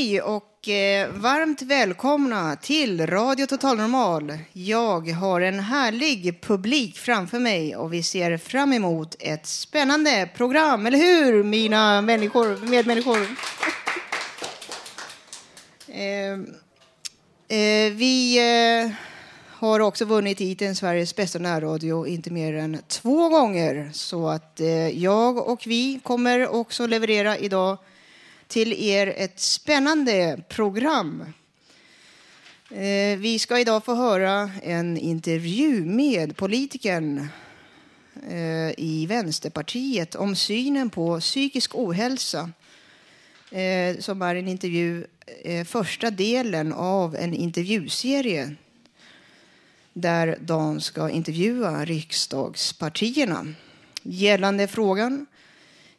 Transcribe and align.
Hej 0.00 0.22
och 0.22 0.68
eh, 0.68 1.10
varmt 1.10 1.62
välkomna 1.62 2.56
till 2.56 3.06
Radio 3.06 3.46
Total 3.46 3.76
Normal. 3.76 4.38
Jag 4.52 5.08
har 5.10 5.40
en 5.40 5.60
härlig 5.60 6.40
publik 6.42 6.98
framför 6.98 7.38
mig 7.38 7.76
och 7.76 7.92
vi 7.92 8.02
ser 8.02 8.36
fram 8.36 8.72
emot 8.72 9.16
ett 9.18 9.46
spännande 9.46 10.28
program, 10.36 10.86
eller 10.86 10.98
hur 10.98 11.44
mina 11.44 12.02
människor, 12.02 12.66
medmänniskor? 12.66 13.18
eh, 15.88 16.32
eh, 17.58 17.92
vi 17.92 18.38
eh, 18.38 18.90
har 19.48 19.80
också 19.80 20.04
vunnit 20.04 20.38
titeln 20.38 20.74
Sveriges 20.74 21.16
bästa 21.16 21.38
närradio 21.38 22.06
inte 22.06 22.30
mer 22.30 22.54
än 22.54 22.78
två 22.88 23.28
gånger. 23.28 23.90
Så 23.92 24.28
att 24.28 24.60
eh, 24.60 24.88
jag 24.88 25.48
och 25.48 25.62
vi 25.66 26.00
kommer 26.02 26.48
också 26.48 26.86
leverera 26.86 27.38
idag 27.38 27.78
till 28.50 28.72
er 28.72 29.06
ett 29.16 29.40
spännande 29.40 30.42
program. 30.48 31.24
Eh, 32.70 33.18
vi 33.18 33.38
ska 33.38 33.58
idag 33.58 33.84
få 33.84 33.94
höra 33.94 34.50
en 34.62 34.96
intervju 34.96 35.84
med 35.84 36.36
politikern 36.36 37.28
eh, 38.28 38.70
i 38.76 39.06
Vänsterpartiet 39.08 40.14
om 40.14 40.36
synen 40.36 40.90
på 40.90 41.20
psykisk 41.20 41.74
ohälsa 41.74 42.50
eh, 43.50 43.98
som 43.98 44.22
är 44.22 44.34
en 44.34 44.48
intervju, 44.48 45.06
första 45.66 46.10
delen 46.10 46.72
av 46.72 47.16
en 47.16 47.34
intervjuserie 47.34 48.54
där 49.92 50.38
Dan 50.40 50.80
ska 50.80 51.10
intervjua 51.10 51.84
riksdagspartierna 51.84 53.46
gällande 54.02 54.68
frågan 54.68 55.26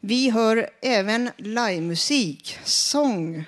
vi 0.04 0.30
hör 0.30 0.70
även 0.82 1.30
livemusik, 1.38 2.58
sång. 2.64 3.46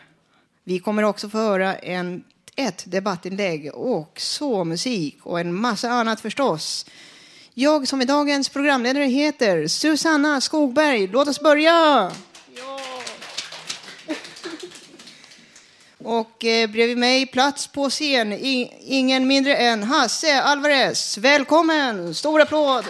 Vi 0.64 0.80
kommer 0.80 1.04
också 1.04 1.30
få 1.30 1.38
höra 1.38 1.76
en, 1.76 2.24
ett 2.56 2.84
debattinlägg 2.88 3.74
och 3.74 4.20
så 4.20 4.64
musik 4.64 5.18
och 5.24 5.40
en 5.40 5.54
massa 5.54 5.90
annat 5.90 6.22
förstås. 6.22 6.86
Jag 7.54 7.88
som 7.88 8.02
är 8.02 8.06
dagens 8.06 8.50
programledare 8.50 9.06
heter 9.06 9.68
Susanna 9.68 10.42
Skogberg. 10.42 11.08
Låt 11.08 11.28
oss 11.28 11.40
börja! 11.40 12.12
Ja. 12.56 12.80
Och 15.98 16.46
eh, 16.46 16.70
bredvid 16.70 16.98
mig, 16.98 17.26
plats 17.26 17.68
på 17.68 17.90
scen, 17.90 18.34
ingen 18.82 19.28
mindre 19.28 19.56
än 19.56 19.84
Hasse 19.84 20.42
Alvarez. 20.42 21.18
Välkommen! 21.18 22.16
Stor 22.16 22.42
applåd! 22.42 22.86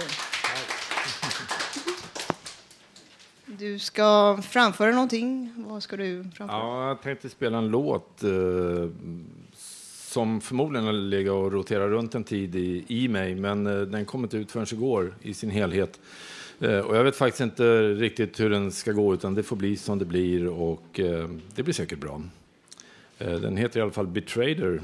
Du 3.46 3.80
ska 3.80 4.40
framföra 4.42 4.92
någonting. 4.92 5.54
Vad 5.58 5.84
ska 5.84 5.98
du 5.98 6.24
framföra? 6.24 6.58
Ja, 6.58 6.88
jag 6.88 7.02
tänkte 7.02 7.30
spela 7.30 7.58
en 7.58 7.68
låt 7.68 8.24
eh, 8.24 8.30
som 10.14 10.42
förmodligen 10.42 10.86
har 10.86 10.94
legat 10.94 11.34
och 11.34 11.52
roterat 11.52 11.90
runt 11.90 12.16
en 12.16 12.24
tid 12.24 12.56
i, 12.56 12.86
i 12.88 13.08
mig, 13.08 13.36
men 13.36 13.68
eh, 13.68 13.82
den 13.82 14.06
kom 14.06 14.24
inte 14.24 14.38
ut 14.38 14.52
förrän 14.52 14.66
igår 14.72 15.14
i 15.22 15.34
sin 15.34 15.50
helhet. 15.50 16.00
Eh, 16.60 16.80
och 16.80 16.98
jag 16.98 17.04
vet 17.04 17.16
faktiskt 17.16 17.42
inte 17.42 17.94
riktigt 17.94 18.40
hur 18.40 18.50
den 18.50 18.72
ska 18.72 18.92
gå, 18.92 19.14
utan 19.14 19.36
det 19.36 19.44
får 19.44 19.56
bli 19.56 19.78
som 19.78 20.00
det 20.00 20.06
blir 20.06 20.48
och 20.48 21.00
eh, 21.00 21.30
det 21.56 21.64
blir 21.64 21.74
säkert 21.74 22.00
bra. 22.00 22.22
Eh, 23.18 23.34
den 23.34 23.58
heter 23.58 23.80
i 23.80 23.84
alla 23.84 23.92
fall 23.92 24.08
Betrader. 24.08 24.82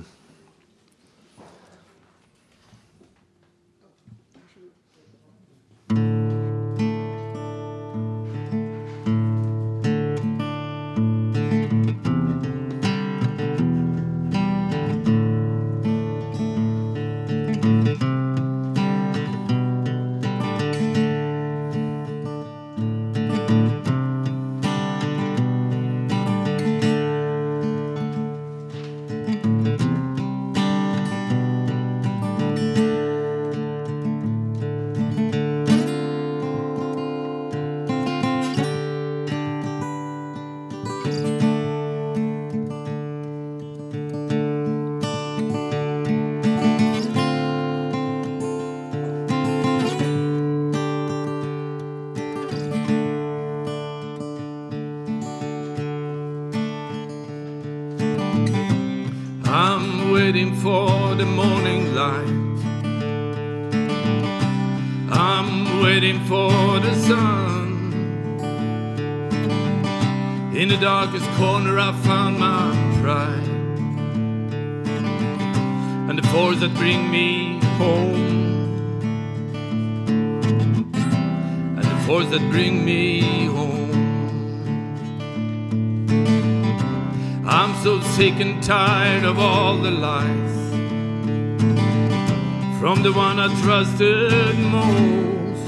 Trusted 93.61 94.57
most. 94.59 95.65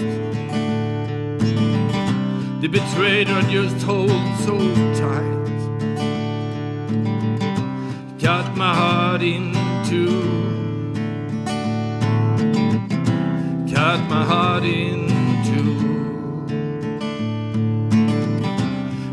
The 2.62 2.68
betrayer 2.68 3.41
just 3.50 3.81
hold 3.84 4.09
so 4.46 4.57
tight. 4.96 5.41
Cut 8.19 8.56
my 8.56 8.74
heart 8.74 9.22
in 9.22 9.53
two. 9.85 10.22
Cut 13.74 14.00
my 14.09 14.23
heart 14.23 14.63
in 14.63 15.08
two. 15.49 15.78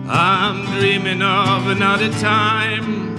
I'm 0.09 0.67
dreaming 0.79 1.23
of 1.23 1.67
another 1.69 2.11
time. 2.21 3.17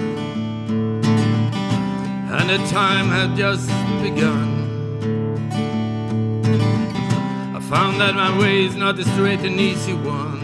And 2.31 2.49
the 2.49 2.57
time 2.69 3.07
had 3.07 3.35
just 3.35 3.67
begun 4.01 4.58
Found 7.69 8.01
that 8.01 8.15
my 8.15 8.35
way 8.39 8.65
is 8.65 8.75
not 8.75 8.97
a 8.97 9.03
straight 9.03 9.41
and 9.41 9.59
easy 9.59 9.93
one. 9.93 10.39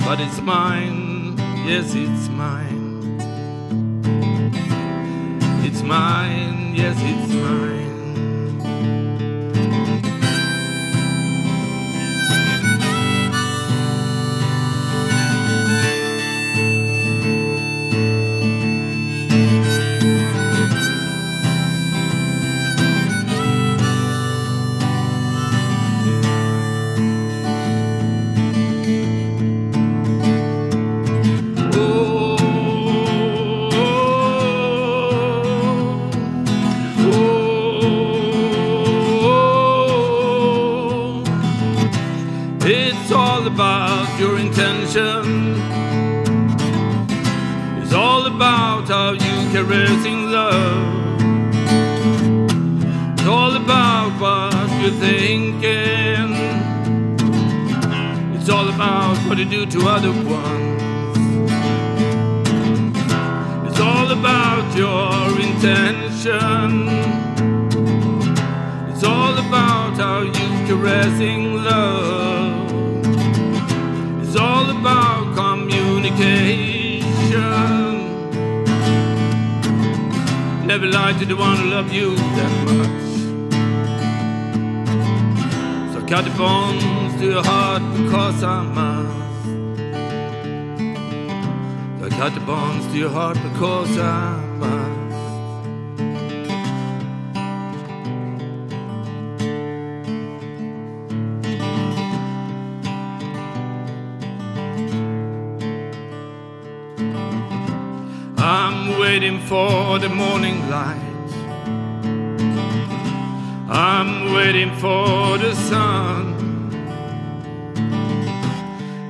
But 0.00 0.18
it's 0.18 0.40
mine, 0.40 1.38
yes, 1.64 1.94
it's 1.94 2.28
mine. 2.28 3.20
It's 5.64 5.82
mine, 5.82 6.74
yes, 6.74 6.96
it's 6.98 7.34
mine. 7.34 7.77
Do 59.48 59.64
to 59.64 59.88
other 59.88 60.12
ones. 60.12 60.82
It's 63.68 63.80
all 63.80 64.10
about 64.12 64.76
your 64.76 65.40
intention. 65.40 66.88
It's 68.90 69.04
all 69.04 69.32
about 69.38 69.96
how 69.96 70.20
you 70.20 70.66
caressing 70.68 71.64
love. 71.64 72.70
It's 74.22 74.36
all 74.36 74.68
about 74.68 75.34
communication. 75.34 76.98
Never 80.66 80.86
lie 80.86 81.14
to 81.18 81.24
the 81.24 81.36
one 81.36 81.56
who 81.56 81.70
loved 81.70 81.92
you 81.92 82.14
that 82.36 82.52
much. 82.66 83.08
So 85.94 86.00
cut 86.06 86.24
the 86.26 86.34
bones 86.36 87.14
to 87.20 87.24
your 87.24 87.42
heart 87.42 87.82
because 87.96 88.42
I 88.42 88.62
must. 88.62 88.97
Cut 92.18 92.34
the 92.34 92.40
bonds 92.40 92.84
to 92.88 92.98
your 92.98 93.10
heart 93.10 93.40
because 93.44 93.96
I 93.96 94.40
must. 94.58 94.98
I'm 108.36 108.98
waiting 108.98 109.38
for 109.42 110.00
the 110.00 110.08
morning 110.08 110.68
light. 110.68 110.98
I'm 113.70 114.32
waiting 114.34 114.74
for 114.78 115.38
the 115.38 115.54
sun. 115.54 116.34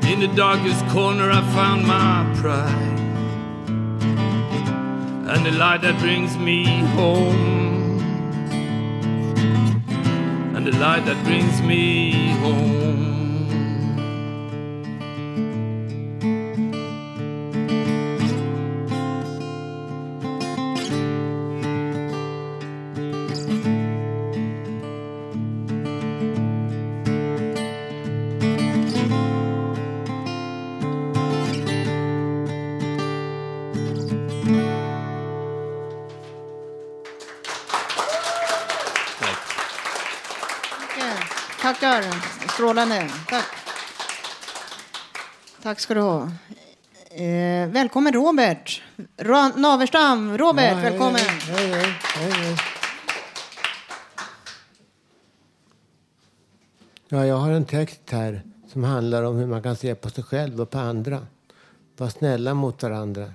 In 0.04 0.20
the 0.20 0.30
darkest 0.36 0.86
corner, 0.88 1.30
I 1.30 1.40
found 1.54 1.86
my 1.86 2.34
pride. 2.36 2.97
And 5.38 5.46
the 5.46 5.52
light 5.52 5.82
that 5.82 5.96
brings 6.00 6.36
me 6.36 6.64
home. 6.96 8.00
And 10.56 10.66
the 10.66 10.76
light 10.78 11.04
that 11.06 11.24
brings 11.24 11.62
me 11.62 12.32
home. 12.40 13.17
Strålande. 42.78 43.10
Tack. 43.28 43.44
Tack 45.62 45.80
ska 45.80 45.94
du 45.94 46.00
ha. 46.00 46.22
Eh, 47.10 47.68
välkommen 47.68 48.12
Robert. 48.12 48.82
Ra 49.16 49.48
Naverstam. 49.48 50.38
Robert, 50.38 50.70
Ja, 50.70 50.74
hej, 50.74 50.90
välkommen. 50.90 51.20
Hej, 51.20 51.96
hej. 52.14 52.56
Ja, 57.08 57.26
jag 57.26 57.36
har 57.36 57.50
en 57.50 57.64
text 57.64 58.00
här 58.10 58.42
som 58.72 58.84
handlar 58.84 59.22
om 59.22 59.36
hur 59.36 59.46
man 59.46 59.62
kan 59.62 59.76
se 59.76 59.94
på 59.94 60.10
sig 60.10 60.24
själv 60.24 60.60
och 60.60 60.70
på 60.70 60.78
andra. 60.78 61.26
Var 61.96 62.08
snälla 62.08 62.54
mot 62.54 62.82
varandra. 62.82 63.32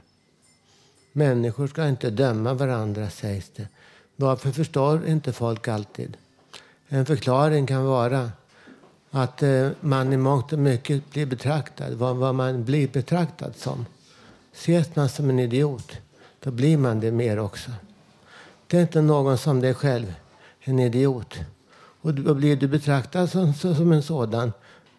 Människor 1.12 1.68
ska 1.68 1.88
inte 1.88 2.10
döma 2.10 2.54
varandra, 2.54 3.10
sägs 3.10 3.50
det. 3.56 3.68
Varför 4.16 4.52
förstår 4.52 5.08
inte 5.08 5.34
folk 5.34 5.68
alltid? 5.68 6.18
En 6.88 7.06
förklaring 7.06 7.68
kan 7.68 7.86
vara 7.86 8.32
att 9.16 9.44
eh, 9.44 9.70
man 9.82 10.14
i 10.14 10.18
mångt 10.18 10.54
och 10.54 10.60
mycket 10.60 11.12
blir 11.12 11.26
betraktad, 11.26 11.94
vad, 11.94 12.16
vad 12.16 12.36
man 12.36 12.64
blir 12.64 12.88
betraktad 12.88 13.56
som. 13.56 13.86
Ses 14.54 14.96
man 14.96 15.10
som 15.10 15.30
en 15.30 15.40
idiot, 15.40 15.92
då 16.40 16.52
blir 16.52 16.78
man 16.78 17.00
det 17.00 17.12
mer 17.12 17.40
också. 17.40 17.72
Det 18.68 18.78
är 18.78 18.82
inte 18.82 19.02
någon 19.02 19.38
som 19.38 19.62
dig 19.62 19.74
själv, 19.74 20.14
en 20.62 20.80
idiot. 20.80 21.36
Och 22.02 22.14
då 22.14 22.34
blir 22.34 22.56
du 22.56 22.68
betraktad 22.68 23.30
som, 23.30 23.54
som 23.54 23.92
en 23.92 24.04
sådan, 24.04 24.54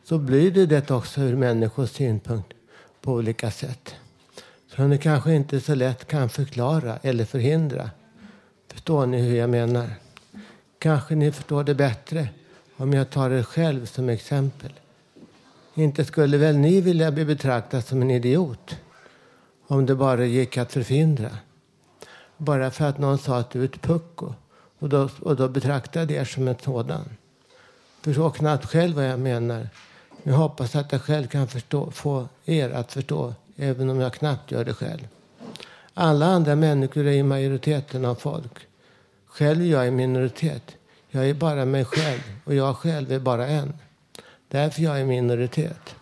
så 0.04 0.18
blir 0.18 0.50
du 0.50 0.66
det 0.66 0.90
också 0.90 1.20
ur 1.20 1.36
människors 1.36 1.90
synpunkt 1.90 2.52
på 3.00 3.12
olika 3.12 3.50
sätt. 3.50 3.94
Som 4.68 4.90
du 4.90 4.98
kanske 4.98 5.34
inte 5.34 5.60
så 5.60 5.74
lätt 5.74 6.06
kan 6.06 6.28
förklara 6.28 6.98
eller 7.02 7.24
förhindra. 7.24 7.90
Förstår 8.72 9.06
ni 9.06 9.22
hur 9.22 9.36
jag 9.36 9.50
menar? 9.50 9.90
Kanske 10.78 11.14
ni 11.14 11.32
förstår 11.32 11.64
det 11.64 11.74
bättre 11.74 12.28
om 12.76 12.92
jag 12.92 13.10
tar 13.10 13.30
er 13.30 13.42
själv 13.42 13.86
som 13.86 14.08
exempel. 14.08 14.72
Inte 15.74 16.04
skulle 16.04 16.36
väl 16.38 16.56
ni 16.56 16.80
vilja 16.80 17.12
bli 17.12 17.24
betraktad 17.24 17.84
som 17.84 18.02
en 18.02 18.10
idiot 18.10 18.76
om 19.66 19.86
det 19.86 19.94
bara 19.94 20.24
gick 20.24 20.58
att 20.58 20.72
förhindra? 20.72 21.30
Bara 22.36 22.70
för 22.70 22.84
att 22.84 22.98
någon 22.98 23.18
sa 23.18 23.38
att 23.38 23.50
du 23.50 23.60
är 23.60 23.64
ett 23.64 23.82
pucko 23.82 24.34
och 24.78 24.88
då, 24.88 25.08
och 25.20 25.36
då 25.36 25.48
betraktade 25.48 26.14
er 26.14 26.24
som 26.24 26.48
en 26.48 26.56
sådan. 26.64 27.04
Förstå 28.02 28.30
knappt 28.30 28.66
själv 28.66 28.96
vad 28.96 29.04
jag 29.04 29.20
menar. 29.20 29.68
Jag 30.22 30.34
hoppas 30.34 30.76
att 30.76 30.92
jag 30.92 31.02
själv 31.02 31.26
kan 31.26 31.48
förstå, 31.48 31.90
få 31.90 32.28
er 32.44 32.70
att 32.70 32.92
förstå, 32.92 33.34
även 33.56 33.90
om 33.90 34.00
jag 34.00 34.12
knappt 34.12 34.50
gör 34.50 34.64
det 34.64 34.74
själv. 34.74 35.08
Alla 35.94 36.26
andra 36.26 36.56
människor 36.56 37.06
är 37.06 37.12
i 37.12 37.22
majoriteten 37.22 38.04
av 38.04 38.14
folk. 38.14 38.66
Själv 39.26 39.62
är 39.62 39.66
jag 39.66 39.88
i 39.88 39.90
minoritet. 39.90 40.76
Jag 41.14 41.28
är 41.28 41.34
bara 41.34 41.64
mig 41.64 41.84
själv 41.84 42.20
och 42.44 42.54
jag 42.54 42.76
själv 42.76 43.12
är 43.12 43.18
bara 43.18 43.46
en. 43.46 43.72
Därför 44.48 44.82
jag 44.82 44.96
är 44.96 45.00
i 45.00 45.04
minoritet. 45.04 45.94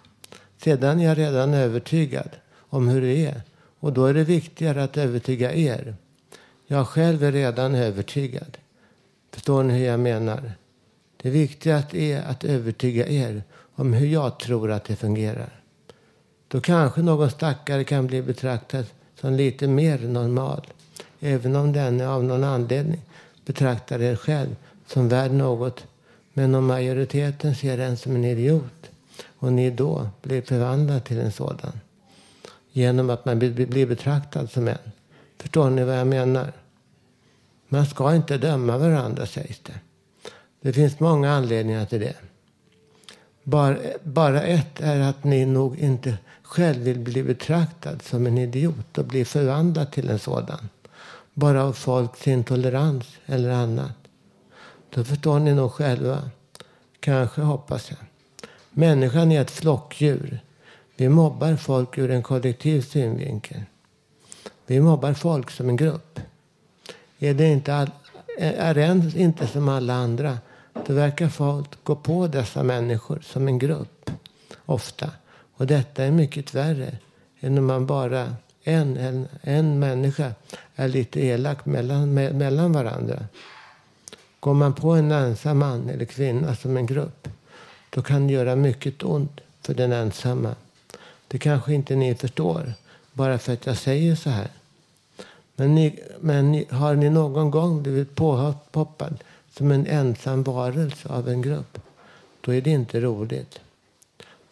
Sedan 0.62 1.00
är 1.00 1.04
jag 1.04 1.18
redan 1.18 1.54
övertygad 1.54 2.28
om 2.58 2.88
hur 2.88 3.00
det 3.00 3.26
är 3.26 3.42
och 3.80 3.92
då 3.92 4.06
är 4.06 4.14
det 4.14 4.24
viktigare 4.24 4.82
att 4.82 4.96
övertyga 4.96 5.52
er. 5.54 5.94
Jag 6.66 6.88
själv 6.88 7.24
är 7.24 7.32
redan 7.32 7.74
övertygad. 7.74 8.58
Förstår 9.30 9.62
ni 9.62 9.74
hur 9.74 9.86
jag 9.86 10.00
menar? 10.00 10.52
Det 11.22 11.30
viktigaste 11.30 11.98
är 11.98 12.22
att 12.22 12.44
övertyga 12.44 13.08
er 13.08 13.42
om 13.74 13.92
hur 13.92 14.06
jag 14.06 14.38
tror 14.38 14.70
att 14.70 14.84
det 14.84 14.96
fungerar. 14.96 15.60
Då 16.48 16.60
kanske 16.60 17.02
någon 17.02 17.30
stackare 17.30 17.84
kan 17.84 18.06
bli 18.06 18.22
betraktad 18.22 18.86
som 19.20 19.34
lite 19.34 19.68
mer 19.68 19.98
normal. 19.98 20.66
Även 21.20 21.56
om 21.56 21.72
denne 21.72 22.08
av 22.08 22.24
någon 22.24 22.44
anledning 22.44 23.00
betraktar 23.44 24.02
er 24.02 24.16
själv 24.16 24.56
som 24.92 25.08
värd 25.08 25.32
något. 25.32 25.86
Men 26.32 26.54
om 26.54 26.66
majoriteten 26.66 27.54
ser 27.54 27.78
en 27.78 27.96
som 27.96 28.16
en 28.16 28.24
idiot 28.24 28.90
och 29.24 29.52
ni 29.52 29.70
då 29.70 30.08
blir 30.22 30.42
förvandlad 30.42 31.04
till 31.04 31.18
en 31.18 31.32
sådan. 31.32 31.80
Genom 32.72 33.10
att 33.10 33.24
man 33.24 33.38
blir 33.38 33.86
betraktad 33.86 34.50
som 34.50 34.68
en. 34.68 34.78
Förstår 35.38 35.70
ni 35.70 35.84
vad 35.84 35.98
jag 35.98 36.06
menar? 36.06 36.52
Man 37.68 37.86
ska 37.86 38.14
inte 38.14 38.38
döma 38.38 38.78
varandra 38.78 39.26
sägs 39.26 39.60
det. 39.62 39.80
Det 40.60 40.72
finns 40.72 41.00
många 41.00 41.32
anledningar 41.32 41.86
till 41.86 42.00
det. 42.00 42.16
Bara, 43.42 43.76
bara 44.02 44.42
ett 44.42 44.80
är 44.80 45.00
att 45.00 45.24
ni 45.24 45.46
nog 45.46 45.78
inte 45.78 46.18
själv 46.42 46.82
vill 46.82 46.98
bli 46.98 47.22
betraktad 47.22 48.02
som 48.02 48.26
en 48.26 48.38
idiot 48.38 48.98
och 48.98 49.04
bli 49.04 49.24
förvandlad 49.24 49.92
till 49.92 50.10
en 50.10 50.18
sådan. 50.18 50.68
Bara 51.34 51.64
av 51.64 51.72
folks 51.72 52.28
intolerans 52.28 53.06
eller 53.26 53.50
annat. 53.50 54.01
Då 54.94 55.04
förstår 55.04 55.38
ni 55.38 55.54
nog 55.54 55.72
själva. 55.72 56.30
Kanske, 57.00 57.40
hoppas 57.40 57.90
jag. 57.90 57.98
Människan 58.70 59.32
är 59.32 59.40
ett 59.40 59.50
flockdjur. 59.50 60.40
Vi 60.96 61.08
mobbar 61.08 61.56
folk 61.56 61.98
ur 61.98 62.10
en 62.10 62.22
kollektiv 62.22 62.80
synvinkel. 62.80 63.62
Vi 64.66 64.80
mobbar 64.80 65.14
folk 65.14 65.50
som 65.50 65.68
en 65.68 65.76
grupp. 65.76 66.20
Är 67.18 67.34
det 67.34 67.48
inte, 67.48 67.74
all, 67.74 67.90
är 68.38 68.78
en 68.78 69.16
inte 69.16 69.46
som 69.46 69.68
alla 69.68 69.94
andra, 69.94 70.38
då 70.86 70.92
verkar 70.94 71.28
folk 71.28 71.84
gå 71.84 71.96
på 71.96 72.26
dessa 72.26 72.62
människor 72.62 73.20
som 73.24 73.48
en 73.48 73.58
grupp. 73.58 74.10
Ofta. 74.66 75.10
Och 75.56 75.66
detta 75.66 76.04
är 76.04 76.10
mycket 76.10 76.54
värre 76.54 76.96
än 77.40 77.58
om 77.58 77.66
man 77.66 77.86
bara 77.86 78.36
en, 78.64 78.96
en, 78.96 79.28
en 79.42 79.78
människa 79.78 80.32
är 80.74 80.88
lite 80.88 81.20
elak 81.20 81.66
mellan, 81.66 82.14
me, 82.14 82.32
mellan 82.32 82.72
varandra. 82.72 83.26
Går 84.42 84.54
man 84.54 84.74
på 84.74 84.90
en 84.90 85.12
ensam 85.12 85.58
man 85.58 85.88
eller 85.88 86.04
kvinna 86.04 86.56
som 86.56 86.76
en 86.76 86.86
grupp, 86.86 87.28
då 87.90 88.02
kan 88.02 88.26
det 88.26 88.32
göra 88.32 88.56
mycket 88.56 89.02
ont 89.02 89.40
för 89.60 89.74
den 89.74 89.92
ensamma. 89.92 90.54
Det 91.28 91.38
kanske 91.38 91.74
inte 91.74 91.94
ni 91.96 92.14
förstår, 92.14 92.72
bara 93.12 93.38
för 93.38 93.52
att 93.52 93.66
jag 93.66 93.76
säger 93.76 94.16
så 94.16 94.30
här. 94.30 94.48
Men, 95.56 95.74
ni, 95.74 96.00
men 96.20 96.52
ni, 96.52 96.66
har 96.70 96.94
ni 96.94 97.10
någon 97.10 97.50
gång 97.50 97.82
blivit 97.82 98.14
påhoppad 98.14 99.24
som 99.56 99.70
en 99.70 99.86
ensam 99.86 100.42
varelse 100.42 101.08
av 101.08 101.28
en 101.28 101.42
grupp, 101.42 101.78
då 102.40 102.54
är 102.54 102.60
det 102.60 102.70
inte 102.70 103.00
roligt. 103.00 103.60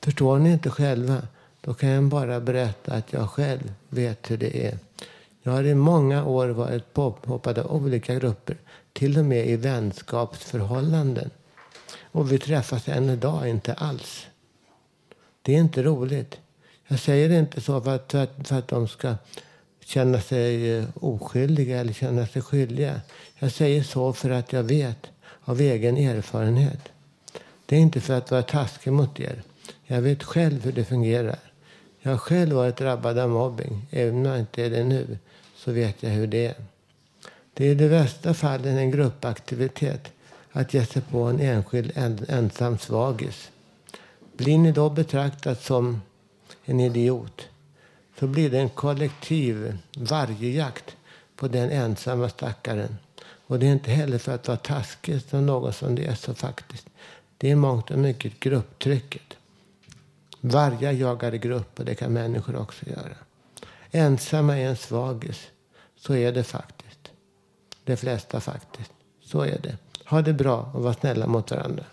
Förstår 0.01 0.39
ni 0.39 0.53
inte 0.53 0.71
själva, 0.71 1.23
då 1.61 1.75
kan 1.75 1.89
jag 1.89 2.05
bara 2.05 2.41
berätta 2.41 2.93
att 2.93 3.13
jag 3.13 3.31
själv 3.31 3.73
vet 3.89 4.31
hur 4.31 4.37
det 4.37 4.67
är. 4.67 4.79
Jag 5.43 5.53
har 5.53 5.65
i 5.65 5.75
många 5.75 6.25
år 6.25 6.49
varit 6.49 6.95
påhoppad 6.95 7.59
av 7.59 7.85
olika 7.85 8.15
grupper, 8.15 8.57
till 8.93 9.19
och 9.19 9.25
med 9.25 9.47
i 9.47 9.57
vänskapsförhållanden. 9.57 11.31
Och 12.13 12.33
vi 12.33 12.39
träffas 12.39 12.89
än 12.89 13.11
idag 13.11 13.49
inte 13.49 13.75
alls. 13.75 14.27
Det 15.43 15.55
är 15.55 15.59
inte 15.59 15.83
roligt. 15.83 16.39
Jag 16.87 16.99
säger 16.99 17.29
det 17.29 17.39
inte 17.39 17.61
så 17.61 17.81
för 17.81 17.95
att, 17.95 18.13
för 18.13 18.23
att, 18.23 18.49
för 18.49 18.59
att 18.59 18.69
de 18.69 18.89
ska 18.89 19.15
känna 19.85 20.21
sig 20.21 20.77
eh, 20.77 20.85
oskyldiga 20.95 21.81
eller 21.81 21.93
känna 21.93 22.27
sig 22.27 22.43
skyldiga. 22.43 23.01
Jag 23.39 23.53
säger 23.53 23.83
så 23.83 24.13
för 24.13 24.31
att 24.31 24.53
jag 24.53 24.63
vet 24.63 25.07
av 25.45 25.61
egen 25.61 25.97
erfarenhet. 25.97 26.89
Det 27.67 27.77
är 27.77 27.81
inte 27.81 28.01
för 28.01 28.15
att 28.15 28.31
vara 28.31 28.43
taskig 28.43 28.93
mot 28.93 29.21
er. 29.21 29.43
Jag 29.87 30.03
vet 30.03 30.23
själv 30.23 30.65
hur 30.65 30.73
det 30.73 30.85
fungerar. 30.85 31.39
Jag 32.01 32.11
har 32.11 32.19
själv 32.19 32.57
varit 32.57 32.77
drabbad 32.77 33.19
av 33.19 33.31
mobbing. 33.31 33.87
Även 33.91 34.17
om 34.17 34.25
jag 34.25 34.41
inte 34.41 34.65
är 34.65 34.71
det 34.71 34.85
nu 34.85 35.19
så 35.57 35.73
vet 35.73 36.03
jag 36.03 36.11
hur 36.11 36.27
det 36.27 36.47
är. 36.47 36.55
Det 37.61 37.67
är 37.67 37.71
i 37.71 37.75
de 37.75 37.89
värsta 37.89 38.35
fallen 38.35 38.79
en 38.79 38.91
gruppaktivitet 38.91 40.13
att 40.53 40.75
ge 40.75 40.87
sig 40.87 41.03
på 41.03 41.23
en 41.23 41.41
enskild 41.41 41.93
ensam 42.29 42.79
svagis. 42.79 43.51
Blir 44.33 44.59
ni 44.59 44.73
då 44.73 44.91
betraktad 44.91 45.59
som 45.59 46.03
en 46.65 46.81
idiot 46.81 47.49
så 48.19 48.27
blir 48.27 48.51
det 48.51 48.59
en 48.59 48.69
kollektiv 48.69 49.79
vargjakt 49.97 50.97
på 51.37 51.49
den 51.49 51.71
ensamma 51.71 52.29
stackaren. 52.29 52.97
Och 53.47 53.59
det 53.59 53.67
är 53.67 53.73
inte 53.73 53.91
heller 53.91 54.19
för 54.19 54.35
att 54.35 54.49
vara 54.49 54.59
taskig 54.59 55.23
som 55.23 55.47
någon 55.47 55.73
som 55.73 55.95
det 55.95 56.07
är 56.07 56.15
så 56.15 56.35
faktiskt. 56.35 56.87
Det 57.39 57.51
är 57.51 57.57
mångt 57.57 57.91
och 57.91 57.99
mycket 57.99 58.41
grupptrycket. 58.41 59.37
Vargar 60.41 60.93
jagar 60.93 61.35
i 61.35 61.39
grupp 61.39 61.79
och 61.79 61.85
det 61.85 61.95
kan 61.95 62.13
människor 62.13 62.57
också 62.57 62.87
göra. 62.87 63.17
Ensamma 63.91 64.59
är 64.59 64.69
en 64.69 64.77
svagis. 64.77 65.49
Så 65.97 66.15
är 66.15 66.33
det 66.33 66.45
faktiskt. 66.45 66.80
De 67.91 67.97
flesta 67.97 68.41
faktiskt. 68.41 68.93
Så 69.23 69.41
är 69.41 69.59
det. 69.63 69.77
Ha 70.05 70.23
det 70.23 70.33
bra 70.33 70.71
och 70.75 70.83
var 70.83 70.93
snälla 70.93 71.27
mot 71.27 71.51
varandra. 71.51 71.85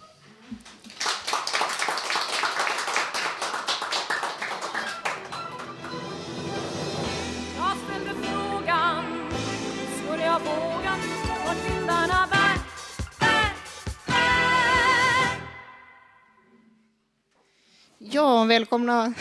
Ja, 17.97 18.43
välkomna 18.43 19.13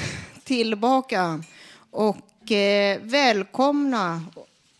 tillbaka. 0.44 1.44
Och 1.90 2.52
eh, 2.52 3.00
välkomna 3.02 4.24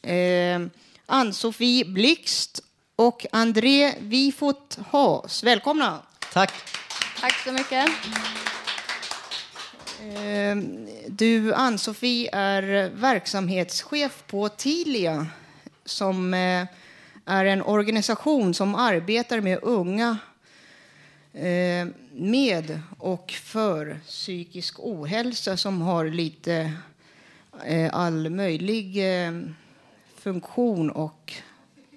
eh, 0.03 0.61
Ann-Sofie 1.07 1.85
Blixt 1.85 2.63
och 2.97 3.27
André 3.33 3.95
Wifot 4.01 4.79
Haas. 4.91 5.43
Välkomna! 5.45 6.03
Tack. 6.33 6.53
Tack 7.21 7.33
så 7.45 7.53
mycket. 7.53 7.89
Eh, 10.01 10.57
du, 11.09 11.55
Ann-Sofie, 11.55 12.31
är 12.33 12.91
verksamhetschef 12.91 14.25
på 14.27 14.49
Tilia 14.49 15.27
som 15.85 16.35
eh, 16.35 16.67
är 17.25 17.45
en 17.45 17.63
organisation 17.63 18.55
som 18.55 18.75
arbetar 18.75 19.41
med 19.41 19.59
unga 19.63 20.19
eh, 21.33 21.87
med 22.13 22.81
och 22.99 23.31
för 23.31 24.01
psykisk 24.07 24.75
ohälsa 24.79 25.57
som 25.57 25.83
har 25.83 26.05
lite 26.05 26.73
all 27.93 28.31
möjlig 28.31 28.99
funktion 30.27 30.91
och 30.91 31.33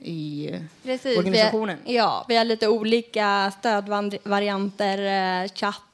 i 0.01 0.51
Precis, 0.83 1.17
organisationen? 1.17 1.77
Vi, 1.85 1.95
ja, 1.95 2.25
vi 2.27 2.35
har 2.35 2.45
lite 2.45 2.67
olika 2.67 3.51
stödvarianter, 3.59 5.47
chattgrupper, 5.47 5.93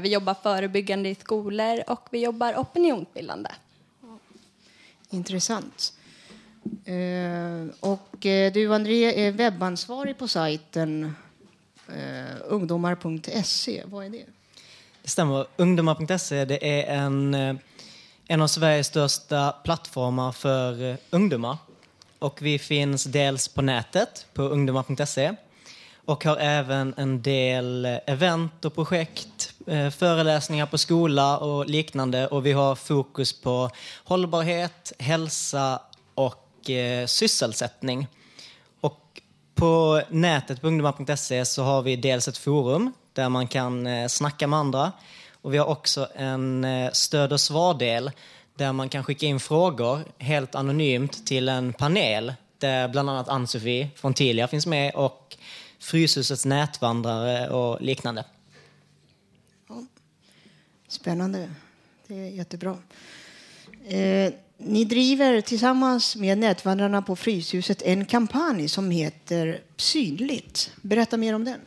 vi 0.00 0.12
jobbar 0.12 0.34
förebyggande 0.34 1.08
i 1.08 1.14
skolor 1.14 1.82
och 1.86 2.08
vi 2.10 2.24
jobbar 2.24 2.54
opinionsbildande. 2.54 3.50
Intressant. 5.10 5.92
Eh, 6.84 7.66
och 7.80 8.26
eh, 8.26 8.52
du, 8.52 8.74
André, 8.74 9.26
är 9.26 9.32
webbansvarig 9.32 10.18
på 10.18 10.28
sajten 10.28 11.14
eh, 11.88 12.36
ungdomar.se. 12.48 13.82
Vad 13.86 14.04
är 14.04 14.10
det? 14.10 14.24
Det 15.02 15.08
stämmer. 15.08 15.46
Ungdomar.se 15.56 16.44
det 16.44 16.80
är 16.80 16.96
en, 16.96 17.58
en 18.28 18.42
av 18.42 18.46
Sveriges 18.46 18.86
största 18.86 19.54
plattformar 19.64 20.32
för 20.32 20.90
eh, 20.90 20.96
ungdomar. 21.10 21.56
Och 22.18 22.42
vi 22.42 22.58
finns 22.58 23.04
dels 23.04 23.48
på 23.48 23.62
nätet, 23.62 24.26
på 24.34 24.42
ungdomar.se 24.42 25.34
och 26.04 26.24
har 26.24 26.36
även 26.36 26.94
en 26.96 27.22
del 27.22 27.84
eh, 27.84 27.98
event 28.06 28.64
och 28.64 28.74
projekt, 28.74 29.52
eh, 29.66 29.90
föreläsningar 29.90 30.66
på 30.66 30.78
skola 30.78 31.38
och 31.38 31.66
liknande. 31.66 32.26
Och 32.26 32.46
vi 32.46 32.52
har 32.52 32.74
fokus 32.74 33.40
på 33.40 33.70
hållbarhet, 34.04 34.92
hälsa 34.98 35.80
och 36.14 36.70
eh, 36.70 37.06
sysselsättning. 37.06 38.06
Och 38.80 39.20
på 39.54 40.02
nätet 40.08 40.60
på 40.60 40.66
ungdomar.se 40.66 41.44
så 41.44 41.62
har 41.62 41.82
vi 41.82 41.96
dels 41.96 42.28
ett 42.28 42.38
forum 42.38 42.92
där 43.12 43.28
man 43.28 43.48
kan 43.48 43.86
eh, 43.86 44.08
snacka 44.08 44.46
med 44.46 44.58
andra. 44.58 44.92
Och 45.46 45.54
vi 45.54 45.58
har 45.58 45.66
också 45.66 46.08
en 46.14 46.64
eh, 46.64 46.90
stöd 46.92 47.32
och 47.32 47.40
svardel 47.40 48.10
där 48.54 48.72
man 48.72 48.88
kan 48.88 49.04
skicka 49.04 49.26
in 49.26 49.40
frågor 49.40 50.04
helt 50.18 50.54
anonymt 50.54 51.26
till 51.26 51.48
en 51.48 51.72
panel 51.72 52.34
där 52.58 52.88
bland 52.88 53.10
annat 53.10 53.28
Ann-Sofie 53.28 53.88
från 53.96 54.14
Tilia 54.14 54.48
finns 54.48 54.66
med 54.66 54.94
och 54.94 55.36
Fryshusets 55.78 56.44
nätvandrare 56.44 57.48
och 57.48 57.82
liknande. 57.82 58.24
Spännande. 60.88 61.50
Det 62.06 62.14
är 62.14 62.30
jättebra. 62.30 62.78
Eh, 63.88 64.32
ni 64.58 64.84
driver 64.84 65.40
tillsammans 65.40 66.16
med 66.16 66.38
Nätvandrarna 66.38 67.02
på 67.02 67.16
Fryshuset 67.16 67.82
en 67.82 68.04
kampanj 68.04 68.68
som 68.68 68.90
heter 68.90 69.60
Synligt. 69.76 70.70
Berätta 70.82 71.16
mer 71.16 71.34
om 71.34 71.44
den. 71.44 71.60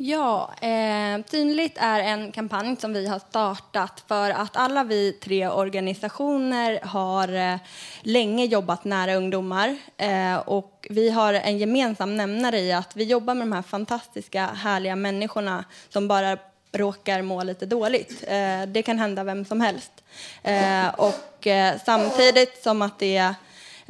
Ja, 0.00 0.54
eh, 0.60 1.24
Synligt 1.30 1.78
är 1.80 2.00
en 2.00 2.32
kampanj 2.32 2.76
som 2.76 2.92
vi 2.92 3.06
har 3.06 3.18
startat 3.18 4.04
för 4.08 4.30
att 4.30 4.56
alla 4.56 4.84
vi 4.84 5.12
tre 5.12 5.48
organisationer 5.48 6.80
har 6.82 7.34
eh, 7.34 7.58
länge 8.00 8.44
jobbat 8.44 8.84
nära 8.84 9.14
ungdomar. 9.14 9.76
Eh, 9.96 10.36
och 10.36 10.86
vi 10.90 11.10
har 11.10 11.34
en 11.34 11.58
gemensam 11.58 12.16
nämnare 12.16 12.58
i 12.58 12.72
att 12.72 12.96
vi 12.96 13.04
jobbar 13.04 13.34
med 13.34 13.46
de 13.46 13.52
här 13.52 13.62
fantastiska, 13.62 14.46
härliga 14.46 14.96
människorna 14.96 15.64
som 15.88 16.08
bara 16.08 16.38
råkar 16.72 17.22
må 17.22 17.42
lite 17.42 17.66
dåligt. 17.66 18.24
Eh, 18.26 18.62
det 18.66 18.82
kan 18.82 18.98
hända 18.98 19.24
vem 19.24 19.44
som 19.44 19.60
helst. 19.60 19.92
Eh, 20.42 20.88
och 20.88 21.46
eh, 21.46 21.74
samtidigt 21.86 22.62
som 22.62 22.82
att 22.82 22.98
det 22.98 23.16
är 23.16 23.34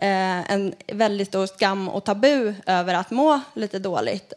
en 0.01 0.75
väldigt 0.87 1.29
stor 1.29 1.47
skam 1.47 1.89
och 1.89 2.05
tabu 2.05 2.55
över 2.67 2.95
att 2.95 3.11
må 3.11 3.41
lite 3.55 3.79
dåligt 3.79 4.33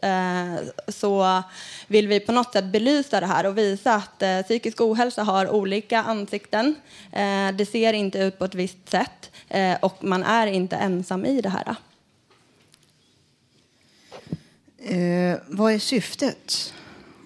så 0.88 1.42
vill 1.86 2.08
vi 2.08 2.20
på 2.20 2.32
något 2.32 2.52
sätt 2.52 2.64
belysa 2.64 3.20
det 3.20 3.26
här 3.26 3.46
och 3.46 3.58
visa 3.58 3.94
att 3.94 4.22
psykisk 4.44 4.80
ohälsa 4.80 5.22
har 5.22 5.48
olika 5.48 6.02
ansikten. 6.02 6.74
Det 7.54 7.68
ser 7.70 7.92
inte 7.92 8.18
ut 8.18 8.38
på 8.38 8.44
ett 8.44 8.54
visst 8.54 8.88
sätt 8.88 9.30
och 9.80 10.04
man 10.04 10.22
är 10.22 10.46
inte 10.46 10.76
ensam 10.76 11.24
i 11.24 11.40
det 11.40 11.48
här. 11.48 11.76
Eh, 14.84 15.38
vad 15.46 15.72
är 15.72 15.78
syftet? 15.78 16.74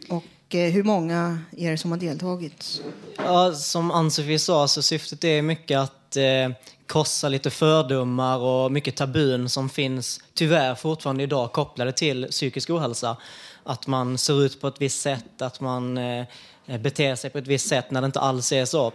Och 0.08 0.54
eh, 0.54 0.70
hur 0.72 0.82
många 0.82 1.38
är 1.56 1.70
det 1.70 1.78
som 1.78 1.90
har 1.90 1.98
deltagit? 1.98 2.82
Ja, 3.16 3.52
som 3.52 3.90
Ann-Sofie 3.90 4.38
sa 4.38 4.68
så 4.68 4.82
syftet 4.82 5.24
är 5.24 5.42
mycket 5.42 5.78
att 5.78 6.16
eh, 6.16 6.50
krossa 6.86 7.28
lite 7.28 7.50
fördomar 7.50 8.38
och 8.38 8.72
mycket 8.72 8.96
tabun 8.96 9.48
som 9.48 9.68
finns 9.68 10.20
tyvärr 10.34 10.74
fortfarande 10.74 11.22
idag 11.22 11.52
kopplade 11.52 11.92
till 11.92 12.26
psykisk 12.30 12.70
ohälsa. 12.70 13.16
Att 13.64 13.86
man 13.86 14.18
ser 14.18 14.42
ut 14.42 14.60
på 14.60 14.68
ett 14.68 14.80
visst 14.80 15.02
sätt, 15.02 15.42
att 15.42 15.60
man 15.60 15.98
eh, 15.98 16.26
beter 16.80 17.14
sig 17.14 17.30
på 17.30 17.38
ett 17.38 17.46
visst 17.46 17.68
sätt 17.68 17.90
när 17.90 18.00
det 18.00 18.06
inte 18.06 18.20
alls 18.20 18.52
är 18.52 18.64
så. 18.64 18.92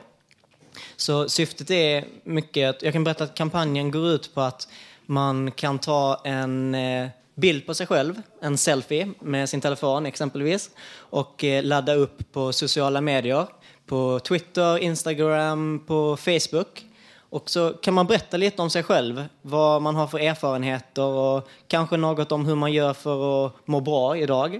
Så 0.95 1.29
syftet 1.29 1.71
är 1.71 2.05
mycket, 2.23 2.81
jag 2.81 2.93
kan 2.93 3.03
berätta 3.03 3.23
att 3.23 3.35
kampanjen 3.35 3.91
går 3.91 4.07
ut 4.07 4.33
på 4.33 4.41
att 4.41 4.67
man 5.05 5.51
kan 5.51 5.79
ta 5.79 6.21
en 6.23 6.75
eh, 6.75 7.07
bild 7.35 7.65
på 7.65 7.73
sig 7.73 7.87
själv, 7.87 8.21
en 8.41 8.57
selfie 8.57 9.13
med 9.19 9.49
sin 9.49 9.61
telefon 9.61 10.05
exempelvis, 10.05 10.69
och 10.95 11.43
eh, 11.43 11.63
ladda 11.63 11.93
upp 11.93 12.31
på 12.31 12.53
sociala 12.53 13.01
medier, 13.01 13.47
på 13.85 14.19
Twitter, 14.19 14.77
Instagram, 14.77 15.83
på 15.87 16.17
Facebook. 16.17 16.85
Och 17.31 17.49
så 17.49 17.69
kan 17.69 17.93
man 17.93 18.07
berätta 18.07 18.37
lite 18.37 18.61
om 18.61 18.69
sig 18.69 18.83
själv, 18.83 19.25
vad 19.41 19.81
man 19.81 19.95
har 19.95 20.07
för 20.07 20.19
erfarenheter 20.19 21.03
och 21.03 21.49
kanske 21.67 21.97
något 21.97 22.31
om 22.31 22.45
hur 22.45 22.55
man 22.55 22.73
gör 22.73 22.93
för 22.93 23.45
att 23.45 23.67
må 23.67 23.79
bra 23.79 24.17
idag. 24.17 24.59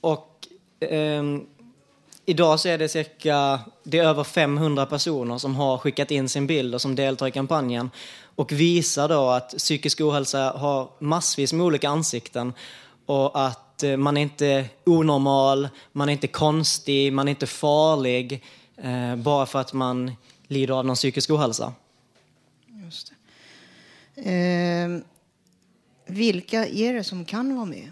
Och 0.00 0.48
eh, 0.80 1.22
idag 2.26 2.60
så 2.60 2.68
är 2.68 2.78
det 2.78 2.88
cirka, 2.88 3.60
det 3.82 3.98
är 3.98 4.04
över 4.04 4.24
500 4.24 4.86
personer 4.86 5.38
som 5.38 5.54
har 5.54 5.78
skickat 5.78 6.10
in 6.10 6.28
sin 6.28 6.46
bild 6.46 6.74
och 6.74 6.80
som 6.80 6.94
deltar 6.94 7.26
i 7.26 7.30
kampanjen 7.30 7.90
och 8.36 8.52
visar 8.52 9.08
då 9.08 9.28
att 9.28 9.50
psykisk 9.58 10.00
ohälsa 10.00 10.52
har 10.56 10.88
massvis 10.98 11.52
med 11.52 11.66
olika 11.66 11.88
ansikten 11.88 12.52
och 13.06 13.46
att 13.46 13.82
eh, 13.82 13.96
man 13.96 14.16
är 14.16 14.22
inte 14.22 14.64
onormal, 14.84 15.68
man 15.92 16.08
är 16.08 16.12
inte 16.12 16.26
konstig, 16.26 17.12
man 17.12 17.28
är 17.28 17.30
inte 17.30 17.46
farlig 17.46 18.44
eh, 18.76 19.16
bara 19.16 19.46
för 19.46 19.58
att 19.58 19.72
man 19.72 20.12
lider 20.48 20.74
av 20.74 20.86
någon 20.86 20.96
psykisk 20.96 21.30
ohälsa. 21.30 21.72
Just 22.84 23.12
det. 24.14 24.30
Eh, 24.30 24.98
vilka 26.06 26.66
är 26.66 26.92
det 26.92 27.04
som 27.04 27.24
kan 27.24 27.56
vara 27.56 27.66
med? 27.66 27.90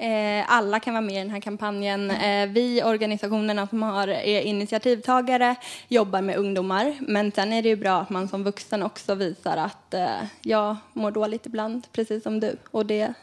Eh, 0.00 0.44
alla 0.48 0.80
kan 0.80 0.94
vara 0.94 1.04
med 1.04 1.14
i 1.14 1.18
den 1.18 1.30
här 1.30 1.40
kampanjen. 1.40 2.10
Eh, 2.10 2.48
vi, 2.48 2.82
organisationerna 2.82 3.66
som 3.66 3.82
har, 3.82 4.08
är 4.08 4.40
initiativtagare, 4.40 5.56
jobbar 5.88 6.22
med 6.22 6.36
ungdomar. 6.36 6.98
Men 7.00 7.32
sen 7.32 7.52
är 7.52 7.62
det 7.62 7.68
ju 7.68 7.76
bra 7.76 8.00
att 8.00 8.10
man 8.10 8.28
som 8.28 8.44
vuxen 8.44 8.82
också 8.82 9.14
visar 9.14 9.56
att 9.56 9.94
eh, 9.94 10.22
jag 10.42 10.76
mår 10.92 11.10
dåligt 11.10 11.46
ibland, 11.46 11.86
precis 11.92 12.22
som 12.22 12.40
du. 12.40 12.56
Och 12.70 12.86
det, 12.86 13.14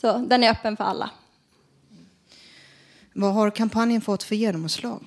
så 0.00 0.18
den 0.18 0.44
är 0.44 0.50
öppen 0.50 0.76
för 0.76 0.84
alla. 0.84 1.10
Vad 3.12 3.34
har 3.34 3.50
kampanjen 3.50 4.00
fått 4.00 4.22
för 4.22 4.34
genomslag? 4.34 5.00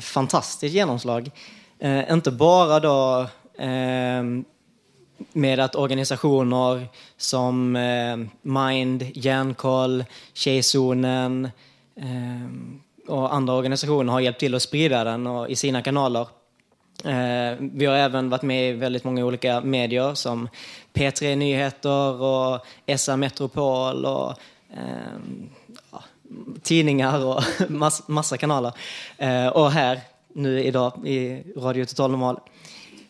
Fantastiskt 0.00 0.74
genomslag. 0.74 1.30
Eh, 1.78 2.12
inte 2.12 2.30
bara 2.30 2.80
då 2.80 3.26
eh, 3.62 4.22
med 5.32 5.60
att 5.60 5.74
organisationer 5.74 6.86
som 7.16 7.76
eh, 7.76 8.16
Mind, 8.42 9.04
Hjärnkoll, 9.14 10.04
Tjejzonen 10.32 11.50
eh, 11.96 13.12
och 13.12 13.34
andra 13.34 13.54
organisationer 13.54 14.12
har 14.12 14.20
hjälpt 14.20 14.40
till 14.40 14.54
att 14.54 14.62
sprida 14.62 15.04
den 15.04 15.26
och, 15.26 15.50
i 15.50 15.56
sina 15.56 15.82
kanaler. 15.82 16.26
Eh, 17.04 17.56
vi 17.60 17.86
har 17.86 17.94
även 17.94 18.30
varit 18.30 18.42
med 18.42 18.70
i 18.70 18.72
väldigt 18.72 19.04
många 19.04 19.24
olika 19.24 19.60
medier 19.60 20.14
som 20.14 20.48
P3 20.92 21.36
Nyheter 21.36 22.22
och 22.22 22.66
SR 22.98 23.16
Metropol 23.16 24.04
och 24.04 24.30
eh, 24.70 26.00
tidningar 26.62 27.24
och 27.24 27.42
mass, 27.70 28.08
massa 28.08 28.36
kanaler. 28.36 28.72
Eh, 29.16 29.46
och 29.46 29.70
här 29.70 30.00
nu 30.32 30.64
idag 30.64 31.06
i 31.06 31.42
Radio 31.56 31.84
Total 31.84 32.10
Normal 32.10 32.40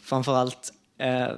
framför 0.02 0.36
allt. 0.36 0.72
Eh, 0.98 1.28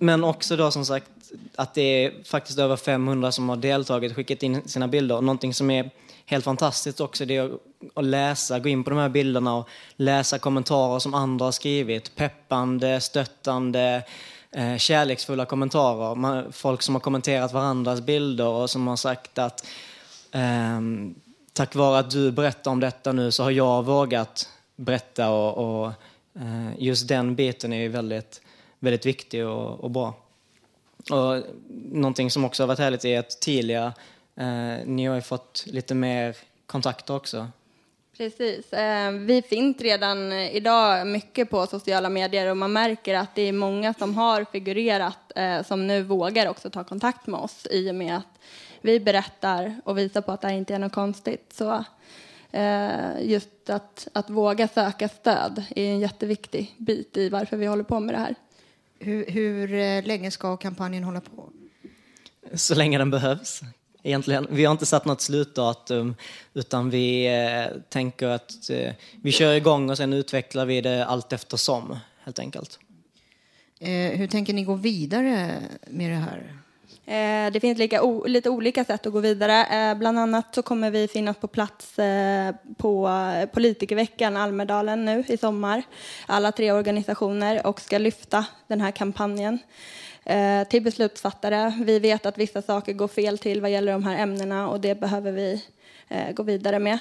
men 0.00 0.24
också 0.24 0.56
då 0.56 0.70
som 0.70 0.84
sagt 0.84 1.10
att 1.56 1.74
det 1.74 2.04
är 2.04 2.24
faktiskt 2.24 2.58
över 2.58 2.76
500 2.76 3.32
som 3.32 3.48
har 3.48 3.56
deltagit 3.56 4.10
och 4.10 4.16
skickat 4.16 4.42
in 4.42 4.68
sina 4.68 4.88
bilder. 4.88 5.20
Någonting 5.20 5.54
som 5.54 5.70
är 5.70 5.90
helt 6.26 6.44
fantastiskt 6.44 7.00
också 7.00 7.24
det 7.24 7.36
är 7.36 7.50
att 7.94 8.04
läsa, 8.04 8.58
gå 8.58 8.68
in 8.68 8.84
på 8.84 8.90
de 8.90 8.98
här 8.98 9.08
bilderna 9.08 9.56
och 9.56 9.68
läsa 9.96 10.38
kommentarer 10.38 10.98
som 10.98 11.14
andra 11.14 11.44
har 11.44 11.52
skrivit. 11.52 12.16
Peppande, 12.16 13.00
stöttande, 13.00 14.02
eh, 14.52 14.76
kärleksfulla 14.76 15.44
kommentarer. 15.44 16.14
Man, 16.14 16.52
folk 16.52 16.82
som 16.82 16.94
har 16.94 17.00
kommenterat 17.00 17.52
varandras 17.52 18.00
bilder 18.00 18.48
och 18.48 18.70
som 18.70 18.86
har 18.86 18.96
sagt 18.96 19.38
att 19.38 19.66
um, 20.32 21.14
tack 21.56 21.74
vare 21.74 21.98
att 21.98 22.10
du 22.10 22.32
berättar 22.32 22.70
om 22.70 22.80
detta 22.80 23.12
nu 23.12 23.30
så 23.30 23.42
har 23.42 23.50
jag 23.50 23.84
vågat 23.84 24.48
berätta 24.76 25.30
och, 25.30 25.84
och 25.84 25.92
eh, 26.34 26.70
just 26.78 27.08
den 27.08 27.34
biten 27.34 27.72
är 27.72 27.80
ju 27.80 27.88
väldigt, 27.88 28.40
väldigt 28.78 29.06
viktig 29.06 29.46
och, 29.46 29.84
och, 29.84 29.90
bra. 29.90 30.14
Och 31.10 31.42
någonting 31.92 32.30
som 32.30 32.44
också 32.44 32.62
har 32.62 32.68
varit 32.68 32.78
härligt 32.78 33.04
är 33.04 33.18
att 33.18 33.40
Tilia, 33.40 33.92
eh, 34.36 34.86
ni 34.86 35.06
har 35.06 35.14
ju 35.14 35.20
fått 35.20 35.64
lite 35.66 35.94
mer 35.94 36.36
kontakter 36.66 37.16
också. 37.16 37.48
Precis. 38.16 38.72
Eh, 38.72 39.12
vi 39.12 39.42
finns 39.42 39.80
redan 39.80 40.32
idag 40.32 41.06
mycket 41.06 41.50
på 41.50 41.66
sociala 41.66 42.08
medier 42.08 42.50
och 42.50 42.56
man 42.56 42.72
märker 42.72 43.14
att 43.14 43.34
det 43.34 43.42
är 43.42 43.52
många 43.52 43.94
som 43.94 44.14
har 44.14 44.44
figurerat 44.52 45.32
eh, 45.36 45.62
som 45.62 45.86
nu 45.86 46.02
vågar 46.02 46.48
också 46.48 46.70
ta 46.70 46.84
kontakt 46.84 47.26
med 47.26 47.40
oss 47.40 47.66
i 47.70 47.90
och 47.90 47.94
med 47.94 48.16
att 48.16 48.38
vi 48.86 49.00
berättar 49.00 49.80
och 49.84 49.98
visar 49.98 50.20
på 50.20 50.32
att 50.32 50.40
det 50.40 50.48
här 50.48 50.54
inte 50.54 50.74
är 50.74 50.78
något 50.78 50.92
konstigt. 50.92 51.52
Så 51.52 51.84
eh, 52.50 53.22
just 53.22 53.70
att, 53.70 54.08
att 54.12 54.30
våga 54.30 54.68
söka 54.68 55.08
stöd 55.08 55.64
är 55.76 55.90
en 55.90 56.00
jätteviktig 56.00 56.74
bit 56.78 57.16
i 57.16 57.28
varför 57.28 57.56
vi 57.56 57.66
håller 57.66 57.84
på 57.84 58.00
med 58.00 58.14
det 58.14 58.18
här. 58.18 58.34
Hur, 58.98 59.30
hur 59.30 59.74
eh, 59.74 60.04
länge 60.04 60.30
ska 60.30 60.56
kampanjen 60.56 61.04
hålla 61.04 61.20
på? 61.20 61.50
Så 62.54 62.74
länge 62.74 62.98
den 62.98 63.10
behövs. 63.10 63.60
Egentligen. 64.02 64.46
Vi 64.50 64.64
har 64.64 64.72
inte 64.72 64.86
satt 64.86 65.04
något 65.04 65.20
slutdatum 65.20 66.14
utan 66.54 66.90
vi 66.90 67.26
eh, 67.26 67.80
tänker 67.88 68.28
att 68.28 68.70
eh, 68.70 68.92
vi 69.22 69.32
kör 69.32 69.54
igång 69.54 69.90
och 69.90 69.96
sen 69.96 70.12
utvecklar 70.12 70.66
vi 70.66 70.80
det 70.80 71.06
allt 71.06 71.32
eftersom 71.32 71.98
helt 72.24 72.38
enkelt. 72.38 72.78
Eh, 73.78 74.18
hur 74.18 74.26
tänker 74.26 74.52
ni 74.52 74.64
gå 74.64 74.74
vidare 74.74 75.62
med 75.86 76.10
det 76.10 76.16
här? 76.16 76.56
Eh, 77.08 77.52
det 77.52 77.60
finns 77.60 77.78
lika, 77.78 78.02
lite 78.26 78.50
olika 78.50 78.84
sätt 78.84 79.06
att 79.06 79.12
gå 79.12 79.20
vidare. 79.20 79.64
Eh, 79.64 79.94
bland 79.98 80.18
annat 80.18 80.54
så 80.54 80.62
kommer 80.62 80.90
vi 80.90 81.08
finnas 81.08 81.36
på 81.36 81.46
plats 81.48 81.98
eh, 81.98 82.54
på 82.76 83.08
eh, 83.08 83.48
politikerveckan 83.48 84.36
Almedalen 84.36 85.04
nu 85.04 85.24
i 85.28 85.36
sommar. 85.36 85.82
Alla 86.26 86.52
tre 86.52 86.72
organisationer 86.72 87.66
och 87.66 87.80
ska 87.80 87.98
lyfta 87.98 88.46
den 88.66 88.80
här 88.80 88.90
kampanjen 88.90 89.58
eh, 90.24 90.68
till 90.68 90.82
beslutsfattare. 90.82 91.72
Vi 91.84 91.98
vet 91.98 92.26
att 92.26 92.38
vissa 92.38 92.62
saker 92.62 92.92
går 92.92 93.08
fel 93.08 93.38
till 93.38 93.60
vad 93.60 93.70
gäller 93.70 93.92
de 93.92 94.04
här 94.04 94.18
ämnena 94.18 94.68
och 94.68 94.80
det 94.80 95.00
behöver 95.00 95.32
vi 95.32 95.64
eh, 96.08 96.32
gå 96.32 96.42
vidare 96.42 96.78
med. 96.78 96.98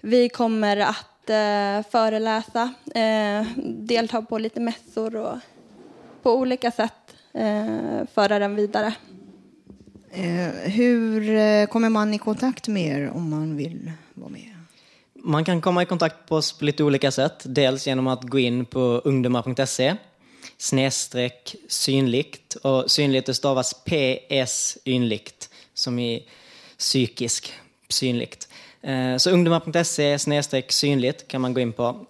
Vi 0.00 0.28
kommer 0.28 0.76
att 0.76 1.04
föreläsa, 1.90 2.74
delta 3.66 4.22
på 4.22 4.38
lite 4.38 4.60
mässor 4.60 5.16
och 5.16 5.38
på 6.22 6.32
olika 6.32 6.70
sätt 6.70 7.14
föra 8.14 8.38
den 8.38 8.54
vidare. 8.56 8.94
Eh, 10.12 10.70
hur 10.70 11.30
eh, 11.30 11.66
kommer 11.66 11.88
man 11.88 12.14
i 12.14 12.18
kontakt 12.18 12.68
med 12.68 13.00
er 13.00 13.10
om 13.10 13.30
man 13.30 13.56
vill 13.56 13.92
vara 14.14 14.30
med? 14.30 14.54
Man 15.14 15.44
kan 15.44 15.60
komma 15.60 15.82
i 15.82 15.86
kontakt 15.86 16.28
på 16.28 16.36
oss 16.36 16.58
på 16.58 16.64
lite 16.64 16.84
olika 16.84 17.10
sätt. 17.10 17.42
Dels 17.44 17.86
genom 17.86 18.06
att 18.06 18.22
gå 18.22 18.38
in 18.38 18.64
på 18.64 18.80
ungdomar.se 18.80 19.96
snedstreck 20.58 21.56
synligt. 21.68 22.54
Och 22.54 22.90
synligt 22.90 23.36
stavas 23.36 23.74
PS 23.74 24.78
ynligt, 24.86 25.50
som 25.74 25.98
i 25.98 26.26
psykisk 26.78 27.52
synligt. 27.88 28.48
Eh, 28.82 29.16
så 29.16 29.30
ungdomar.se 29.30 30.18
snedstreck 30.18 30.72
synligt 30.72 31.28
kan 31.28 31.40
man 31.40 31.54
gå 31.54 31.60
in 31.60 31.72
på. 31.72 32.06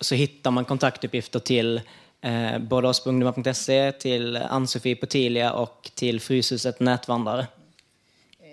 Så 0.00 0.14
hittar 0.14 0.50
man 0.50 0.64
kontaktuppgifter 0.64 1.38
till 1.38 1.80
eh, 2.24 2.58
både 2.58 2.88
oss 2.88 3.04
på 3.04 3.08
ungdomar.se, 3.08 3.92
till 3.92 4.36
Ann-Sofie 4.36 4.96
på 4.96 5.06
Tilia 5.06 5.52
och 5.52 5.90
till 5.94 6.20
Fryshuset 6.20 6.80
Nätvandrare. 6.80 7.46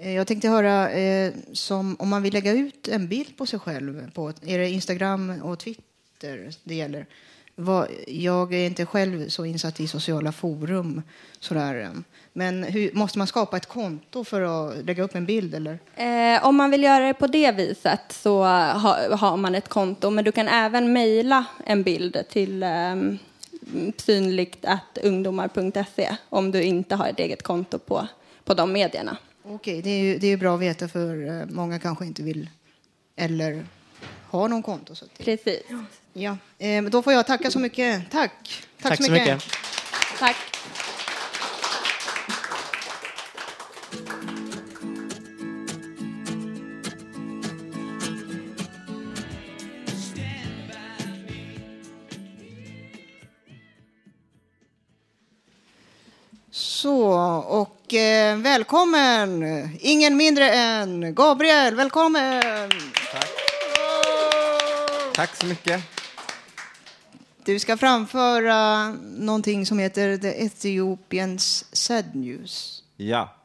Eh, 0.02 0.12
jag 0.12 0.28
tänkte 0.28 0.50
höra, 0.50 0.92
eh, 0.92 1.34
som, 1.54 1.96
om 2.00 2.10
man 2.10 2.24
vill 2.24 2.34
lägga 2.34 2.52
ut 2.52 2.88
en 2.88 3.08
bild 3.08 3.38
på 3.38 3.46
sig 3.46 3.60
själv, 3.60 4.12
på, 4.12 4.34
är 4.46 4.58
det 4.58 4.70
Instagram 4.70 5.42
och 5.44 5.60
Twitter 5.60 6.50
det 6.64 6.76
gäller? 6.76 7.06
Vad, 7.56 7.88
jag 8.08 8.54
är 8.54 8.66
inte 8.66 8.86
själv 8.86 9.30
så 9.30 9.46
insatt 9.46 9.80
i 9.80 9.88
sociala 9.88 10.32
forum. 10.32 11.02
Sådär. 11.40 11.92
Men 12.34 12.64
hur, 12.64 12.92
måste 12.94 13.18
man 13.18 13.28
skapa 13.28 13.58
ett 13.58 13.66
konto 13.66 14.24
för 14.24 14.42
att 14.42 14.86
lägga 14.86 15.04
upp 15.04 15.16
en 15.16 15.26
bild? 15.26 15.56
Eller? 15.56 15.80
Eh, 15.96 16.46
om 16.46 16.56
man 16.56 16.72
vill 16.72 16.84
göra 16.84 17.08
det 17.08 17.14
på 17.14 17.28
det 17.28 17.52
viset 17.52 18.02
så 18.10 18.44
ha, 18.44 19.16
har 19.16 19.38
man 19.38 19.56
ett 19.56 19.70
konto. 19.70 20.10
Men 20.10 20.26
du 20.26 20.32
kan 20.32 20.48
även 20.48 20.94
mejla 20.94 21.46
en 21.66 21.84
bild 21.84 22.24
till 22.30 22.64
eh, 22.64 22.96
synligt 23.98 24.66
ungdomar.se 25.04 26.16
om 26.30 26.52
du 26.52 26.64
inte 26.64 26.96
har 26.96 27.08
ett 27.08 27.20
eget 27.20 27.44
konto 27.44 27.80
på, 27.80 28.08
på 28.44 28.54
de 28.54 28.72
medierna. 28.72 29.18
Okej, 29.44 29.82
det 29.82 29.90
är 29.90 30.04
ju 30.04 30.18
det 30.18 30.28
är 30.28 30.38
bra 30.38 30.56
att 30.56 30.62
veta 30.62 30.88
för 30.88 31.40
eh, 31.42 31.46
många 31.50 31.80
kanske 31.80 32.06
inte 32.06 32.24
vill 32.24 32.50
eller 33.16 33.66
har 34.30 34.48
någon 34.48 34.64
konto. 34.64 34.96
Så 34.96 35.06
Precis. 35.18 35.62
Ja, 36.14 36.38
eh, 36.58 36.84
då 36.84 37.02
får 37.02 37.14
jag 37.14 37.28
tacka 37.28 37.52
så 37.52 37.60
mycket. 37.60 38.12
Tack. 38.12 38.32
Tack, 38.82 38.92
Tack 38.92 39.06
så 39.06 39.12
mycket. 39.12 39.28
mycket. 39.36 39.52
Tack. 40.20 40.51
Och 57.91 57.97
eh, 57.97 58.38
välkommen! 58.38 59.43
Ingen 59.80 60.17
mindre 60.17 60.51
än 60.51 61.15
Gabriel. 61.15 61.75
Välkommen! 61.75 62.69
Tack 65.13 65.36
så 65.36 65.45
mycket. 65.45 65.84
Du 67.45 67.60
ska 67.60 67.77
framföra 67.77 68.89
någonting 69.17 69.65
som 69.65 69.80
heter 69.80 70.17
The 70.17 70.45
Ethiopians 70.45 71.65
Sad 71.71 72.15
News. 72.15 72.84
Ja. 72.97 73.36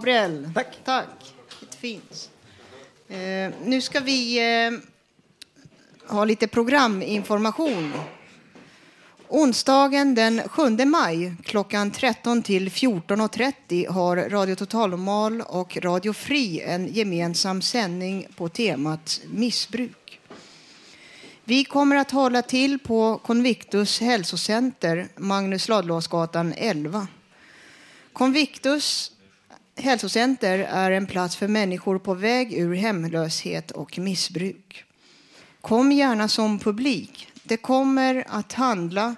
Gabriel. 0.00 0.50
Tack. 0.54 0.78
Tack. 0.84 1.34
Fint. 1.78 2.30
Eh, 3.08 3.50
nu 3.64 3.80
ska 3.80 4.00
vi 4.00 4.38
eh, 4.38 4.72
ha 6.06 6.24
lite 6.24 6.46
programinformation. 6.46 7.92
Onsdagen 9.28 10.14
den 10.14 10.42
7 10.48 10.84
maj 10.84 11.34
klockan 11.44 11.90
13 11.90 12.42
till 12.42 12.68
14.30 12.68 13.88
har 13.88 14.16
Radio 14.16 14.54
Total 14.54 14.90
Normal 14.90 15.40
och 15.40 15.76
Radio 15.76 16.12
Fri 16.12 16.60
en 16.60 16.86
gemensam 16.86 17.62
sändning 17.62 18.26
på 18.36 18.48
temat 18.48 19.20
missbruk. 19.30 20.20
Vi 21.44 21.64
kommer 21.64 21.96
att 21.96 22.10
hålla 22.10 22.42
till 22.42 22.78
på 22.78 23.20
Convictus 23.24 24.00
hälsocenter, 24.00 25.08
Magnus 25.16 25.68
Ladulåsgatan 25.68 26.54
11. 26.56 27.06
Convictus 28.12 29.12
hälsocenter 29.82 30.58
är 30.58 30.90
en 30.90 31.06
plats 31.06 31.36
för 31.36 31.48
människor 31.48 31.98
på 31.98 32.14
väg 32.14 32.52
ur 32.52 32.74
hemlöshet 32.74 33.70
och 33.70 33.98
missbruk. 33.98 34.84
Kom 35.60 35.92
gärna 35.92 36.28
som 36.28 36.58
publik. 36.58 37.28
Det 37.42 37.56
kommer 37.56 38.24
att 38.28 38.52
handla 38.52 39.16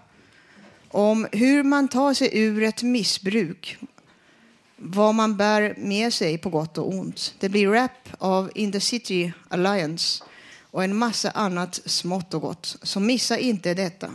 om 0.89 1.27
hur 1.33 1.63
man 1.63 1.89
tar 1.89 2.15
sig 2.15 2.31
ur 2.33 2.63
ett 2.63 2.83
missbruk, 2.83 3.79
vad 4.77 5.15
man 5.15 5.37
bär 5.37 5.75
med 5.79 6.13
sig 6.13 6.39
på 6.39 6.51
gott 6.51 6.79
och 6.79 6.89
ont. 6.89 7.35
Det 7.39 7.49
blir 7.49 7.69
rap 7.69 8.09
av 8.19 8.51
In 8.55 8.73
the 8.73 8.81
City 8.81 9.33
Alliance 9.49 10.25
och 10.71 10.85
en 10.85 10.97
massa 10.97 11.31
annat 11.31 11.81
smått 11.85 12.35
och 12.35 12.41
gott. 12.41 12.77
Så 12.83 13.01
missa 13.01 13.39
inte 13.39 13.75
detta. 13.75 14.11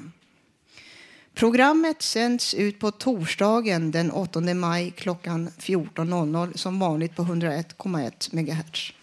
Programmet 1.38 2.02
sänds 2.02 2.54
ut 2.54 2.80
på 2.80 2.92
torsdagen 2.92 3.92
den 3.92 4.12
8 4.12 4.42
maj 4.42 4.92
klockan 4.92 5.50
14.00 5.60 6.58
som 6.58 6.80
vanligt 6.80 7.16
på 7.16 7.24
101,1 7.24 8.36
MHz. 8.36 8.94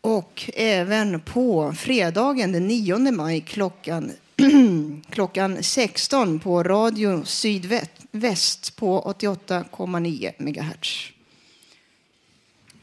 Och 0.00 0.50
även 0.54 1.20
på 1.20 1.72
fredagen 1.72 2.52
den 2.52 2.66
9 2.66 3.12
maj 3.12 3.40
klockan, 3.40 4.12
klockan 5.10 5.62
16 5.62 6.40
på 6.40 6.62
Radio 6.62 7.24
Sydväst 7.24 8.76
på 8.76 9.02
88,9 9.02 10.32
MHz. 10.38 11.12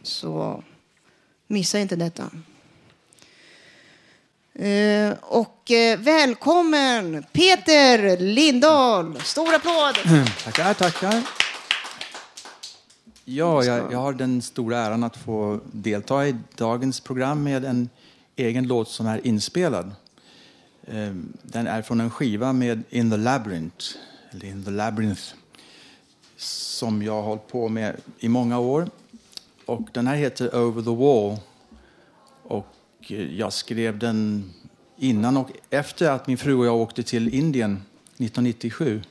Så 0.02 0.64
missa 1.48 1.80
inte 1.80 1.96
detta. 1.96 2.32
Eh, 4.56 5.14
och 5.22 5.72
eh, 5.72 6.00
välkommen 6.00 7.26
Peter 7.32 8.18
Lindahl. 8.18 9.20
Stor 9.22 9.54
applåd! 9.56 9.96
Tackar, 10.44 10.74
tackar. 10.74 11.24
Ja, 13.26 13.64
jag, 13.64 13.92
jag 13.94 13.98
har 14.00 14.14
den 14.14 14.42
stora 14.42 14.78
äran 14.78 15.04
att 15.04 15.18
få 15.18 15.60
delta 15.72 16.28
i 16.28 16.36
dagens 16.56 17.00
program 17.00 17.44
med 17.44 17.66
en 17.66 17.90
egen 18.36 18.68
låt 18.68 18.90
som 18.90 19.08
är 19.08 19.28
inspelad. 19.28 19.92
Eh, 20.88 21.14
Den 21.42 21.68
är 21.68 21.82
från 21.82 22.02
en 22.02 22.10
skiva 22.10 22.54
med 22.54 22.84
In 22.90 23.12
the 23.12 23.18
Labyrinth, 23.18 23.86
eller 24.32 24.46
In 24.46 24.64
the 24.64 24.72
Labyrinth, 24.72 25.22
som 26.38 27.02
jag 27.04 27.14
har 27.14 27.22
hållit 27.22 27.48
på 27.48 27.70
med 27.70 27.96
i 28.20 28.30
många 28.30 28.60
år. 28.60 28.90
Och 29.66 29.82
den 29.92 30.08
här 30.08 30.16
heter 30.16 30.56
Over 30.56 30.82
the 30.82 30.90
Wall. 30.96 31.38
Eh, 33.10 33.36
jag 33.38 33.54
skrev 33.54 34.00
den 34.00 34.52
innan 34.98 35.38
och 35.38 35.50
efter 35.70 36.10
att 36.10 36.28
min 36.28 36.38
fru 36.38 36.54
och 36.56 36.66
jag 36.66 36.76
åkte 36.76 37.04
till 37.04 37.34
Indien 37.34 37.72
1997. 38.18 39.02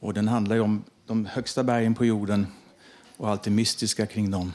Och 0.00 0.14
den 0.14 0.28
handlar 0.28 0.56
ju 0.56 0.62
om 0.62 0.84
de 1.06 1.26
högsta 1.26 1.62
bergen 1.62 1.94
på 1.94 2.04
jorden 2.04 2.46
och 3.16 3.28
allt 3.28 3.42
det 3.42 3.50
mystiska 3.50 4.06
kring 4.06 4.30
dem. 4.30 4.52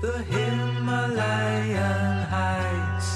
The 0.01 0.17
Himalayan 0.33 2.12
heights 2.35 3.09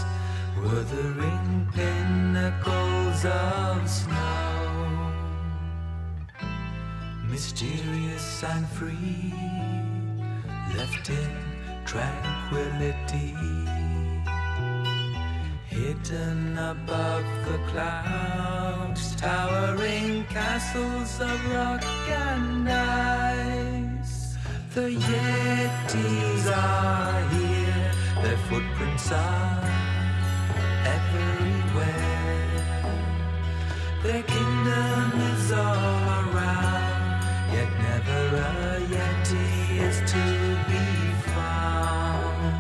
were 0.58 0.84
the 0.96 1.08
ring 1.22 1.68
pinnacles 1.74 3.20
of 3.26 3.90
snow. 3.90 4.54
Mysterious 7.30 8.44
and 8.44 8.68
free, 8.78 9.34
left 10.78 11.10
in 11.10 11.32
tranquility. 11.86 13.36
Hidden 15.68 16.58
above 16.58 17.26
the 17.48 17.58
clouds, 17.72 19.16
towering 19.16 20.26
castles 20.26 21.20
of 21.20 21.38
rock 21.52 21.84
and 22.10 22.70
ice. 22.70 23.83
The 24.74 24.90
Yetis 24.90 26.46
are 26.52 27.30
here, 27.30 27.92
their 28.24 28.38
footprints 28.50 29.12
are 29.12 29.62
everywhere. 30.96 32.34
Their 34.02 34.24
kingdom 34.24 35.22
is 35.30 35.52
all 35.52 36.10
around, 36.26 37.22
yet 37.54 37.70
never 37.86 38.36
a 38.36 38.82
Yeti 38.90 39.78
is 39.78 39.98
to 40.12 40.24
be 40.68 40.86
found. 41.36 42.56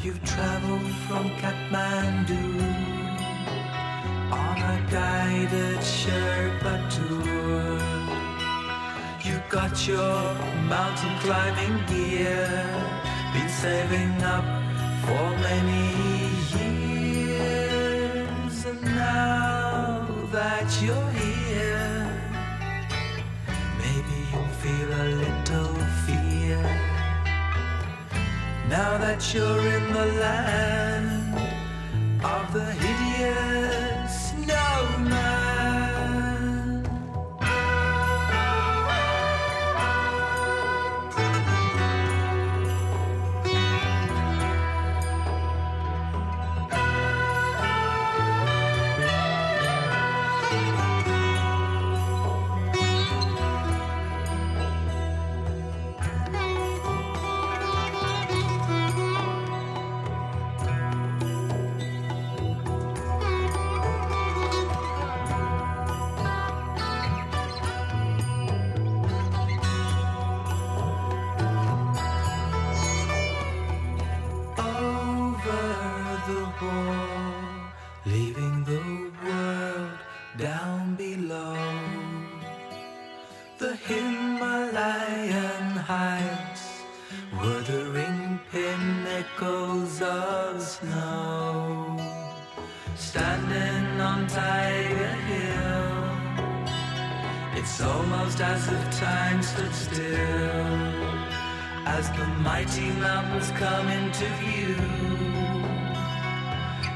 You've 0.00 0.22
traveled 0.22 0.94
from 1.08 1.28
Kathmandu 1.40 2.46
on 4.30 4.58
a 4.58 4.86
guided 4.92 5.78
Sherpa 5.78 6.91
got 9.52 9.86
your 9.86 10.34
mountain 10.66 11.14
climbing 11.20 11.76
gear, 11.86 12.48
been 13.34 13.50
saving 13.50 14.22
up 14.22 14.44
for 15.04 15.30
many 15.48 15.92
years, 17.26 18.64
and 18.64 18.82
now 18.82 20.08
that 20.32 20.80
you're 20.80 21.10
here, 21.10 22.08
maybe 23.76 24.16
you'll 24.32 24.54
feel 24.62 24.90
a 24.90 25.06
little 25.20 25.74
fear. 26.06 26.62
Now 28.70 28.96
that 28.96 29.34
you're 29.34 29.66
in 29.76 29.92
the 29.92 30.06
land 30.24 31.36
of 32.24 32.52
the 32.54 32.72
hideous 32.72 33.91
stood 99.70 99.74
still 99.74 100.66
as 101.86 102.10
the 102.12 102.26
mighty 102.42 102.90
mountains 102.92 103.50
come 103.52 103.88
into 103.88 104.26
view. 104.42 104.74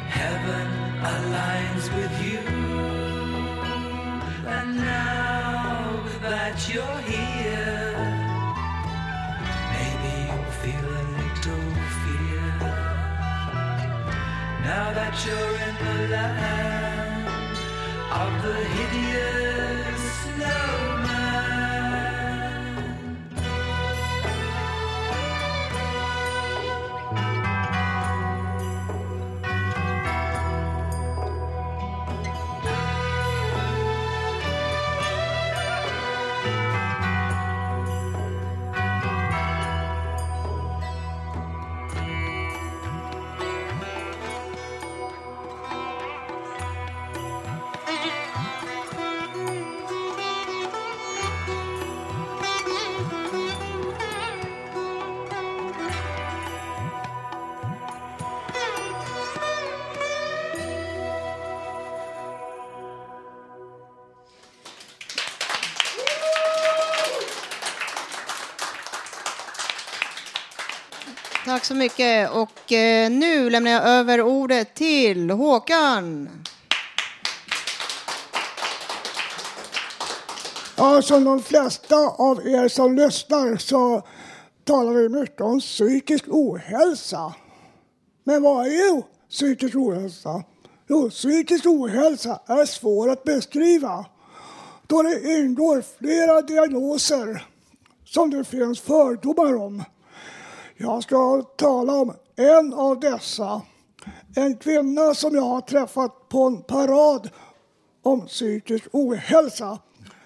Heaven 0.09 0.69
aligns 1.15 1.87
with 1.97 2.15
you. 2.25 2.43
And 4.47 4.77
now 4.77 6.03
that 6.23 6.57
you're 6.73 7.01
here, 7.13 7.95
maybe 9.75 10.13
you'll 10.27 10.53
feel 10.63 10.89
a 11.03 11.05
little 11.21 11.69
fear. 12.03 12.49
Now 14.71 14.87
that 14.99 15.15
you're 15.25 15.57
in 15.69 15.75
the 15.87 15.99
land 16.15 17.27
of 18.23 18.31
the 18.43 18.59
hideous 18.77 19.86
Tack 71.57 71.65
så 71.65 71.75
mycket. 71.75 72.31
Och 72.31 72.73
eh, 72.73 73.11
nu 73.11 73.51
lämnar 73.51 73.71
jag 73.71 73.85
över 73.89 74.21
ordet 74.21 74.75
till 74.75 75.31
Håkan. 75.31 76.29
Ja, 80.77 81.03
som 81.03 81.25
de 81.25 81.43
flesta 81.43 81.97
av 81.97 82.49
er 82.49 82.69
som 82.69 82.95
lyssnar 82.97 83.57
så 83.57 84.03
talar 84.65 84.93
vi 84.93 85.09
mycket 85.09 85.41
om 85.41 85.61
psykisk 85.61 86.25
ohälsa. 86.29 87.35
Men 88.25 88.43
vad 88.43 88.67
är 88.67 89.03
psykisk 89.31 89.77
ohälsa? 89.77 90.43
Jo, 90.89 91.11
psykisk 91.11 91.67
ohälsa 91.67 92.41
är 92.47 92.65
svår 92.65 93.11
att 93.11 93.25
beskriva 93.25 94.07
då 94.87 95.03
det 95.03 95.39
ingår 95.39 95.85
flera 95.99 96.43
diagnoser 96.43 97.47
som 98.05 98.31
det 98.31 98.45
finns 98.45 98.81
fördomar 98.81 99.57
om. 99.57 99.85
Jag 100.79 101.03
ska 101.03 101.43
tala 101.43 101.93
om 101.93 102.13
en 102.37 102.75
av 102.75 103.01
dessa. 103.01 103.63
En 104.37 104.57
kvinna 104.57 105.15
som 105.15 105.35
jag 105.35 105.43
har 105.43 105.61
träffat 105.61 106.29
på 106.29 106.43
en 106.43 106.63
parad 106.63 107.31
om 108.03 108.27
psykisk 108.27 108.85
ohälsa. 108.93 109.79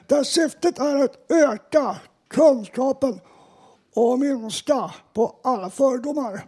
Där 0.06 0.22
syftet 0.22 0.78
är 0.78 1.04
att 1.04 1.30
öka 1.32 1.96
kunskapen 2.28 3.20
och 3.94 4.18
minska 4.18 4.94
på 5.12 5.36
alla 5.44 5.70
fördomar. 5.70 6.44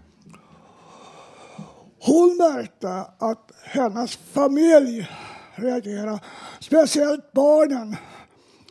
Hon 2.00 2.36
märkte 2.36 3.04
att 3.18 3.50
hennes 3.64 4.16
familj 4.16 5.08
reagerade, 5.54 6.20
speciellt 6.60 7.32
barnen, 7.32 7.96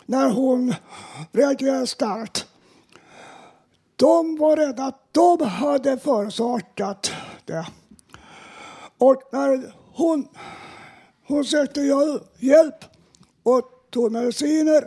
när 0.06 0.30
hon 0.30 0.74
reagerade 1.32 1.88
starkt. 1.88 2.48
De 3.96 4.38
var 4.38 4.58
rädda 4.58 4.86
att 4.86 5.01
de 5.12 5.42
hade 5.42 5.98
förorsakat 5.98 7.12
det. 7.46 7.68
Och 8.98 9.22
när 9.32 9.74
hon, 9.94 10.28
hon 11.28 11.46
sökte 11.46 11.82
hjälp 12.40 12.86
och 13.44 13.62
tog 13.90 14.12
mediciner 14.12 14.84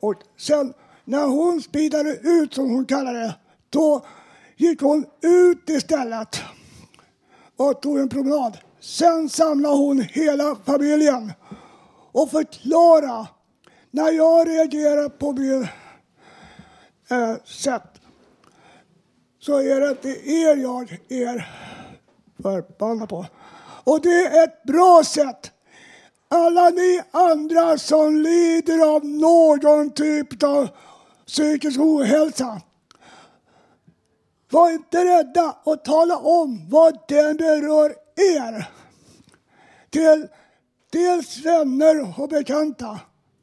och 0.00 0.14
sen 0.38 0.74
när 1.04 1.26
hon 1.26 1.62
spidade 1.62 2.10
ut, 2.22 2.54
som 2.54 2.70
hon 2.70 2.84
kallade 2.84 3.18
det, 3.18 3.34
då 3.70 4.06
gick 4.56 4.80
hon 4.80 5.04
ut 5.20 5.68
istället 5.68 6.40
och 7.56 7.82
tog 7.82 7.98
en 7.98 8.08
promenad. 8.08 8.58
Sen 8.80 9.28
samlade 9.28 9.76
hon 9.76 10.00
hela 10.00 10.56
familjen 10.64 11.32
och 12.12 12.30
förklarade 12.30 13.26
när 13.90 14.12
jag 14.12 14.48
reagerar 14.48 15.08
på 15.08 15.32
min 15.32 15.68
eh, 17.10 17.36
sätt 17.44 17.95
så 19.46 19.58
är 19.58 19.80
det 19.80 19.90
inte 19.90 20.30
er 20.30 20.56
jag 20.56 20.98
är 21.08 21.48
förbannad 22.42 23.08
på. 23.08 23.26
Och 23.84 24.00
det 24.00 24.26
är 24.26 24.44
ett 24.44 24.62
bra 24.62 25.02
sätt. 25.04 25.52
Alla 26.28 26.70
ni 26.70 27.02
andra 27.10 27.78
som 27.78 28.16
lider 28.16 28.94
av 28.94 29.04
någon 29.04 29.90
typ 29.90 30.42
av 30.42 30.68
psykisk 31.26 31.80
ohälsa. 31.80 32.60
Var 34.50 34.70
inte 34.70 35.04
rädda 35.04 35.56
att 35.64 35.84
tala 35.84 36.16
om 36.16 36.68
vad 36.70 36.98
den 37.08 37.36
berör 37.36 37.94
er. 38.16 38.68
Till 39.90 40.28
dels 40.92 41.44
vänner 41.44 42.20
och 42.20 42.28
bekanta. 42.28 43.00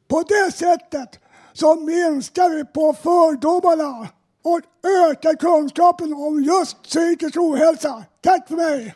På 0.08 0.22
det 0.22 0.52
sättet 0.54 1.20
så 1.52 1.74
minskar 1.74 2.50
vi 2.50 2.64
på 2.64 2.92
fördomarna 2.92 4.08
och 4.42 4.60
öka 4.84 5.34
kunskapen 5.36 6.12
om 6.14 6.42
just 6.42 6.82
psykisk 6.82 7.36
ohälsa. 7.36 8.04
Tack 8.20 8.48
för 8.48 8.56
mig! 8.56 8.94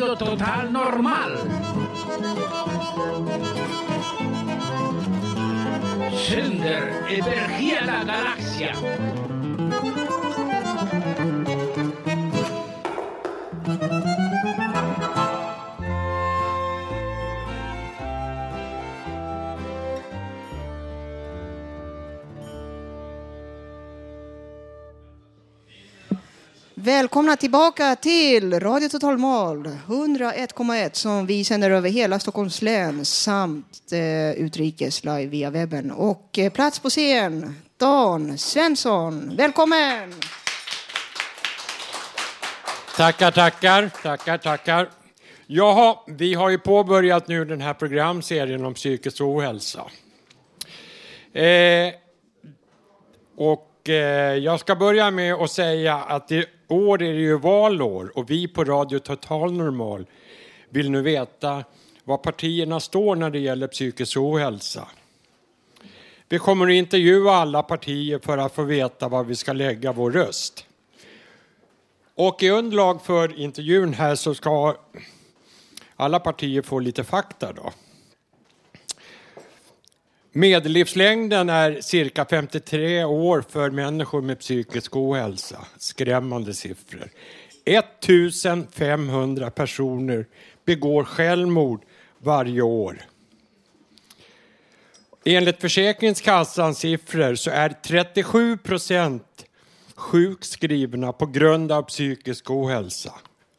Radio 0.00 0.16
Total 0.16 0.70
Normal. 0.72 1.38
Sänder 6.28 6.92
över 7.10 7.48
hela 7.48 8.04
galaxen. 8.04 9.19
Välkomna 26.90 27.36
tillbaka 27.36 27.96
till 27.96 28.60
Radio 28.60 28.88
Total 28.88 29.18
Mal 29.18 29.66
101,1 29.66 30.90
som 30.92 31.26
vi 31.26 31.44
sänder 31.44 31.70
över 31.70 31.90
hela 31.90 32.18
Stockholms 32.18 32.62
län 32.62 33.04
samt 33.04 33.92
eh, 33.92 34.30
utrikes 34.30 35.04
live 35.04 35.26
via 35.26 35.50
webben. 35.50 35.90
Och 35.90 36.38
eh, 36.38 36.52
plats 36.52 36.78
på 36.78 36.90
scen, 36.90 37.54
Dan 37.76 38.38
Svensson. 38.38 39.36
Välkommen! 39.36 40.14
Tackar, 42.96 43.30
tackar, 43.30 43.90
tackar, 44.02 44.38
tackar. 44.38 44.88
Jaha, 45.46 45.96
vi 46.06 46.34
har 46.34 46.50
ju 46.50 46.58
påbörjat 46.58 47.28
nu 47.28 47.44
den 47.44 47.60
här 47.60 47.74
programserien 47.74 48.64
om 48.64 48.74
psykisk 48.74 49.20
ohälsa. 49.20 49.84
Eh, 51.32 51.94
och 53.36 53.88
eh, 53.88 54.34
jag 54.34 54.60
ska 54.60 54.76
börja 54.76 55.10
med 55.10 55.34
att 55.34 55.50
säga 55.50 55.96
att 55.96 56.28
det 56.28 56.46
år 56.70 57.02
är 57.02 57.12
det 57.12 57.20
ju 57.20 57.38
valår 57.38 58.12
och 58.14 58.30
vi 58.30 58.48
på 58.48 58.64
Radio 58.64 58.98
Total 58.98 59.52
Normal 59.52 60.06
vill 60.68 60.90
nu 60.90 61.02
veta 61.02 61.64
vad 62.04 62.22
partierna 62.22 62.80
står 62.80 63.16
när 63.16 63.30
det 63.30 63.38
gäller 63.38 63.66
psykisk 63.66 64.16
ohälsa. 64.16 64.88
Vi 66.28 66.38
kommer 66.38 66.66
att 66.66 66.72
intervjua 66.72 67.32
alla 67.32 67.62
partier 67.62 68.18
för 68.18 68.38
att 68.38 68.54
få 68.54 68.62
veta 68.62 69.08
var 69.08 69.24
vi 69.24 69.36
ska 69.36 69.52
lägga 69.52 69.92
vår 69.92 70.10
röst. 70.10 70.66
Och 72.14 72.42
i 72.42 72.50
underlag 72.50 73.02
för 73.02 73.40
intervjun 73.40 73.94
här 73.94 74.14
så 74.14 74.34
ska 74.34 74.76
alla 75.96 76.20
partier 76.20 76.62
få 76.62 76.78
lite 76.78 77.04
fakta 77.04 77.52
då. 77.52 77.72
Medellivslängden 80.32 81.48
är 81.48 81.80
cirka 81.80 82.24
53 82.24 83.04
år 83.04 83.44
för 83.48 83.70
människor 83.70 84.22
med 84.22 84.38
psykisk 84.38 84.96
ohälsa. 84.96 85.66
Skrämmande 85.78 86.54
siffror. 86.54 87.10
1500 87.64 89.50
personer 89.50 90.26
begår 90.64 91.04
självmord 91.04 91.82
varje 92.18 92.62
år. 92.62 93.02
Enligt 95.24 95.60
Försäkringskassans 95.60 96.78
siffror 96.78 97.34
så 97.34 97.50
är 97.50 97.68
37 97.68 98.56
procent 98.56 99.44
sjukskrivna 99.94 101.12
på 101.12 101.26
grund 101.26 101.72
av 101.72 101.82
psykisk 101.82 102.50
ohälsa. 102.50 103.12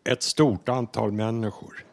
Ett 0.10 0.24
stort 0.24 0.70
antal 0.70 1.12
människor. 1.12 1.86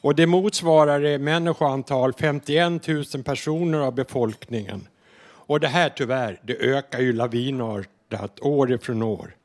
Och 0.00 0.14
det 0.14 0.26
motsvarar 0.26 1.04
i 1.04 1.18
människoantal 1.18 2.12
51 2.12 2.86
000 2.88 3.04
personer 3.24 3.78
av 3.78 3.94
befolkningen. 3.94 4.88
Och 5.20 5.60
det 5.60 5.68
här 5.68 5.88
tyvärr, 5.96 6.40
det 6.42 6.56
ökar 6.56 7.00
ju 7.00 7.12
lavinartat 7.12 8.40
år 8.40 8.72
ifrån 8.72 9.02
år. 9.02 9.36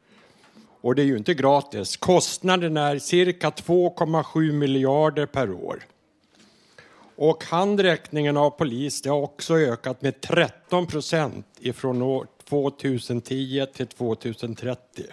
Och 0.81 0.95
det 0.95 1.01
är 1.01 1.05
ju 1.05 1.17
inte 1.17 1.33
gratis. 1.33 1.97
Kostnaden 1.97 2.77
är 2.77 2.99
cirka 2.99 3.49
2,7 3.49 4.51
miljarder 4.51 5.25
per 5.25 5.51
år. 5.51 5.83
Och 7.15 7.43
handräckningen 7.43 8.37
av 8.37 8.49
polis 8.49 9.01
det 9.01 9.09
har 9.09 9.21
också 9.21 9.57
ökat 9.57 10.01
med 10.01 10.21
13 10.21 10.87
procent 10.87 11.47
ifrån 11.59 12.01
år 12.01 12.27
2010 12.49 13.65
till 13.73 13.87
2030. 13.87 15.05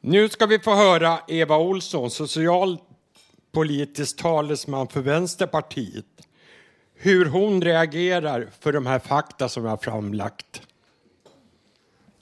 Nu 0.00 0.28
ska 0.28 0.46
vi 0.46 0.58
få 0.58 0.74
höra 0.74 1.18
Eva 1.28 1.58
Olsson, 1.58 2.10
politisk 3.52 4.16
talesman 4.16 4.88
för 4.88 5.00
Vänsterpartiet, 5.00 6.28
hur 6.94 7.24
hon 7.24 7.62
reagerar 7.62 8.48
för 8.60 8.72
de 8.72 8.86
här 8.86 8.98
fakta 8.98 9.48
som 9.48 9.64
jag 9.64 9.70
har 9.70 9.76
framlagt. 9.76 10.62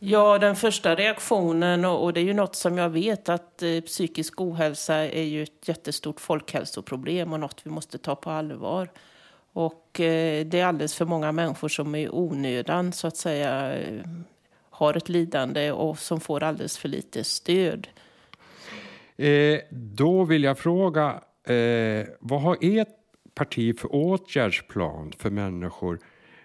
Ja, 0.03 0.38
den 0.38 0.57
första 0.57 0.95
reaktionen, 0.95 1.85
och 1.85 2.12
det 2.12 2.21
är 2.21 2.25
ju 2.25 2.35
något 2.35 2.57
som 2.57 2.79
jag 2.79 2.90
vet 2.90 3.29
att 3.29 3.62
eh, 3.62 3.81
psykisk 3.81 4.40
ohälsa 4.40 4.95
är 4.95 5.23
ju 5.23 5.43
ett 5.43 5.69
jättestort 5.69 6.21
folkhälsoproblem 6.21 7.33
och 7.33 7.40
något 7.40 7.61
vi 7.64 7.71
måste 7.71 7.99
ta 7.99 8.14
på 8.14 8.31
allvar. 8.31 8.90
Och 9.53 10.01
eh, 10.01 10.47
det 10.47 10.61
är 10.61 10.66
alldeles 10.66 10.95
för 10.95 11.05
många 11.05 11.33
människor 11.33 11.69
som 11.69 11.95
i 11.95 12.09
onödan 12.09 12.93
så 12.93 13.07
att 13.07 13.16
säga 13.16 13.79
eh, 13.79 14.05
har 14.71 14.97
ett 14.97 15.09
lidande 15.09 15.73
och 15.73 15.99
som 15.99 16.21
får 16.21 16.43
alldeles 16.43 16.79
för 16.79 16.88
lite 16.88 17.25
stöd. 17.25 17.88
Eh, 19.20 19.61
då 19.70 20.24
vill 20.24 20.44
jag 20.44 20.59
fråga, 20.59 21.20
eh, 21.44 22.06
vad 22.20 22.42
har 22.42 22.56
ert 22.61 22.88
parti 23.35 23.78
för 23.78 23.94
åtgärdsplan 23.94 25.12
för 25.18 25.30
människor 25.30 25.98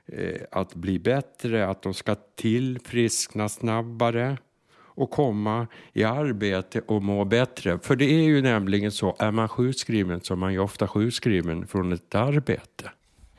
eh, 0.05 0.41
att 0.51 0.75
bli 0.75 0.99
bättre, 0.99 1.67
att 1.67 1.81
de 1.81 1.93
ska 1.93 2.15
tillfriskna 2.15 3.49
snabbare 3.49 4.37
och 4.77 5.11
komma 5.11 5.67
i 5.93 6.03
arbete 6.03 6.81
och 6.87 7.03
må 7.03 7.25
bättre? 7.25 7.79
För 7.79 7.95
det 7.95 8.05
är 8.05 8.23
ju 8.23 8.41
nämligen 8.41 8.91
så, 8.91 9.15
är 9.19 9.31
man 9.31 9.49
sjukskriven 9.49 10.21
så 10.21 10.33
är 10.33 10.37
man 10.37 10.53
ju 10.53 10.59
ofta 10.59 10.87
sjukskriven 10.87 11.67
från 11.67 11.91
ett 11.93 12.15
arbete. 12.15 12.91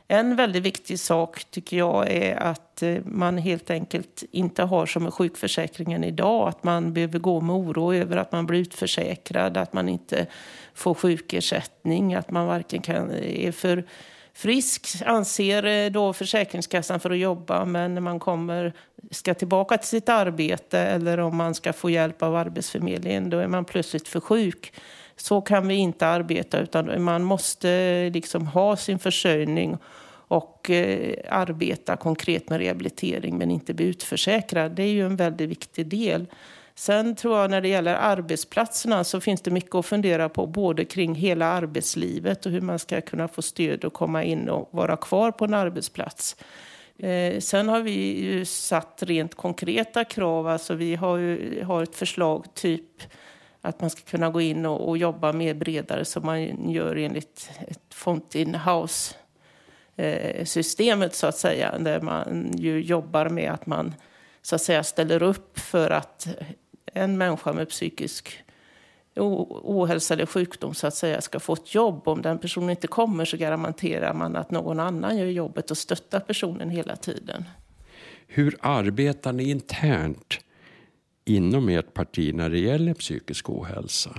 En 0.08 0.36
väldigt 0.36 0.62
viktig 0.62 1.00
sak 1.00 1.44
tycker 1.44 1.76
jag 1.76 2.10
är 2.10 2.36
att 2.36 2.82
eh, 2.82 2.96
man 3.04 3.38
helt 3.38 3.70
enkelt 3.70 4.24
inte 4.30 4.62
har 4.62 4.86
som 4.86 5.02
med 5.02 5.14
sjukförsäkringen 5.14 6.04
idag. 6.04 6.48
Att 6.48 6.64
man 6.64 6.92
behöver 6.92 7.18
gå 7.18 7.40
med 7.40 7.56
oro 7.56 7.94
över 7.94 8.16
att 8.16 8.32
man 8.32 8.46
blir 8.46 8.60
utförsäkrad, 8.60 9.56
att 9.56 9.72
man 9.72 9.88
inte 9.88 10.26
får 10.74 10.94
sjukersättning, 10.94 12.14
att 12.14 12.30
man 12.30 12.46
varken 12.46 12.82
kan, 12.82 13.10
är 13.14 13.52
för 13.52 13.84
frisk 14.36 14.86
anser 15.06 15.66
eh, 15.66 15.90
då 15.90 16.12
Försäkringskassan 16.12 17.00
för 17.00 17.10
att 17.10 17.18
jobba. 17.18 17.64
Men 17.64 17.94
när 17.94 18.00
man 18.00 18.20
kommer, 18.20 18.72
ska 19.10 19.34
tillbaka 19.34 19.78
till 19.78 19.88
sitt 19.88 20.08
arbete 20.08 20.78
eller 20.78 21.20
om 21.20 21.36
man 21.36 21.54
ska 21.54 21.72
få 21.72 21.90
hjälp 21.90 22.22
av 22.22 22.36
Arbetsförmedlingen, 22.36 23.30
då 23.30 23.38
är 23.38 23.48
man 23.48 23.64
plötsligt 23.64 24.08
för 24.08 24.20
sjuk. 24.20 24.72
Så 25.16 25.40
kan 25.40 25.68
vi 25.68 25.74
inte 25.74 26.06
arbeta 26.06 26.58
utan 26.60 27.02
man 27.02 27.24
måste 27.24 28.10
liksom 28.10 28.46
ha 28.46 28.76
sin 28.76 28.98
försörjning 28.98 29.76
och 30.28 30.70
eh, 30.70 31.14
arbeta 31.30 31.96
konkret 31.96 32.50
med 32.50 32.60
rehabilitering 32.60 33.38
men 33.38 33.50
inte 33.50 33.74
bli 33.74 33.86
utförsäkrad. 33.86 34.72
Det 34.72 34.82
är 34.82 34.92
ju 34.92 35.06
en 35.06 35.16
väldigt 35.16 35.48
viktig 35.48 35.86
del. 35.86 36.26
Sen 36.74 37.16
tror 37.16 37.38
jag 37.38 37.50
när 37.50 37.60
det 37.60 37.68
gäller 37.68 37.94
arbetsplatserna 37.94 39.04
så 39.04 39.20
finns 39.20 39.40
det 39.40 39.50
mycket 39.50 39.74
att 39.74 39.86
fundera 39.86 40.28
på 40.28 40.46
både 40.46 40.84
kring 40.84 41.14
hela 41.14 41.46
arbetslivet 41.46 42.46
och 42.46 42.52
hur 42.52 42.60
man 42.60 42.78
ska 42.78 43.00
kunna 43.00 43.28
få 43.28 43.42
stöd 43.42 43.84
att 43.84 43.92
komma 43.92 44.24
in 44.24 44.48
och 44.48 44.68
vara 44.70 44.96
kvar 44.96 45.30
på 45.30 45.44
en 45.44 45.54
arbetsplats. 45.54 46.36
Eh, 46.98 47.40
sen 47.40 47.68
har 47.68 47.80
vi 47.80 48.20
ju 48.24 48.44
satt 48.44 49.02
rent 49.02 49.34
konkreta 49.34 50.04
krav. 50.04 50.46
Alltså 50.46 50.74
vi 50.74 50.94
har, 50.94 51.16
ju, 51.16 51.64
har 51.64 51.82
ett 51.82 51.96
förslag 51.96 52.54
typ 52.54 53.02
att 53.66 53.80
man 53.80 53.90
ska 53.90 54.00
kunna 54.02 54.30
gå 54.30 54.40
in 54.40 54.66
och, 54.66 54.88
och 54.88 54.98
jobba 54.98 55.32
mer 55.32 55.54
bredare 55.54 56.04
som 56.04 56.26
man 56.26 56.70
gör 56.70 56.96
enligt 56.96 57.50
ett 57.68 57.94
Fountain 57.94 58.54
House 58.54 59.14
eh, 59.96 60.44
systemet 60.44 61.14
så 61.14 61.26
att 61.26 61.36
säga, 61.36 61.78
där 61.78 62.00
man 62.00 62.52
ju 62.58 62.80
jobbar 62.80 63.28
med 63.28 63.52
att 63.52 63.66
man 63.66 63.94
så 64.42 64.54
att 64.54 64.62
säga 64.62 64.84
ställer 64.84 65.22
upp 65.22 65.58
för 65.58 65.90
att 65.90 66.28
en 66.94 67.18
människa 67.18 67.52
med 67.52 67.68
psykisk 67.68 68.42
ohälsa 69.16 70.14
eller 70.14 70.26
sjukdom 70.26 70.74
så 70.74 70.86
att 70.86 70.94
säga 70.94 71.20
ska 71.20 71.40
få 71.40 71.52
ett 71.52 71.74
jobb. 71.74 72.08
Om 72.08 72.22
den 72.22 72.38
personen 72.38 72.70
inte 72.70 72.86
kommer 72.86 73.24
så 73.24 73.36
garanterar 73.36 74.14
man 74.14 74.36
att 74.36 74.50
någon 74.50 74.80
annan 74.80 75.18
gör 75.18 75.26
jobbet 75.26 75.70
och 75.70 75.78
stöttar 75.78 76.20
personen 76.20 76.70
hela 76.70 76.96
tiden. 76.96 77.44
Hur 78.26 78.56
arbetar 78.60 79.32
ni 79.32 79.50
internt 79.50 80.38
inom 81.26 81.68
ert 81.68 81.94
parti 81.94 82.34
när 82.34 82.50
det 82.50 82.58
gäller 82.58 82.94
psykisk 82.94 83.50
ohälsa? 83.50 84.10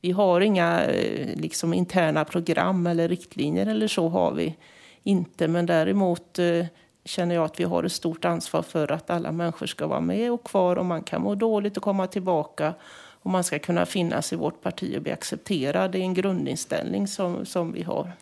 Vi 0.00 0.10
har 0.10 0.40
inga 0.40 0.84
eh, 0.84 1.36
liksom, 1.36 1.74
interna 1.74 2.24
program 2.24 2.86
eller 2.86 3.08
riktlinjer 3.08 3.66
eller 3.66 3.88
så 3.88 4.08
har 4.08 4.32
vi 4.32 4.56
inte. 5.02 5.48
Men 5.48 5.66
däremot 5.66 6.38
eh, 6.38 6.66
känner 7.04 7.34
jag 7.34 7.44
att 7.44 7.60
vi 7.60 7.64
har 7.64 7.84
ett 7.84 7.92
stort 7.92 8.24
ansvar 8.24 8.62
för 8.62 8.92
att 8.92 9.10
alla 9.10 9.32
människor 9.32 9.66
ska 9.66 9.86
vara 9.86 10.00
med 10.00 10.32
och 10.32 10.44
kvar 10.44 10.76
och 10.76 10.86
man 10.86 11.02
kan 11.02 11.22
må 11.22 11.34
dåligt 11.34 11.76
och 11.76 11.82
komma 11.82 12.06
tillbaka 12.06 12.74
och 13.22 13.30
man 13.30 13.44
ska 13.44 13.58
kunna 13.58 13.86
finnas 13.86 14.32
i 14.32 14.36
vårt 14.36 14.62
parti 14.62 14.96
och 14.96 15.02
bli 15.02 15.12
accepterad. 15.12 15.92
Det 15.92 15.98
är 15.98 16.02
en 16.02 16.14
grundinställning 16.14 17.08
som, 17.08 17.46
som 17.46 17.72
vi 17.72 17.82
har. 17.82 18.12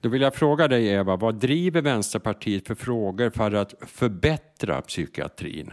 Då 0.00 0.08
vill 0.08 0.22
jag 0.22 0.34
fråga 0.34 0.68
dig 0.68 0.86
Eva, 0.86 1.16
vad 1.16 1.34
driver 1.34 1.82
Vänsterpartiet 1.82 2.66
för 2.66 2.74
frågor 2.74 3.30
för 3.30 3.52
att 3.54 3.74
förbättra 3.80 4.82
psykiatrin? 4.82 5.72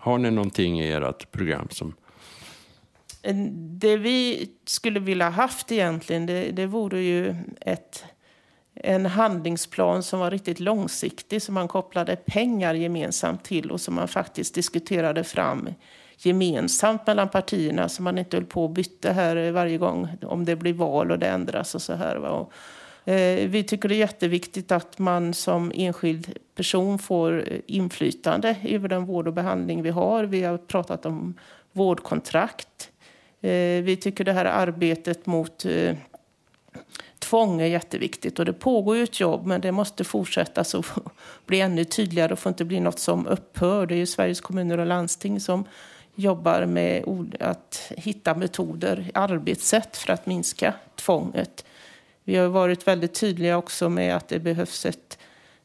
Har 0.00 0.18
ni 0.18 0.30
någonting 0.30 0.80
i 0.80 0.92
ert 0.92 1.32
program 1.32 1.68
som... 1.70 1.94
Eh, 3.22 3.36
det 3.56 3.96
vi 3.96 4.50
skulle 4.64 5.00
vilja 5.00 5.30
haft 5.30 5.72
egentligen, 5.72 6.26
det, 6.26 6.50
det 6.50 6.66
vore 6.66 7.00
ju 7.00 7.36
ett, 7.60 8.04
en 8.74 9.06
handlingsplan 9.06 10.02
som 10.02 10.20
var 10.20 10.30
riktigt 10.30 10.60
långsiktig, 10.60 11.42
som 11.42 11.54
man 11.54 11.68
kopplade 11.68 12.16
pengar 12.16 12.74
gemensamt 12.74 13.44
till 13.44 13.70
och 13.70 13.80
som 13.80 13.94
man 13.94 14.08
faktiskt 14.08 14.54
diskuterade 14.54 15.24
fram 15.24 15.68
gemensamt 16.18 17.06
mellan 17.06 17.28
partierna 17.28 17.88
så 17.88 18.02
man 18.02 18.18
inte 18.18 18.36
höll 18.36 18.46
på 18.46 18.64
och 18.64 18.70
bytte 18.70 19.12
här 19.12 19.50
varje 19.50 19.78
gång 19.78 20.08
om 20.22 20.44
det 20.44 20.56
blir 20.56 20.74
val 20.74 21.10
och 21.10 21.18
det 21.18 21.28
ändras 21.28 21.74
och 21.74 21.82
så 21.82 21.94
här. 21.94 22.16
Och, 22.16 22.52
Eh, 23.04 23.48
vi 23.48 23.64
tycker 23.64 23.88
det 23.88 23.94
är 23.94 23.98
jätteviktigt 23.98 24.72
att 24.72 24.98
man 24.98 25.34
som 25.34 25.72
enskild 25.74 26.38
person 26.54 26.98
får 26.98 27.52
eh, 27.52 27.58
inflytande 27.66 28.56
över 28.62 28.88
den 28.88 29.04
vård 29.04 29.26
och 29.26 29.34
behandling 29.34 29.82
vi 29.82 29.90
har. 29.90 30.24
Vi 30.24 30.42
har 30.42 30.58
pratat 30.58 31.06
om 31.06 31.34
vårdkontrakt. 31.72 32.90
Eh, 33.40 33.82
vi 33.82 33.98
tycker 34.00 34.24
det 34.24 34.32
här 34.32 34.44
arbetet 34.44 35.26
mot 35.26 35.66
tvång 37.18 37.60
är 37.60 37.66
jätteviktigt 37.66 38.38
och 38.38 38.44
det 38.44 38.52
pågår 38.52 38.96
ju 38.96 39.02
ett 39.02 39.20
jobb 39.20 39.46
men 39.46 39.60
det 39.60 39.72
måste 39.72 40.04
fortsätta 40.04 40.64
så 40.64 40.84
bli 41.46 41.60
ännu 41.60 41.84
tydligare 41.84 42.32
och 42.32 42.38
får 42.38 42.50
inte 42.50 42.64
bli 42.64 42.80
något 42.80 42.98
som 42.98 43.26
upphör. 43.26 43.86
Det 43.86 43.94
är 43.94 43.98
ju 43.98 44.06
Sveriges 44.06 44.40
kommuner 44.40 44.78
och 44.78 44.86
landsting 44.86 45.40
som 45.40 45.64
jobbar 46.14 46.66
med 46.66 47.04
att 47.40 47.92
hitta 47.96 48.34
metoder, 48.34 49.10
arbetssätt 49.14 49.96
för 49.96 50.12
att 50.12 50.26
minska 50.26 50.74
tvånget. 50.96 51.64
Vi 52.30 52.36
har 52.36 52.48
varit 52.48 52.86
väldigt 52.86 53.14
tydliga 53.14 53.56
också 53.56 53.88
med 53.88 54.16
att 54.16 54.28
det 54.28 54.38
behövs 54.38 54.86
ett, 54.86 55.18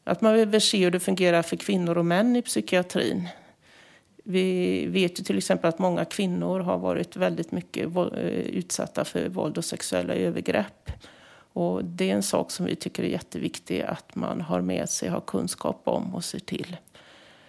att 0.04 0.20
man 0.20 0.32
behöver 0.32 0.58
se 0.58 0.84
hur 0.84 0.90
det 0.90 1.00
fungerar 1.00 1.42
för 1.42 1.56
kvinnor 1.56 1.98
och 1.98 2.04
män 2.06 2.36
i 2.36 2.42
psykiatrin. 2.42 3.28
Vi 4.24 4.86
vet 4.86 5.20
ju 5.20 5.24
till 5.24 5.38
exempel 5.38 5.68
att 5.68 5.78
många 5.78 6.04
kvinnor 6.04 6.60
har 6.60 6.78
varit 6.78 7.16
väldigt 7.16 7.52
mycket 7.52 7.96
eh, 7.96 8.02
utsatta 8.30 9.04
för 9.04 9.28
våld 9.28 9.58
och 9.58 9.64
sexuella 9.64 10.14
övergrepp. 10.14 10.90
Och 11.52 11.84
det 11.84 12.10
är 12.10 12.14
en 12.14 12.22
sak 12.22 12.50
som 12.50 12.66
vi 12.66 12.76
tycker 12.76 13.02
är 13.02 13.08
jätteviktig 13.08 13.80
att 13.80 14.14
man 14.14 14.40
har 14.40 14.60
med 14.60 14.88
sig, 14.88 15.08
har 15.08 15.20
kunskap 15.20 15.80
om 15.84 16.14
och 16.14 16.24
ser 16.24 16.38
till 16.38 16.76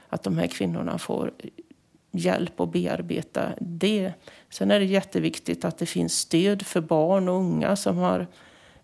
att 0.10 0.24
de 0.24 0.38
här 0.38 0.48
kvinnorna 0.48 0.98
får 0.98 1.32
hjälp 2.12 2.60
att 2.60 2.72
bearbeta 2.72 3.50
det. 3.60 4.14
Sen 4.50 4.72
är 4.72 4.80
det 4.80 4.86
jätteviktigt 4.86 5.66
att 5.66 5.78
det 5.78 5.86
finns 5.86 6.20
stöd 6.20 6.66
för 6.66 6.82
barn 6.82 7.30
och 7.30 7.36
unga 7.36 7.76
som 7.76 7.98
har 7.98 8.28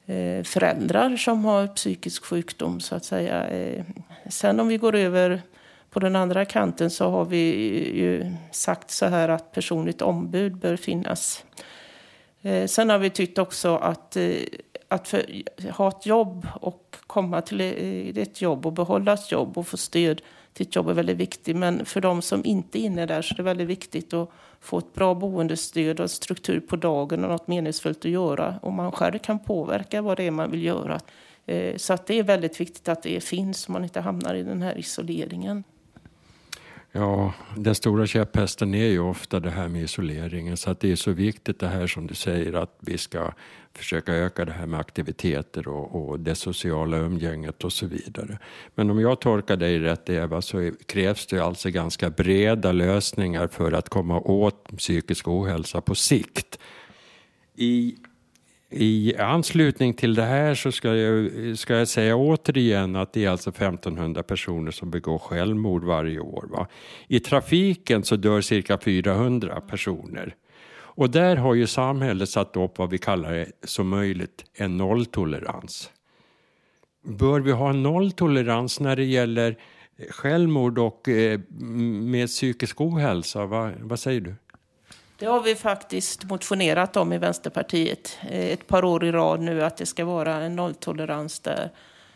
Eh, 0.06 0.44
föräldrar 0.44 1.18
som 1.18 1.46
har 1.46 1.68
psykisk 1.68 2.26
sjukdom 2.26 2.80
så 2.80 2.96
att 2.96 3.06
säga. 3.06 3.48
Eh, 3.48 3.84
sen 4.30 4.60
om 4.60 4.68
vi 4.68 4.78
går 4.78 4.96
över 4.96 5.42
på 5.90 6.00
den 6.00 6.16
andra 6.16 6.46
kanten 6.46 6.90
så 6.90 7.10
har 7.10 7.26
vi 7.26 7.46
ju 8.00 8.34
sagt 8.52 8.92
så 8.92 9.06
här 9.06 9.30
att 9.30 9.52
personligt 9.52 10.02
ombud 10.02 10.58
bör 10.58 10.76
finnas. 10.76 11.46
Eh, 12.42 12.68
sen 12.68 12.90
har 12.90 12.98
vi 12.98 13.10
tyckt 13.10 13.38
också 13.38 13.76
att, 13.76 14.18
att 14.88 15.08
för, 15.08 15.24
ha 15.72 15.90
ett 15.90 16.06
jobb 16.06 16.48
och 16.62 16.96
komma 17.08 17.42
till 17.42 17.62
ett 18.18 18.42
jobb 18.42 18.66
och 18.66 18.74
behålla 18.74 19.14
ett 19.14 19.32
jobb 19.32 19.58
och 19.58 19.68
få 19.68 19.78
stöd 19.78 20.22
till 20.54 20.68
ett 20.68 20.76
jobb 20.76 20.90
är 20.90 20.94
väldigt 20.94 21.18
viktigt. 21.18 21.56
Men 21.56 21.86
för 21.86 22.02
de 22.02 22.22
som 22.22 22.46
inte 22.46 22.80
är 22.80 22.82
inne 22.82 23.06
där 23.06 23.22
så 23.22 23.34
är 23.34 23.38
det 23.38 23.44
väldigt 23.44 23.68
viktigt 23.68 24.14
att 24.14 24.30
få 24.64 24.78
ett 24.78 24.94
bra 24.94 25.16
boendestöd 25.16 26.00
och 26.00 26.12
struktur 26.12 26.60
på 26.60 26.76
dagen 26.76 27.24
och 27.24 27.30
något 27.30 27.48
meningsfullt 27.48 28.06
att 28.06 28.12
göra. 28.12 28.60
Och 28.62 28.74
man 28.74 28.92
själv 28.92 29.18
kan 29.18 29.40
påverka 29.40 30.02
vad 30.02 30.18
det 30.18 30.24
är 30.24 30.32
man 30.32 30.52
vill 30.52 30.64
göra. 30.64 31.00
Eh, 31.46 31.78
så 31.78 31.94
att 31.94 32.08
det 32.08 32.20
är 32.20 32.24
väldigt 32.24 32.62
viktigt 32.62 32.90
att 32.90 33.04
det 33.04 33.24
finns 33.24 33.58
så 33.58 33.72
man 33.72 33.84
inte 33.84 34.02
hamnar 34.02 34.36
i 34.36 34.44
den 34.44 34.62
här 34.62 34.78
isoleringen. 34.78 35.64
Ja, 36.96 37.34
den 37.58 37.76
stora 37.76 38.08
käpphästen 38.08 38.74
är 38.74 38.88
ju 38.88 39.00
ofta 39.00 39.40
det 39.40 39.50
här 39.50 39.68
med 39.68 39.84
isoleringen. 39.84 40.58
Så 40.58 40.72
att 40.72 40.80
det 40.80 40.92
är 40.92 40.96
så 40.96 41.12
viktigt 41.12 41.60
det 41.60 41.68
här 41.68 41.88
som 41.88 42.08
du 42.08 42.16
säger 42.16 42.54
att 42.54 42.78
vi 42.80 42.98
ska 42.98 43.32
försöka 43.74 44.14
öka 44.14 44.46
det 44.46 44.52
här 44.52 44.66
med 44.66 44.80
aktiviteter 44.80 45.68
och, 45.68 46.10
och 46.10 46.20
det 46.20 46.36
sociala 46.36 46.98
umgänget 46.98 47.64
och 47.64 47.74
så 47.74 47.88
vidare. 47.88 48.40
Men 48.76 48.90
om 48.90 49.00
jag 49.00 49.22
tolkar 49.22 49.58
dig 49.58 49.80
rätt 49.80 50.10
Eva 50.10 50.42
så 50.42 50.72
krävs 50.86 51.28
det 51.28 51.40
alltså 51.40 51.70
ganska 51.70 52.10
breda 52.10 52.72
lösningar 52.72 53.48
för 53.48 53.72
att 53.72 53.90
komma 53.90 54.20
åt 54.20 54.78
psykisk 54.78 55.28
ohälsa 55.28 55.82
på 55.82 55.96
sikt. 55.96 56.60
I 57.56 57.96
i 58.74 59.16
anslutning 59.18 59.94
till 59.94 60.16
det 60.16 60.24
här 60.24 60.56
så 60.56 60.72
ska 60.72 60.96
jag, 60.96 61.58
ska 61.58 61.76
jag 61.76 61.88
säga 61.88 62.16
återigen 62.16 62.96
att 62.96 63.14
det 63.14 63.26
är 63.26 63.30
alltså 63.30 63.50
1500 63.50 64.24
personer 64.24 64.72
som 64.72 64.90
begår 64.90 65.20
självmord 65.20 65.84
varje 65.84 66.20
år. 66.20 66.46
Va? 66.52 66.68
I 67.08 67.20
trafiken 67.20 68.04
så 68.04 68.16
dör 68.16 68.42
cirka 68.42 68.78
400 68.78 69.62
personer. 69.62 70.36
Och 70.96 71.10
där 71.10 71.36
har 71.36 71.54
ju 71.54 71.68
samhället 71.68 72.30
satt 72.30 72.58
upp 72.58 72.78
vad 72.78 72.90
vi 72.90 72.98
kallar 72.98 73.34
det 73.34 73.52
som 73.64 73.88
möjligt 73.88 74.46
en 74.54 74.78
nolltolerans. 74.78 75.92
Bör 77.04 77.40
vi 77.40 77.52
ha 77.52 77.70
en 77.70 77.84
nolltolerans 77.84 78.80
när 78.80 78.96
det 78.96 79.04
gäller 79.04 79.58
självmord 80.10 80.80
och 80.80 81.10
eh, 81.10 81.40
med 81.50 82.28
psykisk 82.28 82.82
ohälsa? 82.82 83.46
Va, 83.46 83.72
vad 83.80 84.00
säger 84.00 84.22
du? 84.22 84.36
Det 85.24 85.30
har 85.30 85.42
vi 85.42 85.56
faktiskt 85.56 86.24
motionerat 86.24 86.98
om 86.98 87.14
i 87.14 87.18
Vänsterpartiet 87.18 88.18
eh, 88.30 88.46
ett 88.46 88.68
par 88.68 88.86
år 88.86 89.06
i 89.06 89.12
rad 89.12 89.40
nu, 89.40 89.64
att 89.64 89.78
det 89.78 89.86
ska 89.86 90.06
vara 90.06 90.36
en 90.36 90.56
nolltolerans 90.56 91.40
där. 91.40 91.72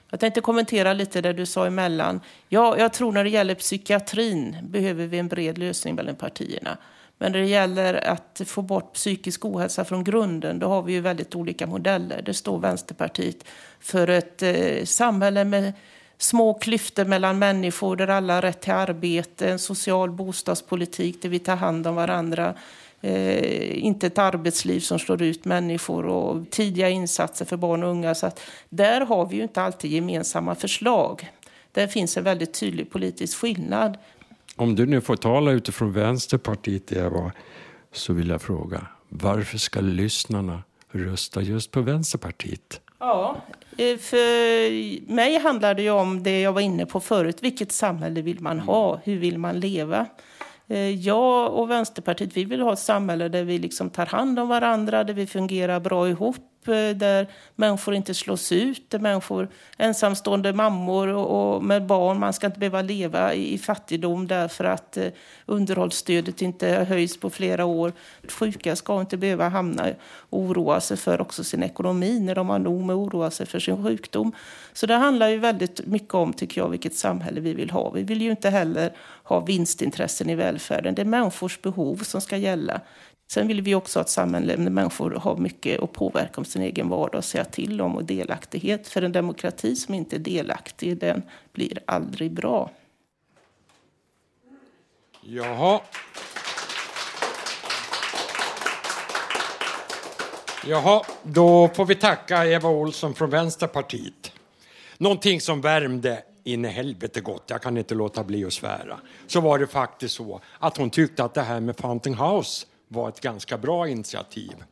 Jag 0.10 0.20
tänkte 0.20 0.42
kommentera 0.42 0.94
lite 0.94 1.22
det 1.22 1.34
du 1.34 1.46
sa 1.46 1.68
emellan. 1.68 2.22
Ja, 2.50 2.78
jag 2.78 2.94
tror 2.94 3.12
när 3.12 3.24
det 3.24 3.30
gäller 3.30 3.56
psykiatrin 3.56 4.58
behöver 4.64 5.06
vi 5.06 5.20
en 5.20 5.28
bred 5.28 5.58
lösning 5.58 5.96
mellan 5.96 6.16
partierna. 6.16 6.78
Men 7.18 7.32
när 7.32 7.40
det 7.40 7.46
gäller 7.46 7.94
att 8.08 8.42
få 8.46 8.62
bort 8.62 8.94
psykisk 8.94 9.46
ohälsa 9.46 9.86
från 9.86 10.04
grunden, 10.04 10.60
då 10.60 10.68
har 10.68 10.82
vi 10.82 10.94
ju 10.94 11.02
väldigt 11.02 11.36
olika 11.36 11.68
modeller. 11.68 12.22
Det 12.22 12.34
står 12.34 12.60
Vänsterpartiet 12.60 13.44
för 13.80 14.08
ett 14.08 14.44
eh, 14.44 14.84
samhälle 14.84 15.44
med 15.44 15.74
små 16.18 16.54
klyftor 16.54 17.06
mellan 17.06 17.40
människor 17.40 17.96
där 17.96 18.08
alla 18.08 18.34
har 18.34 18.42
rätt 18.42 18.62
till 18.62 18.74
arbete, 18.74 19.50
en 19.50 19.60
social 19.60 20.12
bostadspolitik 20.12 21.22
där 21.22 21.30
vi 21.30 21.40
tar 21.40 21.56
hand 21.56 21.88
om 21.88 21.96
varandra, 21.96 22.54
eh, 23.08 23.86
inte 23.86 24.08
ett 24.08 24.18
arbetsliv 24.18 24.80
som 24.80 25.00
slår 25.00 25.22
ut 25.22 25.46
människor 25.46 26.06
och 26.06 26.50
tidiga 26.50 26.90
insatser 26.90 27.46
för 27.46 27.58
barn 27.58 27.84
och 27.84 27.90
unga. 27.90 28.16
Så 28.16 28.28
att 28.28 28.40
där 28.70 29.02
har 29.02 29.26
vi 29.26 29.36
ju 29.36 29.44
inte 29.44 29.62
alltid 29.62 29.92
gemensamma 29.92 30.56
förslag. 30.56 31.32
Där 31.72 31.88
finns 31.88 32.18
en 32.18 32.24
väldigt 32.24 32.54
tydlig 32.54 32.92
politisk 32.92 33.38
skillnad. 33.38 33.98
Om 34.56 34.76
du 34.76 34.86
nu 34.86 35.02
får 35.02 35.16
tala 35.16 35.52
utifrån 35.52 35.94
Vänsterpartiet, 35.94 36.92
Eva, 36.92 37.32
så 37.92 38.14
vill 38.14 38.30
jag 38.30 38.42
fråga 38.42 38.88
varför 39.10 39.58
ska 39.58 39.82
lyssnarna 39.82 40.64
rösta 40.92 41.42
just 41.42 41.72
på 41.72 41.82
Vänsterpartiet? 41.82 42.82
Ja, 43.00 43.38
eh, 43.78 43.98
för 43.98 45.12
mig 45.14 45.40
handlar 45.40 45.74
det 45.74 45.82
ju 45.82 45.90
om 45.90 46.24
det 46.24 46.42
jag 46.42 46.54
var 46.54 46.62
inne 46.62 46.86
på 46.86 47.00
förut. 47.00 47.38
Vilket 47.42 47.72
samhälle 47.72 48.22
vill 48.22 48.42
man 48.42 48.60
ha? 48.60 49.00
Hur 49.04 49.18
vill 49.18 49.38
man 49.38 49.60
leva? 49.60 50.06
Eh, 50.70 50.90
jag 50.90 51.54
och 51.54 51.70
Vänsterpartiet 51.70 52.38
vi 52.38 52.46
vill 52.46 52.62
ha 52.62 52.74
ett 52.74 52.80
samhälle 52.80 53.30
där 53.30 53.44
vi 53.44 53.60
liksom 53.60 53.90
tar 53.90 54.06
hand 54.06 54.40
om 54.40 54.48
varandra, 54.48 55.04
där 55.04 55.14
vi 55.14 55.28
fungerar 55.28 55.80
bra 55.80 56.10
ihop, 56.10 56.36
Eh, 56.68 56.96
där 56.96 57.28
människor 57.56 57.96
inte 57.96 58.14
slås 58.14 58.52
ut, 58.52 58.90
där 58.90 59.00
människor, 59.00 59.48
ensamstående 59.78 60.54
mammor 60.54 61.08
och, 61.08 61.56
och 61.56 61.64
med 61.64 61.86
barn, 61.86 62.20
man 62.20 62.34
ska 62.34 62.48
inte 62.48 62.60
behöva 62.60 62.82
leva 62.82 63.34
i, 63.34 63.54
i 63.54 63.58
fattigdom 63.58 64.28
därför 64.28 64.64
att 64.64 64.98
eh, 64.98 65.08
underhållsstödet 65.46 66.42
inte 66.42 66.68
höjs 66.68 67.20
på 67.20 67.30
flera 67.30 67.66
år. 67.66 67.94
Sjuka 68.30 68.76
ska 68.76 69.00
inte 69.00 69.18
behöva 69.18 69.50
hamna 69.50 69.88
och 70.30 70.40
oroa 70.40 70.82
sig 70.82 70.98
för 70.98 71.22
också 71.22 71.44
sin 71.44 71.64
ekonomi 71.64 72.20
när 72.20 72.36
de 72.36 72.50
har 72.50 72.60
nog 72.60 72.84
med 72.84 72.94
att 72.94 73.00
oroa 73.00 73.32
sig 73.32 73.46
för 73.46 73.60
sin 73.60 73.84
sjukdom. 73.84 74.32
Så 74.74 74.86
det 74.86 74.96
handlar 74.96 75.30
ju 75.30 75.38
väldigt 75.38 75.88
mycket 75.88 76.14
om, 76.14 76.34
tycker 76.34 76.62
jag, 76.62 76.70
vilket 76.70 76.96
samhälle 76.96 77.42
vi 77.42 77.54
vill 77.54 77.70
ha. 77.70 77.90
Vi 77.90 78.04
vill 78.04 78.22
ju 78.22 78.30
inte 78.30 78.50
heller 78.50 78.94
ha 79.24 79.40
vinstintressen 79.40 80.30
i 80.30 80.36
välfärden. 80.36 80.96
Det 80.96 81.02
är 81.02 81.06
människors 81.06 81.62
behov 81.62 81.98
som 81.98 82.22
ska 82.22 82.38
gälla. 82.38 82.82
Sen 83.28 83.48
vill 83.48 83.62
vi 83.62 83.76
också 83.76 84.00
ha 84.00 84.02
ett 84.02 84.10
samhälle 84.10 84.56
där 84.56 84.70
människor 84.70 85.12
har 85.12 85.38
mycket 85.38 85.84
att 85.84 85.94
påverka 85.94 86.34
om 86.36 86.46
sin 86.46 86.62
egen 86.62 86.90
vardag 86.90 87.18
och 87.18 87.26
säga 87.26 87.46
till 87.46 87.82
om 87.82 87.96
och 87.96 88.04
delaktighet. 88.04 88.88
För 88.88 89.02
en 89.02 89.12
demokrati 89.12 89.76
som 89.76 89.94
inte 89.94 90.16
är 90.16 90.20
delaktig, 90.20 90.98
den 90.98 91.22
blir 91.54 91.80
aldrig 91.86 92.32
bra. 92.32 92.72
Jaha. 95.22 95.82
Jaha, 100.66 101.04
då 101.24 101.68
får 101.68 101.86
vi 101.86 101.96
tacka 101.96 102.46
Eva 102.46 102.70
Olsson 102.70 103.16
från 103.16 103.30
Vänsterpartiet. 103.30 104.32
Någonting 104.98 105.42
som 105.42 105.62
värmde 105.62 106.24
in 106.44 106.66
i 106.66 106.68
helvete 106.68 107.22
gott, 107.22 107.44
jag 107.48 107.62
kan 107.62 107.78
inte 107.78 107.96
låta 107.96 108.24
bli 108.24 108.46
att 108.46 108.54
svära. 108.54 109.00
Så 109.28 109.42
var 109.42 109.60
det 109.60 109.68
faktiskt 109.68 110.16
så 110.16 110.42
att 110.60 110.78
hon 110.78 110.90
tyckte 110.90 111.24
att 111.24 111.34
det 111.34 111.42
här 111.42 111.60
med 111.60 111.78
Fountain 111.78 112.16
House 112.16 112.66
var 112.88 113.10
ett 113.10 113.22
ganska 113.22 113.58
bra 113.58 113.88
initiativ. 113.88 114.64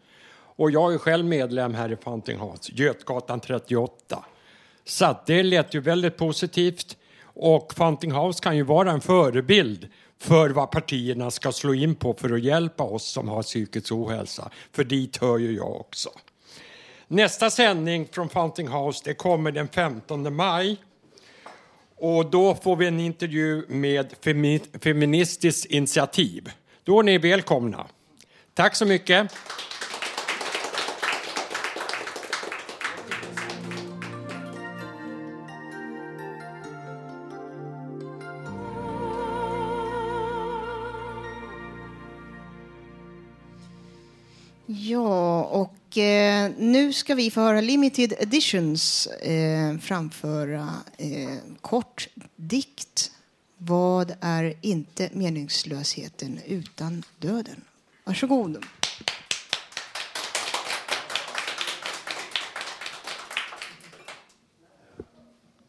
Och 0.57 0.72
jag 0.72 0.93
är 0.93 0.97
själv 0.97 1.26
medlem 1.26 1.74
här 1.74 1.91
i 1.91 1.95
Fountain 1.95 2.39
House, 2.39 2.72
Götgatan 2.76 3.39
38. 3.39 4.26
Så 4.86 5.18
det 5.26 5.43
lät 5.43 5.74
ju 5.74 5.80
väldigt 5.80 6.18
positivt. 6.18 6.97
Och 7.24 7.74
Fountain 7.74 8.16
House 8.16 8.43
kan 8.43 8.57
ju 8.57 8.63
vara 8.63 8.91
en 8.91 9.01
förebild 9.01 9.89
för 10.20 10.49
vad 10.49 10.72
partierna 10.72 11.32
ska 11.32 11.51
slå 11.51 11.74
in 11.74 11.95
på 11.95 12.13
för 12.13 12.34
att 12.34 12.43
hjälpa 12.43 12.84
oss 12.84 13.05
som 13.05 13.28
har 13.28 13.43
psykisk 13.43 13.91
ohälsa. 13.91 14.51
För 14.72 14.84
dit 14.84 15.18
hör 15.18 15.38
ju 15.38 15.55
jag 15.55 15.76
också. 15.76 16.09
Nästa 17.07 17.49
sändning 17.49 18.07
från 18.11 18.30
Fountain 18.30 18.68
House 18.68 19.01
det 19.05 19.13
kommer 19.13 19.51
den 19.51 19.68
15 19.68 20.36
maj. 20.36 20.78
Och 21.97 22.26
då 22.26 22.55
får 22.55 22.76
vi 22.76 22.88
en 22.88 22.99
intervju 22.99 23.66
med 23.68 24.13
Feministiskt 24.82 25.66
initiativ. 25.66 26.51
Då 26.84 26.99
är 26.99 27.03
ni 27.03 27.18
välkomna. 27.18 27.88
Tack 28.56 28.76
så 28.76 28.86
mycket. 28.86 29.32
Ja, 44.66 45.43
och 45.43 45.97
eh, 45.97 46.51
nu 46.58 46.93
ska 46.93 47.16
vi 47.16 47.32
få 47.32 47.41
höra 47.41 47.62
Limited 47.62 48.14
Editions 48.20 49.08
eh, 49.08 49.78
framföra 49.78 50.70
eh, 50.97 51.38
kort 51.62 52.08
dikt. 52.36 53.12
Vad 53.58 54.16
är 54.22 54.53
inte 54.62 55.10
meningslösheten 55.14 56.39
utan 56.47 57.03
döden? 57.20 57.62
Varsågod. 58.06 58.66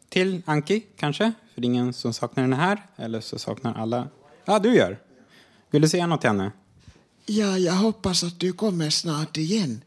Till 0.08 0.42
Anki, 0.46 0.86
kanske? 0.96 1.32
För 1.54 1.60
det 1.60 1.66
är 1.66 1.68
ingen 1.68 1.92
som 1.92 2.12
saknar 2.12 2.42
henne 2.42 2.56
här. 2.56 2.86
Eller 2.96 3.20
så 3.20 3.38
saknar 3.38 3.74
alla... 3.74 4.08
Ja, 4.44 4.58
du 4.58 4.74
gör. 4.74 4.98
Vill 5.70 5.82
du 5.82 5.88
säga 5.88 6.06
något 6.06 6.20
till 6.20 6.30
henne? 6.30 6.52
Ja, 7.26 7.58
jag 7.58 7.72
hoppas 7.72 8.24
att 8.24 8.40
du 8.40 8.52
kommer 8.52 8.90
snart 8.90 9.36
igen. 9.36 9.82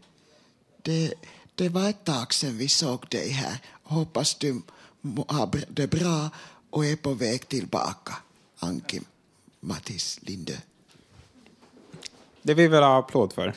Det, 0.82 1.14
det 1.56 1.70
var 1.70 1.90
ett 1.90 2.04
tag 2.04 2.34
sedan 2.34 2.58
vi 2.58 2.68
såg 2.68 3.06
dig 3.10 3.30
här. 3.30 3.58
Hoppas 3.84 4.36
du 4.36 4.62
har 5.28 5.50
det 5.70 5.88
bra 5.88 6.30
och 6.70 6.86
är 6.86 6.96
på 6.96 7.14
väg 7.14 7.48
tillbaka. 7.48 8.16
Anki 8.60 9.02
Mattis 9.60 10.20
Lindö. 10.22 10.56
Det 12.42 12.54
vill 12.54 12.70
vi 12.70 12.78
ha 12.78 13.00
applåd 13.00 13.34
för. 13.34 13.54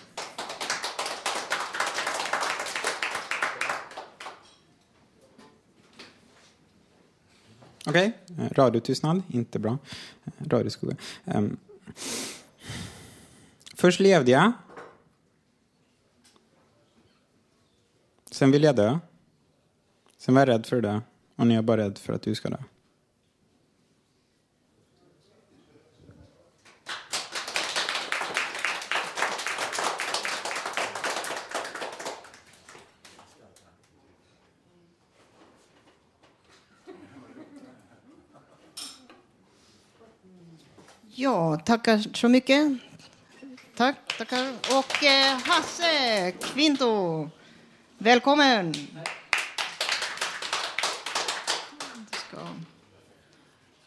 Okej, 7.86 8.12
okay. 8.28 8.48
radiotystnad, 8.48 9.22
inte 9.28 9.58
bra. 9.58 9.78
Radioskugga. 10.38 10.96
Um. 11.24 11.34
Ehm. 11.34 11.56
Först 13.74 14.00
levde 14.00 14.30
jag. 14.30 14.52
Sen 18.30 18.50
ville 18.50 18.66
jag 18.66 18.76
dö. 18.76 18.98
Sen 20.18 20.34
var 20.34 20.40
jag 20.40 20.48
rädd 20.48 20.66
för 20.66 20.76
att 20.76 20.82
dö. 20.82 21.00
Och 21.36 21.46
nu 21.46 21.54
är 21.54 21.58
jag 21.58 21.64
bara 21.64 21.80
rädd 21.80 21.98
för 21.98 22.12
att 22.12 22.22
du 22.22 22.34
ska 22.34 22.48
dö. 22.48 22.56
Ja, 41.32 41.56
tackar 41.56 41.98
så 42.16 42.28
mycket. 42.28 42.72
Tack, 43.76 43.96
tackar. 44.18 44.52
Och 44.52 45.04
eh, 45.04 45.38
Hasse 45.44 46.32
Kvinto, 46.40 47.28
välkommen. 47.98 48.74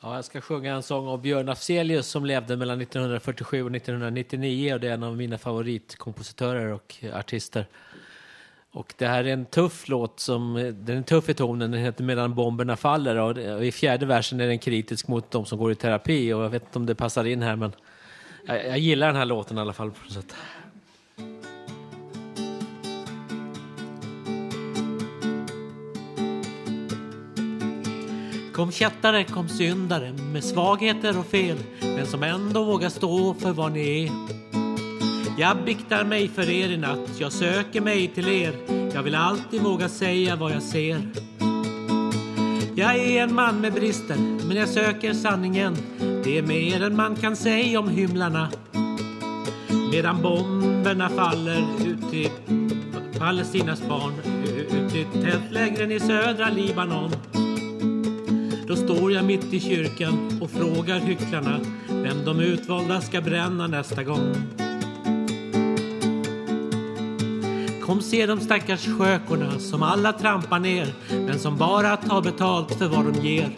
Ja, 0.01 0.15
jag 0.15 0.25
ska 0.25 0.41
sjunga 0.41 0.75
en 0.75 0.83
sång 0.83 1.07
av 1.07 1.21
Björn 1.21 1.49
Afzelius 1.49 2.07
som 2.07 2.25
levde 2.25 2.57
mellan 2.57 2.81
1947 2.81 3.63
och 3.63 3.75
1999 3.75 4.73
och 4.73 4.79
det 4.79 4.87
är 4.87 4.93
en 4.93 5.03
av 5.03 5.17
mina 5.17 5.37
favoritkompositörer 5.37 6.73
och 6.73 6.95
artister. 7.13 7.67
Och 8.75 8.93
det 8.97 9.07
här 9.07 9.23
är 9.23 9.33
en 9.33 9.45
tuff 9.45 9.87
låt, 9.89 10.19
som, 10.19 10.53
den 10.85 10.97
är 10.97 11.01
tuff 11.01 11.29
i 11.29 11.33
tonen, 11.33 11.71
den 11.71 11.81
heter 11.81 12.03
Medan 12.03 12.35
bomberna 12.35 12.75
faller 12.75 13.15
och 13.15 13.35
det- 13.35 13.55
och 13.55 13.65
i 13.65 13.71
fjärde 13.71 14.05
versen 14.05 14.39
är 14.39 14.47
den 14.47 14.59
kritisk 14.59 15.07
mot 15.07 15.31
de 15.31 15.45
som 15.45 15.57
går 15.59 15.71
i 15.71 15.75
terapi 15.75 16.33
och 16.33 16.43
jag 16.43 16.49
vet 16.49 16.63
inte 16.63 16.79
om 16.79 16.85
det 16.85 16.95
passar 16.95 17.25
in 17.25 17.41
här 17.41 17.55
men 17.55 17.71
jag, 18.45 18.65
jag 18.67 18.77
gillar 18.79 19.07
den 19.07 19.15
här 19.15 19.25
låten 19.25 19.57
i 19.57 19.61
alla 19.61 19.73
fall. 19.73 19.91
På 19.91 19.97
något 20.03 20.13
sätt. 20.13 20.35
Kom 28.53 28.71
kättare, 28.71 29.23
kom 29.23 29.49
syndare 29.49 30.13
med 30.13 30.43
svagheter 30.43 31.19
och 31.19 31.25
fel 31.25 31.57
men 31.81 32.05
som 32.05 32.23
ändå 32.23 32.63
vågar 32.63 32.89
stå 32.89 33.33
för 33.33 33.51
vad 33.51 33.71
ni 33.71 34.03
är. 34.05 34.44
Jag 35.37 35.57
biktar 35.65 36.03
mig 36.03 36.27
för 36.27 36.49
er 36.49 36.69
i 36.69 36.77
natt, 36.77 37.19
jag 37.19 37.31
söker 37.31 37.81
mig 37.81 38.07
till 38.07 38.27
er. 38.27 38.53
Jag 38.93 39.03
vill 39.03 39.15
alltid 39.15 39.61
våga 39.61 39.89
säga 39.89 40.35
vad 40.35 40.51
jag 40.51 40.63
ser. 40.63 41.01
Jag 42.75 42.95
är 42.95 43.23
en 43.23 43.35
man 43.35 43.61
med 43.61 43.73
brister, 43.73 44.17
men 44.47 44.57
jag 44.57 44.69
söker 44.69 45.13
sanningen. 45.13 45.77
Det 46.23 46.37
är 46.37 46.41
mer 46.41 46.83
än 46.83 46.95
man 46.95 47.15
kan 47.15 47.35
säga 47.35 47.79
om 47.79 47.89
hymlarna. 47.89 48.49
Medan 49.91 50.21
bomberna 50.21 51.09
faller 51.09 51.65
ut 51.85 52.13
i 52.13 52.31
Palestinas 53.19 53.81
barn, 53.87 54.13
ut 54.45 54.95
i 54.95 55.07
tältlägren 55.21 55.91
i 55.91 55.99
södra 55.99 56.49
Libanon. 56.49 57.11
Då 58.67 58.75
står 58.75 59.11
jag 59.11 59.25
mitt 59.25 59.53
i 59.53 59.59
kyrkan 59.59 60.39
och 60.41 60.51
frågar 60.51 60.99
hycklarna 60.99 61.59
vem 61.89 62.25
de 62.25 62.39
utvalda 62.39 63.01
ska 63.01 63.21
bränna 63.21 63.67
nästa 63.67 64.03
gång. 64.03 64.35
Kom 67.85 68.01
se 68.01 68.25
de 68.25 68.39
stackars 68.39 68.87
skökorna 68.87 69.59
som 69.59 69.83
alla 69.83 70.13
trampar 70.13 70.59
ner 70.59 70.93
men 71.09 71.39
som 71.39 71.57
bara 71.57 71.97
tar 71.97 72.21
betalt 72.21 72.75
för 72.75 72.87
vad 72.87 73.05
de 73.05 73.27
ger. 73.27 73.49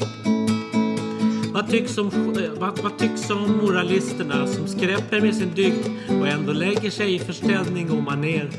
Vad 1.53 1.69
tycks 1.69 1.97
om, 1.97 2.07
eh, 2.07 2.59
vad, 2.59 2.79
vad 2.83 2.97
tycks 2.97 3.29
om 3.29 3.57
moralisterna 3.57 4.47
som 4.47 4.67
skräpper 4.67 5.21
med 5.21 5.35
sin 5.35 5.53
dygd 5.55 5.87
och 6.19 6.27
ändå 6.27 6.53
lägger 6.53 6.89
sig 6.89 7.15
i 7.15 7.19
förställning 7.19 7.91
och 7.91 8.03
maner? 8.03 8.49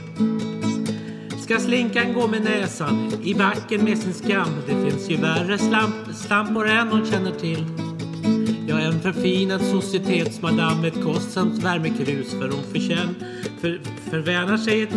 Ska 1.38 1.58
slinkan 1.58 2.12
gå 2.12 2.26
med 2.26 2.42
näsan 2.42 3.12
i 3.22 3.34
backen 3.34 3.84
med 3.84 3.98
sin 3.98 4.14
skam? 4.14 4.50
Det 4.66 4.90
finns 4.90 5.10
ju 5.10 5.16
värre 5.16 5.58
slamp, 5.58 5.94
slampor 6.14 6.68
än 6.68 6.88
hon 6.88 7.06
känner 7.06 7.32
till. 7.32 7.64
Jag 8.68 8.82
är 8.82 8.86
en 8.86 9.00
förfinad 9.00 9.60
societetsmadam 9.60 10.80
med 10.80 10.92
ett 10.96 11.04
kostsamt 11.04 11.64
värmekrus 11.64 12.30
för 12.30 12.48
hon 12.48 12.64
förtjänar 12.72 13.37
för, 13.60 13.80
förvänar 14.10 14.56
sig 14.56 14.82
ett 14.82 14.94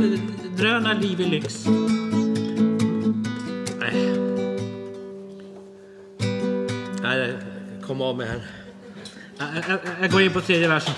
drönarliv 0.57 1.22
i 1.22 1.26
lyx. 1.26 1.66
Nej. 3.80 4.18
Nej, 7.01 7.34
kom 7.88 8.01
av 8.01 8.18
mig 8.18 8.28
här. 8.28 8.41
Jag, 9.38 9.47
jag, 9.70 9.80
jag 10.01 10.12
går 10.12 10.22
in 10.22 10.32
på 10.32 10.41
tredje 10.41 10.68
versen. 10.68 10.93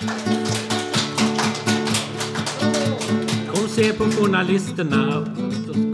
Kom 3.54 3.68
se 3.68 3.92
på 3.92 4.04
journalisterna 4.04 5.24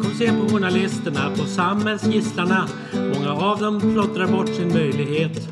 Kom 0.02 0.14
se 0.18 0.32
på 0.32 0.48
journalisterna, 0.48 1.30
på 1.36 1.44
samhällsgisslarna 1.44 2.68
Många 3.14 3.32
av 3.32 3.60
dem 3.60 3.80
plottrar 3.80 4.26
bort 4.26 4.48
sin 4.48 4.68
möjlighet 4.68 5.48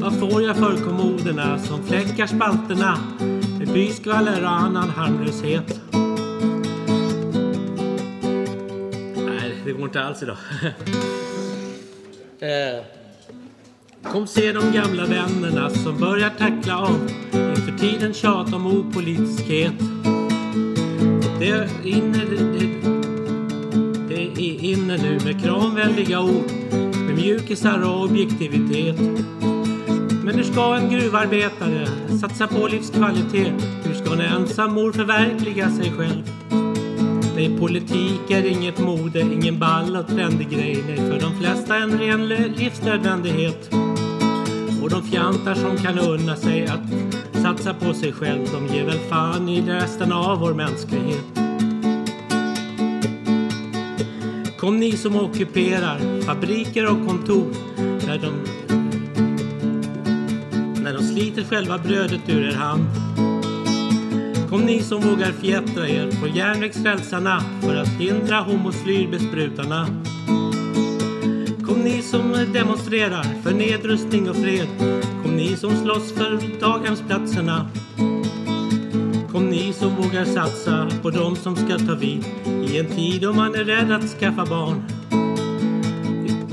Vad 0.00 0.18
får 0.18 0.42
jag 0.42 0.56
för 0.56 0.76
kommoderna 0.76 1.58
som 1.58 1.82
fläckar 1.82 2.26
spalterna 2.26 2.98
med 3.60 3.72
byskvaller 3.72 4.42
och 4.42 4.50
annan 4.50 4.90
harmlöshet? 4.90 5.80
Nej, 9.16 9.54
det 9.64 9.72
går 9.72 9.84
inte 9.84 10.02
alls 10.02 10.22
idag. 10.22 10.36
eh. 12.40 12.84
Kom 14.12 14.26
se 14.26 14.52
de 14.52 14.72
gamla 14.72 15.06
vännerna 15.06 15.70
som 15.70 15.98
börjar 16.00 16.30
tackla 16.30 16.78
av 16.78 17.10
inför 17.32 17.78
tidens 17.78 18.16
tjat 18.16 18.54
om 18.54 18.66
opolitiskhet. 18.66 19.78
Det 21.38 21.48
är 21.48 21.68
inne, 21.84 22.18
det, 22.18 22.44
det, 22.58 22.68
det 24.08 24.22
är 24.22 24.64
inne 24.64 24.96
nu 24.96 25.18
med 25.24 25.42
kramvänliga 25.42 26.20
ord, 26.20 26.50
med 27.06 27.14
mjukisar 27.14 27.82
och 27.82 28.04
objektivitet. 28.04 28.96
Men 30.30 30.38
hur 30.38 30.44
ska 30.44 30.74
en 30.74 30.90
gruvarbetare 30.90 31.86
satsa 32.20 32.46
på 32.46 32.68
livskvalitet? 32.68 33.52
Hur 33.84 33.94
ska 33.94 34.12
en 34.12 34.20
ensam 34.20 34.74
mor 34.74 34.92
förverkliga 34.92 35.70
sig 35.70 35.92
själv? 35.92 36.30
Nej, 37.36 37.58
politik 37.58 38.30
är 38.30 38.46
inget 38.46 38.78
mode, 38.78 39.20
ingen 39.20 39.58
ball 39.58 39.96
och 39.96 40.06
trendig 40.06 40.50
grej. 40.50 40.84
Nej, 40.88 40.96
för 40.96 41.20
de 41.20 41.40
flesta 41.40 41.76
en 41.76 41.98
ren 41.98 42.28
livsnödvändighet. 42.28 43.70
Och 44.82 44.90
de 44.90 45.02
fjantar 45.02 45.54
som 45.54 45.76
kan 45.76 45.98
unna 45.98 46.36
sig 46.36 46.66
att 46.66 47.42
satsa 47.42 47.74
på 47.74 47.94
sig 47.94 48.12
själv, 48.12 48.46
de 48.52 48.74
ger 48.74 48.84
väl 48.84 48.98
fan 48.98 49.48
i 49.48 49.60
resten 49.60 50.12
av 50.12 50.38
vår 50.38 50.54
mänsklighet. 50.54 51.24
Kom 54.58 54.80
ni 54.80 54.92
som 54.92 55.16
ockuperar 55.16 56.22
fabriker 56.22 56.90
och 56.90 57.06
kontor 57.08 57.46
där 58.06 58.18
de 58.18 58.30
sliter 61.10 61.44
själva 61.44 61.78
brödet 61.78 62.28
ur 62.28 62.48
er 62.48 62.54
hand. 62.54 62.84
Kom 64.50 64.60
ni 64.60 64.82
som 64.82 65.00
vågar 65.00 65.32
fjättra 65.32 65.88
er 65.88 66.20
på 66.20 66.28
järnvägsrälsarna 66.28 67.42
för 67.60 67.76
att 67.76 67.88
hindra 67.88 68.40
homoslyrbesprutarna. 68.40 69.86
Kom 71.66 71.80
ni 71.84 72.02
som 72.02 72.32
demonstrerar 72.52 73.42
för 73.42 73.54
nedrustning 73.54 74.30
och 74.30 74.36
fred. 74.36 74.68
Kom 75.22 75.36
ni 75.36 75.56
som 75.56 75.76
slåss 75.76 76.12
för 76.12 76.60
daghemsplatserna. 76.60 77.70
Kom 79.32 79.50
ni 79.50 79.72
som 79.72 79.96
vågar 79.96 80.24
satsa 80.24 80.88
på 81.02 81.10
de 81.10 81.36
som 81.36 81.56
ska 81.56 81.78
ta 81.78 81.94
vid 81.94 82.24
i 82.70 82.78
en 82.78 82.86
tid 82.86 83.22
då 83.22 83.32
man 83.32 83.54
är 83.54 83.64
rädd 83.64 83.92
att 83.92 84.10
skaffa 84.10 84.46
barn. 84.46 84.99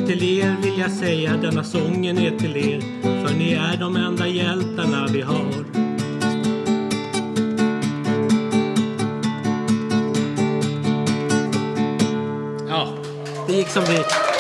Till 0.08 0.40
er 0.40 0.56
vill 0.62 0.80
jag 0.80 0.92
säga 0.92 1.38
denna 1.38 1.64
sången 1.64 2.18
är 2.18 2.38
till 2.38 2.58
er 2.58 2.82
för 3.02 3.36
ni 3.36 3.54
är 3.54 3.78
de 3.78 3.96
enda 3.96 4.28
hjältarna 4.28 5.08
vi 5.14 5.22
har. 5.22 5.66
Ja, 12.70 12.94
det 13.48 13.54
gick 13.54 13.68
som 13.68 13.84
det 13.84 13.94
gick. 13.94 14.37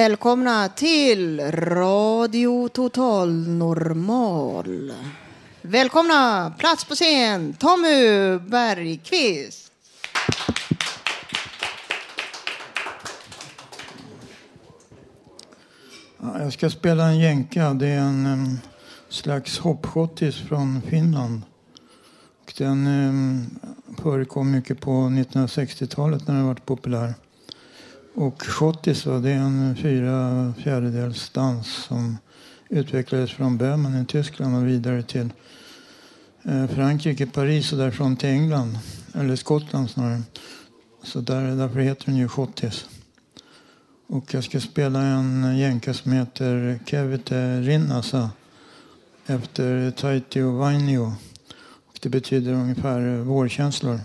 Välkomna 0.00 0.68
till 0.68 1.40
Radio 1.52 2.68
Total 2.68 3.32
Normal. 3.32 4.92
Välkomna, 5.62 6.50
plats 6.58 6.84
på 6.84 6.94
scen, 6.94 7.52
Tommy 7.52 8.38
Bergqvist. 8.38 9.72
Jag 16.18 16.52
ska 16.52 16.70
spela 16.70 17.04
en 17.04 17.18
jänka. 17.18 17.74
Det 17.74 17.86
är 17.86 18.00
en 18.00 18.58
slags 19.08 19.58
hoppschottis 19.58 20.36
från 20.36 20.82
Finland. 20.82 21.42
Och 22.44 22.52
den 22.58 23.60
förekom 24.02 24.50
mycket 24.50 24.80
på 24.80 24.90
1960-talet 24.90 26.26
när 26.26 26.34
den 26.34 26.46
var 26.46 26.54
populär. 26.54 27.14
Och 28.14 28.42
schottis 28.42 29.04
det 29.04 29.30
är 29.30 29.36
en 29.36 29.76
fyra 29.76 30.54
fjärdedels 30.58 31.30
dans 31.30 31.66
som 31.66 32.18
utvecklades 32.68 33.30
från 33.30 33.58
Böhmen 33.58 34.02
i 34.02 34.06
Tyskland 34.06 34.56
och 34.56 34.66
vidare 34.66 35.02
till 35.02 35.32
eh, 36.42 36.66
Frankrike, 36.66 37.26
Paris 37.26 37.72
och 37.72 37.78
därifrån 37.78 38.16
till 38.16 38.28
England. 38.28 38.78
Eller 39.14 39.36
Skottland 39.36 39.90
snarare. 39.90 40.22
Så 41.02 41.20
där, 41.20 41.56
därför 41.56 41.80
heter 41.80 42.06
den 42.06 42.16
ju 42.16 42.28
schottis. 42.28 42.86
Och 44.06 44.34
jag 44.34 44.44
ska 44.44 44.60
spela 44.60 45.02
en 45.02 45.58
jänka 45.58 45.94
som 45.94 46.12
heter 46.12 46.80
Kevite 46.86 47.60
Rinnasa 47.60 48.30
efter 49.26 49.90
Taitio 49.90 50.50
Vainio. 50.50 51.14
Och 51.86 51.98
det 52.02 52.08
betyder 52.08 52.52
ungefär 52.52 53.18
vårkänslor. 53.18 54.00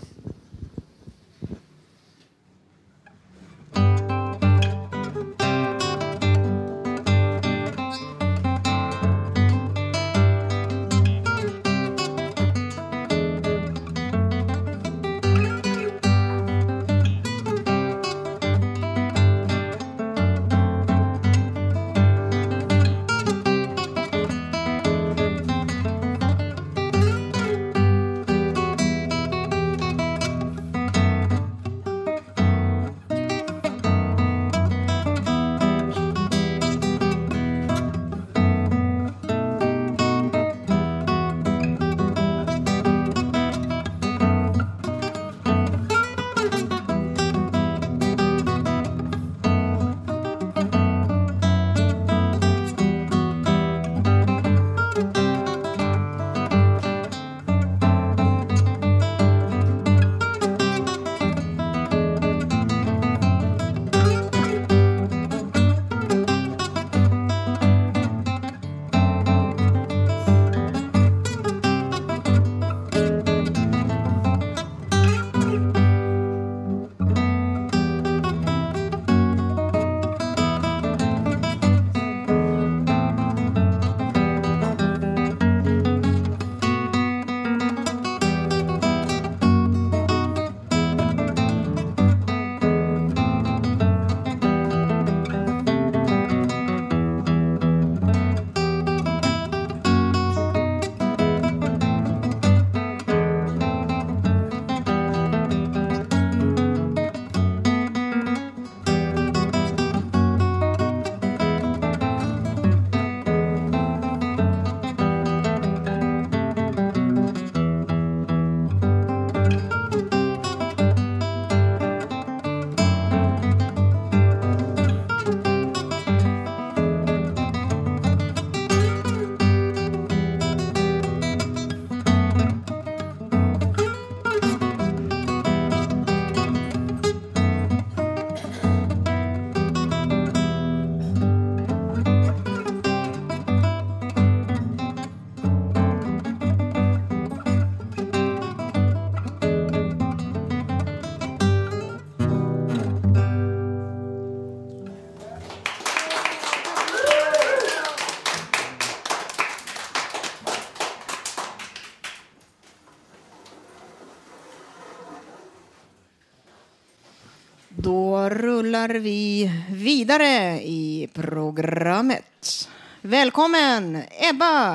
Rullar 168.66 168.88
vi 168.88 169.50
vidare 169.70 170.60
i 170.62 171.08
programmet. 171.12 172.68
Välkommen, 173.00 174.02
Ebba! 174.30 174.74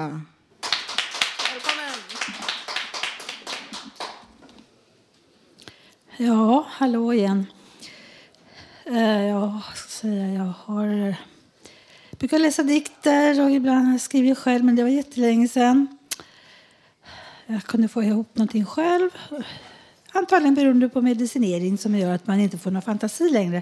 Välkommen. 1.54 1.94
Ja, 6.18 6.66
hallå 6.70 7.14
igen. 7.14 7.46
Eh, 8.86 9.24
jag 9.24 9.62
ska 9.76 9.88
säga, 9.88 10.28
jag 10.34 10.54
har 10.66 11.08
eh, 11.08 11.16
brukar 12.12 12.40
läsa 12.40 12.64
dikter 12.64 13.42
och 13.46 13.52
ibland 13.52 14.02
skriver 14.02 14.28
jag 14.28 14.38
själv, 14.38 14.66
men 14.66 14.76
det 14.76 14.84
var 14.84 14.90
jättelänge 14.90 15.48
sedan. 15.48 15.98
Jag 17.46 17.64
kunde 17.64 17.88
få 17.88 18.04
ihop 18.04 18.36
någonting 18.38 18.66
själv. 18.66 19.10
Antagligen 20.12 20.56
beroende 20.56 20.90
på 20.90 21.02
medicinering 21.02 21.78
som 21.78 21.96
gör 21.96 22.16
att 22.16 22.28
man 22.28 22.40
inte 22.40 22.58
får 22.58 22.72
någon 22.72 22.82
fantasi 22.82 23.30
längre. 23.30 23.62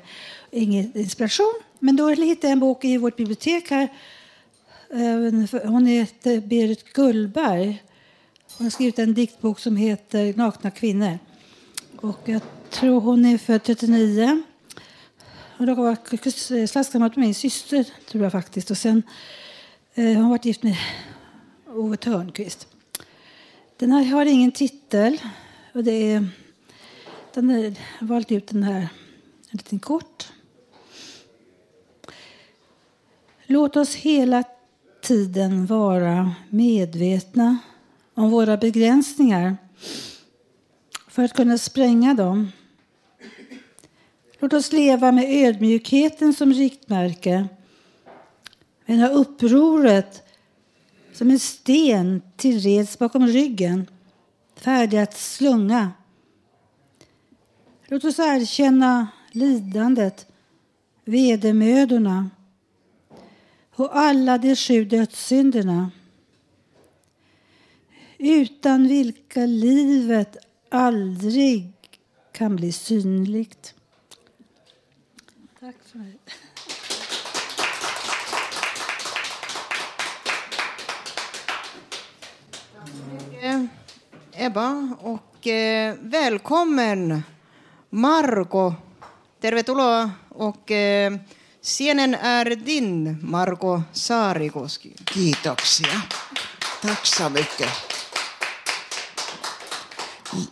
Ingen 0.51 0.97
inspiration. 0.97 1.53
Men 1.79 1.95
då 1.95 2.09
hittade 2.09 2.47
jag 2.47 2.51
en 2.51 2.59
bok 2.59 2.85
i 2.85 2.97
vårt 2.97 3.15
bibliotek 3.15 3.69
här. 3.69 3.87
Ehm, 4.93 5.47
hon 5.63 5.85
heter 5.85 6.41
Berit 6.41 6.93
Gullberg. 6.93 7.83
Hon 8.57 8.65
har 8.65 8.71
skrivit 8.71 8.99
en 8.99 9.13
diktbok 9.13 9.59
som 9.59 9.77
heter 9.77 10.33
Nakna 10.37 10.71
kvinnor. 10.71 11.19
Och 11.95 12.19
jag 12.25 12.41
tror 12.69 13.01
hon 13.01 13.25
är 13.25 13.37
född 13.37 13.63
39. 13.63 14.41
Hon 15.57 15.67
råkar 15.67 15.81
vara 15.81 15.95
kus- 15.95 16.99
med 16.99 17.17
min 17.17 17.35
syster, 17.35 17.85
tror 18.11 18.23
jag 18.23 18.31
faktiskt. 18.31 18.71
Och 18.71 18.77
sen 18.77 19.03
eh, 19.95 20.05
har 20.05 20.13
hon 20.13 20.29
varit 20.29 20.45
gift 20.45 20.63
med 20.63 20.77
Ove 21.67 21.97
Thörnqvist. 21.97 22.67
Den 23.77 23.91
här 23.91 24.05
har 24.05 24.25
ingen 24.25 24.51
titel. 24.51 25.17
Och 25.73 25.83
det 25.83 26.11
är, 26.11 26.27
den 27.33 27.49
är, 27.49 27.63
jag 27.63 27.75
har 27.99 28.07
valt 28.07 28.31
ut 28.31 28.47
den 28.47 28.63
här 28.63 28.89
en 29.51 29.57
liten 29.57 29.79
kort. 29.79 30.31
Låt 33.45 33.75
oss 33.75 33.95
hela 33.95 34.43
tiden 35.01 35.65
vara 35.65 36.31
medvetna 36.49 37.57
om 38.13 38.29
våra 38.29 38.57
begränsningar 38.57 39.57
för 41.07 41.23
att 41.23 41.33
kunna 41.33 41.57
spränga 41.57 42.13
dem. 42.13 42.51
Låt 44.39 44.53
oss 44.53 44.71
leva 44.71 45.11
med 45.11 45.47
ödmjukheten 45.47 46.33
som 46.33 46.53
riktmärke 46.53 47.47
men 48.85 48.99
ha 48.99 49.07
upproret 49.07 50.23
som 51.13 51.29
en 51.29 51.39
sten 51.39 52.21
till 52.35 52.59
reds 52.59 52.99
bakom 52.99 53.27
ryggen, 53.27 53.87
färdig 54.59 54.97
att 54.97 55.17
slunga. 55.17 55.91
Låt 57.87 58.03
oss 58.03 58.19
erkänna 58.19 59.07
lidandet, 59.31 60.27
vedermödorna 61.05 62.29
och 63.75 63.97
alla 63.97 64.37
de 64.37 64.55
sju 64.55 64.85
dödssynderna 64.85 65.91
utan 68.17 68.87
vilka 68.87 69.45
livet 69.45 70.37
aldrig 70.69 71.73
kan 72.31 72.55
bli 72.55 72.71
synligt. 72.71 73.75
Tack 75.59 75.75
för 75.83 75.97
mig. 75.97 76.17
Eh, 83.41 83.65
Ebba 84.41 84.95
och 85.01 85.47
eh, 85.47 85.95
välkommen 86.01 87.23
Marko. 87.89 88.73
Tervetuloa 89.41 90.11
och 90.29 90.71
eh, 90.71 91.13
scenen 91.61 92.13
är 92.15 92.45
din 92.45 93.17
Marko 93.21 93.81
Saarikoski. 93.93 94.93
Kiitoksia. 95.13 96.01
Tack 96.81 97.05
så 97.05 97.29
mycket. 97.29 97.69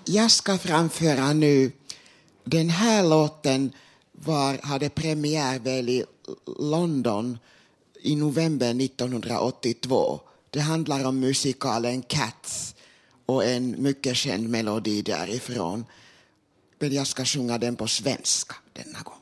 Jag 0.05 0.31
ska 0.31 0.57
framföra 0.57 1.33
nu 1.33 1.71
den 2.43 2.69
här 2.69 3.03
låten 3.03 3.71
var, 4.11 4.65
hade 4.67 4.89
premiär 4.89 5.59
väl 5.59 5.89
i 5.89 6.03
London 6.59 7.37
i 8.01 8.15
november 8.15 8.69
1982. 8.69 10.19
Det 10.49 10.59
handlar 10.59 11.05
om 11.05 11.19
musikalen 11.19 12.01
Cats 12.01 12.73
och 13.27 13.45
en 13.45 13.83
mycket 13.83 14.17
känd 14.17 14.49
melodi 14.49 15.01
därifrån. 15.01 15.85
Men 16.79 16.93
jag 16.93 17.07
ska 17.07 17.25
sjunga 17.25 17.57
den 17.57 17.75
på 17.75 17.87
svenska 17.87 18.55
denna 18.73 18.99
gång. 19.03 19.16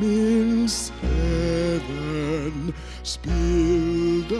minns 0.00 0.92
även 1.02 2.72
spillda 3.02 4.36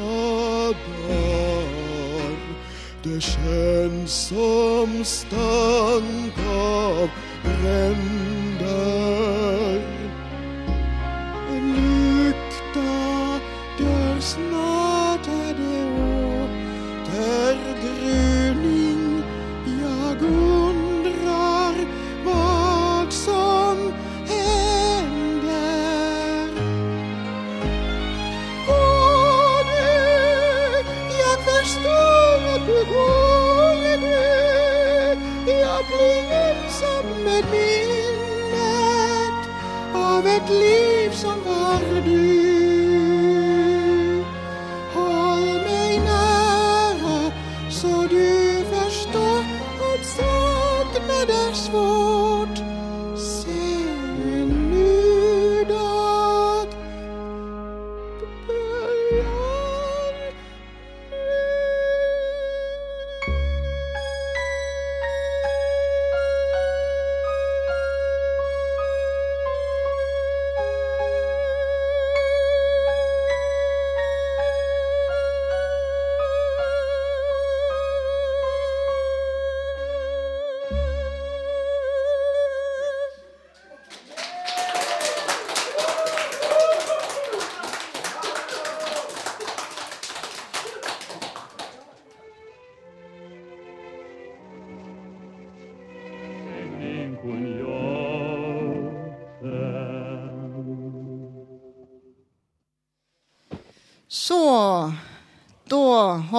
dagar. 1.09 2.37
Det 3.03 3.21
känns 3.21 4.13
som 4.13 5.05
stank 5.05 6.35
av 6.49 7.09
bränd 7.45 8.30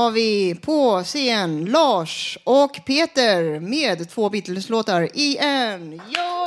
har 0.01 0.11
vi 0.11 0.55
på 0.55 1.03
scen 1.03 1.65
Lars 1.65 2.37
och 2.43 2.79
Peter 2.85 3.59
med 3.59 4.09
två 4.09 4.29
Beatles-låtar 4.29 5.09
i 5.13 5.37
en. 5.37 6.01
Ja! 6.09 6.45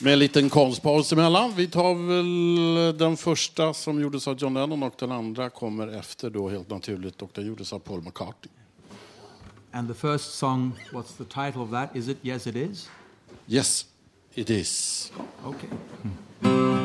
Med 0.00 0.12
en 0.12 0.18
liten 0.18 0.50
konstpaus 0.50 1.12
emellan. 1.12 1.52
Vi 1.56 1.66
tar 1.66 1.94
väl 1.94 2.98
den 2.98 3.16
första 3.16 3.74
som 3.74 4.00
gjordes 4.00 4.28
av 4.28 4.38
John 4.38 4.54
Lennon 4.54 4.82
och 4.82 4.94
den 4.98 5.12
andra 5.12 5.50
kommer 5.50 5.98
efter 5.98 6.30
då 6.30 6.48
helt 6.48 6.70
naturligt 6.70 7.22
och 7.22 7.30
den 7.34 7.46
gjordes 7.46 7.72
av 7.72 7.78
Paul 7.78 8.02
McCartney. 8.02 8.52
And 9.72 9.88
the 9.88 9.94
first 9.94 10.34
song, 10.34 10.72
what's 10.92 11.16
the 11.18 11.24
title 11.24 11.62
of 11.62 11.70
that? 11.70 11.96
Is 11.96 12.08
it 12.08 12.18
Yes 12.22 12.46
It 12.46 12.56
Is? 12.56 12.90
Yes, 13.46 13.86
it 14.34 14.50
is. 14.50 15.12
Okay. 15.44 15.68
If 16.44 16.81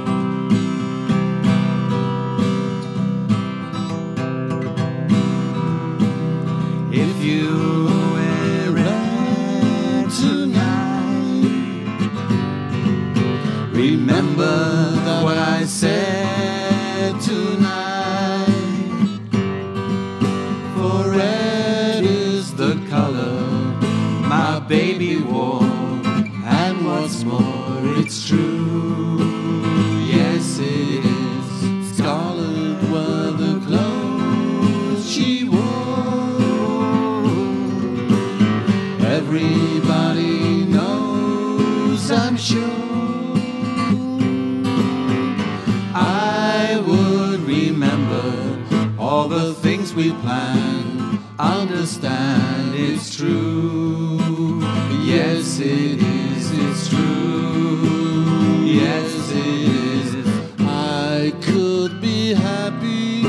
we 50.08 50.14
planned. 50.22 51.20
Understand 51.40 52.74
it's 52.76 53.16
true. 53.16 54.60
Yes, 55.04 55.60
it 55.60 56.02
is, 56.02 56.52
it's 56.52 56.90
true. 56.90 58.64
Yes, 58.66 59.32
it 59.32 59.46
is. 59.46 60.28
I 60.60 61.34
could 61.42 62.00
be 62.02 62.34
happy 62.34 63.24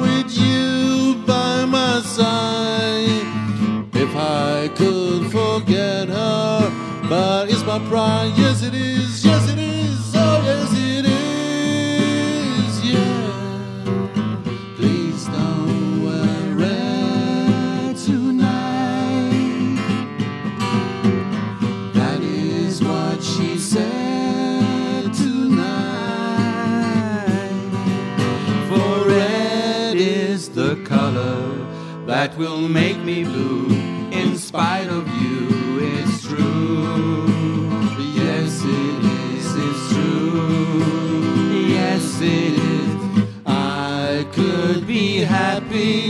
with 0.00 0.30
you 0.36 1.22
by 1.26 1.64
my 1.64 2.00
side 2.02 3.26
if 3.94 4.14
I 4.14 4.68
could 4.76 5.30
forget 5.32 6.08
her. 6.08 7.06
But 7.08 7.50
it's 7.50 7.64
my 7.64 7.78
pride. 7.88 8.32
Yes, 8.36 8.62
it 8.62 8.74
is. 8.74 9.29
That 32.20 32.36
will 32.36 32.60
make 32.60 32.98
me 32.98 33.24
blue. 33.24 33.66
In 34.12 34.36
spite 34.36 34.88
of 34.88 35.08
you, 35.22 35.38
it's 35.80 36.22
true. 36.28 37.24
Yes, 38.22 38.62
it 38.62 39.04
is, 39.32 39.46
it's 39.66 39.84
true. 39.94 40.84
Yes, 41.76 42.20
it 42.20 42.54
is. 42.76 43.24
I 43.46 44.26
could 44.32 44.86
be 44.86 45.20
happy 45.20 46.09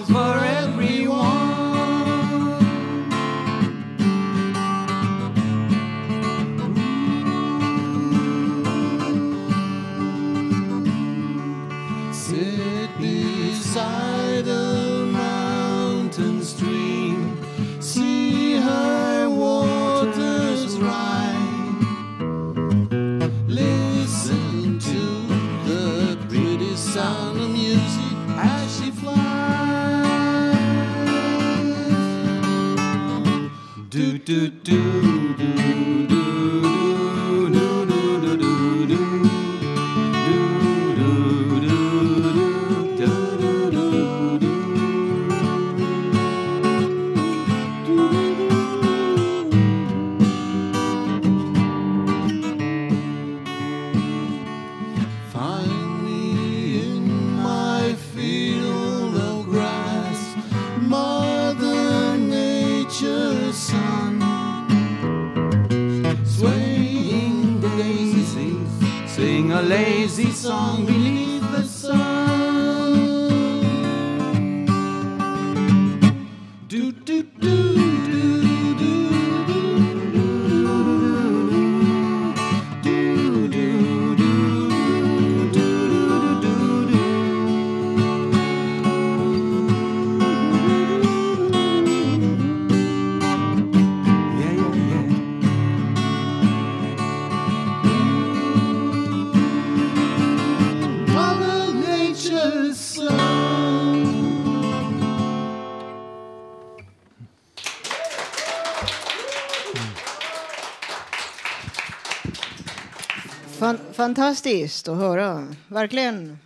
fantastiskt 114.01 114.87
att 114.87 114.97
höra. 114.97 115.55
Verkligen. 115.67 116.39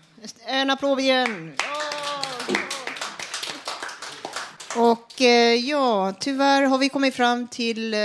En 0.46 0.70
applåd 0.70 1.00
igen. 1.00 1.54
Och 4.78 5.22
eh, 5.22 5.56
ja, 5.56 6.14
tyvärr 6.20 6.62
har 6.62 6.78
vi 6.78 6.90
kommit 6.90 7.16
fram 7.16 7.48
till 7.48 7.94
eh, 7.94 8.00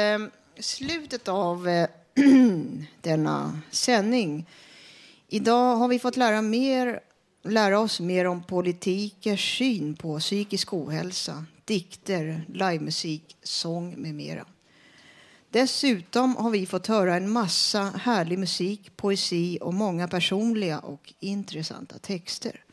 slutet 0.58 1.28
av 1.28 1.68
eh, 1.68 1.88
denna 3.00 3.60
sändning. 3.70 4.46
Idag 5.28 5.76
har 5.76 5.88
vi 5.88 5.98
fått 5.98 6.16
lära, 6.16 6.42
mer, 6.42 7.00
lära 7.44 7.78
oss 7.80 8.00
mer 8.00 8.26
om 8.26 8.42
politikers 8.42 9.58
syn 9.58 9.96
på 9.96 10.18
psykisk 10.18 10.72
ohälsa, 10.72 11.44
dikter, 11.64 12.44
livemusik, 12.48 13.36
sång 13.42 13.94
med 13.98 14.14
mera. 14.14 14.44
Dessutom 15.52 16.36
har 16.36 16.50
vi 16.50 16.66
fått 16.66 16.86
höra 16.86 17.16
en 17.16 17.30
massa 17.30 17.82
härlig 17.82 18.38
musik, 18.38 18.96
poesi 18.96 19.58
och 19.60 19.74
många 19.74 20.08
personliga 20.08 20.78
och 20.78 21.14
intressanta 21.20 21.98
texter. 21.98 22.64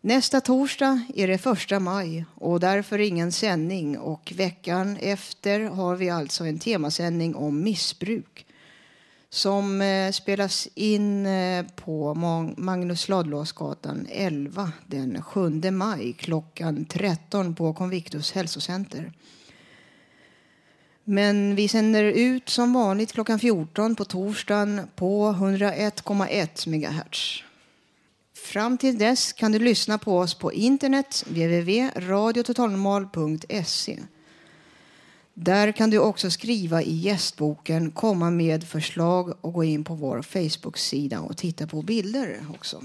Nästa 0.00 0.40
torsdag 0.40 1.00
är 1.14 1.28
det 1.28 1.38
första 1.38 1.80
maj 1.80 2.24
och 2.34 2.60
därför 2.60 2.98
ingen 2.98 3.32
sändning 3.32 3.98
och 3.98 4.32
veckan 4.36 4.96
efter 4.96 5.60
har 5.60 5.96
vi 5.96 6.10
alltså 6.10 6.44
en 6.44 6.58
temasändning 6.58 7.34
om 7.34 7.62
missbruk 7.62 8.46
som 9.30 9.80
eh, 9.80 10.12
spelas 10.12 10.68
in 10.74 11.26
eh, 11.26 11.66
på 11.76 12.14
Magnus 12.56 13.08
Ladulåsgatan 13.08 14.06
11 14.10 14.72
den 14.86 15.22
7 15.22 15.70
maj 15.70 16.12
klockan 16.12 16.84
13 16.84 17.54
på 17.54 17.74
Convictus 17.74 18.32
hälsocenter. 18.32 19.12
Men 21.04 21.54
vi 21.54 21.68
sänder 21.68 22.04
ut 22.04 22.48
som 22.48 22.72
vanligt 22.72 23.12
klockan 23.12 23.38
14 23.38 23.96
på 23.96 24.04
torsdagen 24.04 24.80
på 24.96 25.32
101,1 25.32 26.68
MHz. 26.68 27.42
Fram 28.34 28.78
till 28.78 28.98
dess 28.98 29.32
kan 29.32 29.52
du 29.52 29.58
lyssna 29.58 29.98
på 29.98 30.18
oss 30.18 30.34
på 30.34 30.52
internet 30.52 31.24
www.radiototalnormal.se. 31.26 33.98
Där 35.34 35.72
kan 35.72 35.90
du 35.90 35.98
också 35.98 36.30
skriva 36.30 36.82
i 36.82 36.94
gästboken, 36.94 37.90
komma 37.90 38.30
med 38.30 38.68
förslag 38.68 39.34
och 39.40 39.52
gå 39.52 39.64
in 39.64 39.84
på 39.84 39.94
vår 39.94 40.22
Facebook-sida 40.22 41.20
och 41.20 41.36
titta 41.36 41.66
på 41.66 41.82
bilder 41.82 42.46
också. 42.54 42.82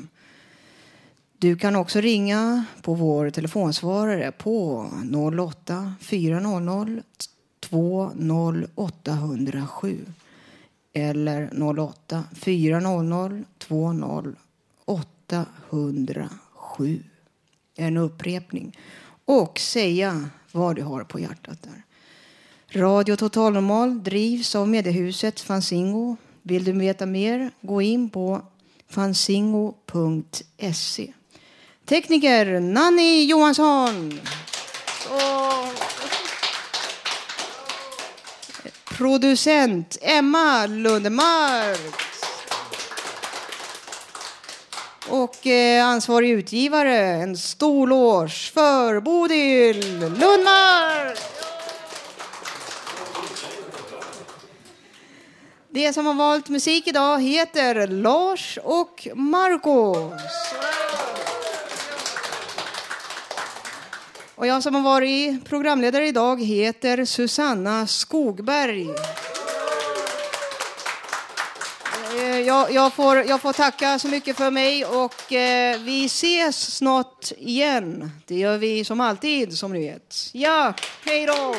Du 1.37 1.55
kan 1.55 1.75
också 1.75 2.01
ringa 2.01 2.65
på 2.81 2.93
vår 2.93 3.29
telefonsvarare 3.29 4.31
på 4.31 4.87
08 5.37 5.93
400 6.01 7.01
20807 7.69 10.05
eller 10.93 11.49
08 11.79 12.23
400 12.35 13.43
20 13.67 14.33
807. 14.85 17.03
En 17.75 17.97
upprepning. 17.97 18.77
Och 19.25 19.59
säga 19.59 20.29
vad 20.51 20.75
du 20.75 20.83
har 20.83 21.03
på 21.03 21.19
hjärtat 21.19 21.57
där. 21.61 21.83
Radio 22.81 23.15
Total 23.15 23.53
Normal 23.53 24.03
drivs 24.03 24.55
av 24.55 24.67
mediehuset 24.67 25.39
Fanzingo. 25.39 26.17
Vill 26.41 26.63
du 26.63 26.71
veta 26.71 27.05
mer, 27.05 27.51
gå 27.61 27.81
in 27.81 28.09
på 28.09 28.41
fanzingo.se. 28.89 31.13
Tekniker 31.85 32.59
Nanny 32.59 33.25
Johansson. 33.25 34.19
Så. 35.03 35.88
Producent 38.99 39.97
Emma 40.01 40.65
Lundmark. 40.65 41.95
Och 45.09 45.47
eh, 45.47 45.85
ansvarig 45.85 46.29
utgivare, 46.29 46.97
en 46.97 47.37
stor 47.37 47.87
loge 47.87 48.51
för 48.53 48.99
Bodil 48.99 49.99
Lundmark. 49.99 51.19
Det 55.69 55.93
som 55.93 56.05
har 56.05 56.13
valt 56.13 56.49
musik 56.49 56.87
idag 56.87 57.21
heter 57.21 57.87
Lars 57.87 58.59
och 58.63 59.07
Marcos. 59.15 60.21
Och 64.39 64.47
jag 64.47 64.63
som 64.63 64.75
har 64.75 64.81
varit 64.81 65.45
programledare 65.45 66.07
idag 66.07 66.43
heter 66.43 67.05
Susanna 67.05 67.87
Skogberg. 67.87 68.89
Eh, 72.15 72.39
jag, 72.39 72.71
jag, 72.71 72.93
får, 72.93 73.17
jag 73.17 73.41
får 73.41 73.53
tacka 73.53 73.99
så 73.99 74.07
mycket 74.07 74.37
för 74.37 74.51
mig 74.51 74.85
och 74.85 75.33
eh, 75.33 75.79
vi 75.79 76.05
ses 76.05 76.75
snart 76.75 77.31
igen. 77.37 78.11
Det 78.25 78.35
gör 78.35 78.57
vi 78.57 78.85
som 78.85 79.01
alltid, 79.01 79.57
som 79.57 79.73
ni 79.73 79.79
vet. 79.79 80.15
Ja, 80.31 80.73
hej 81.05 81.25
då! 81.25 81.55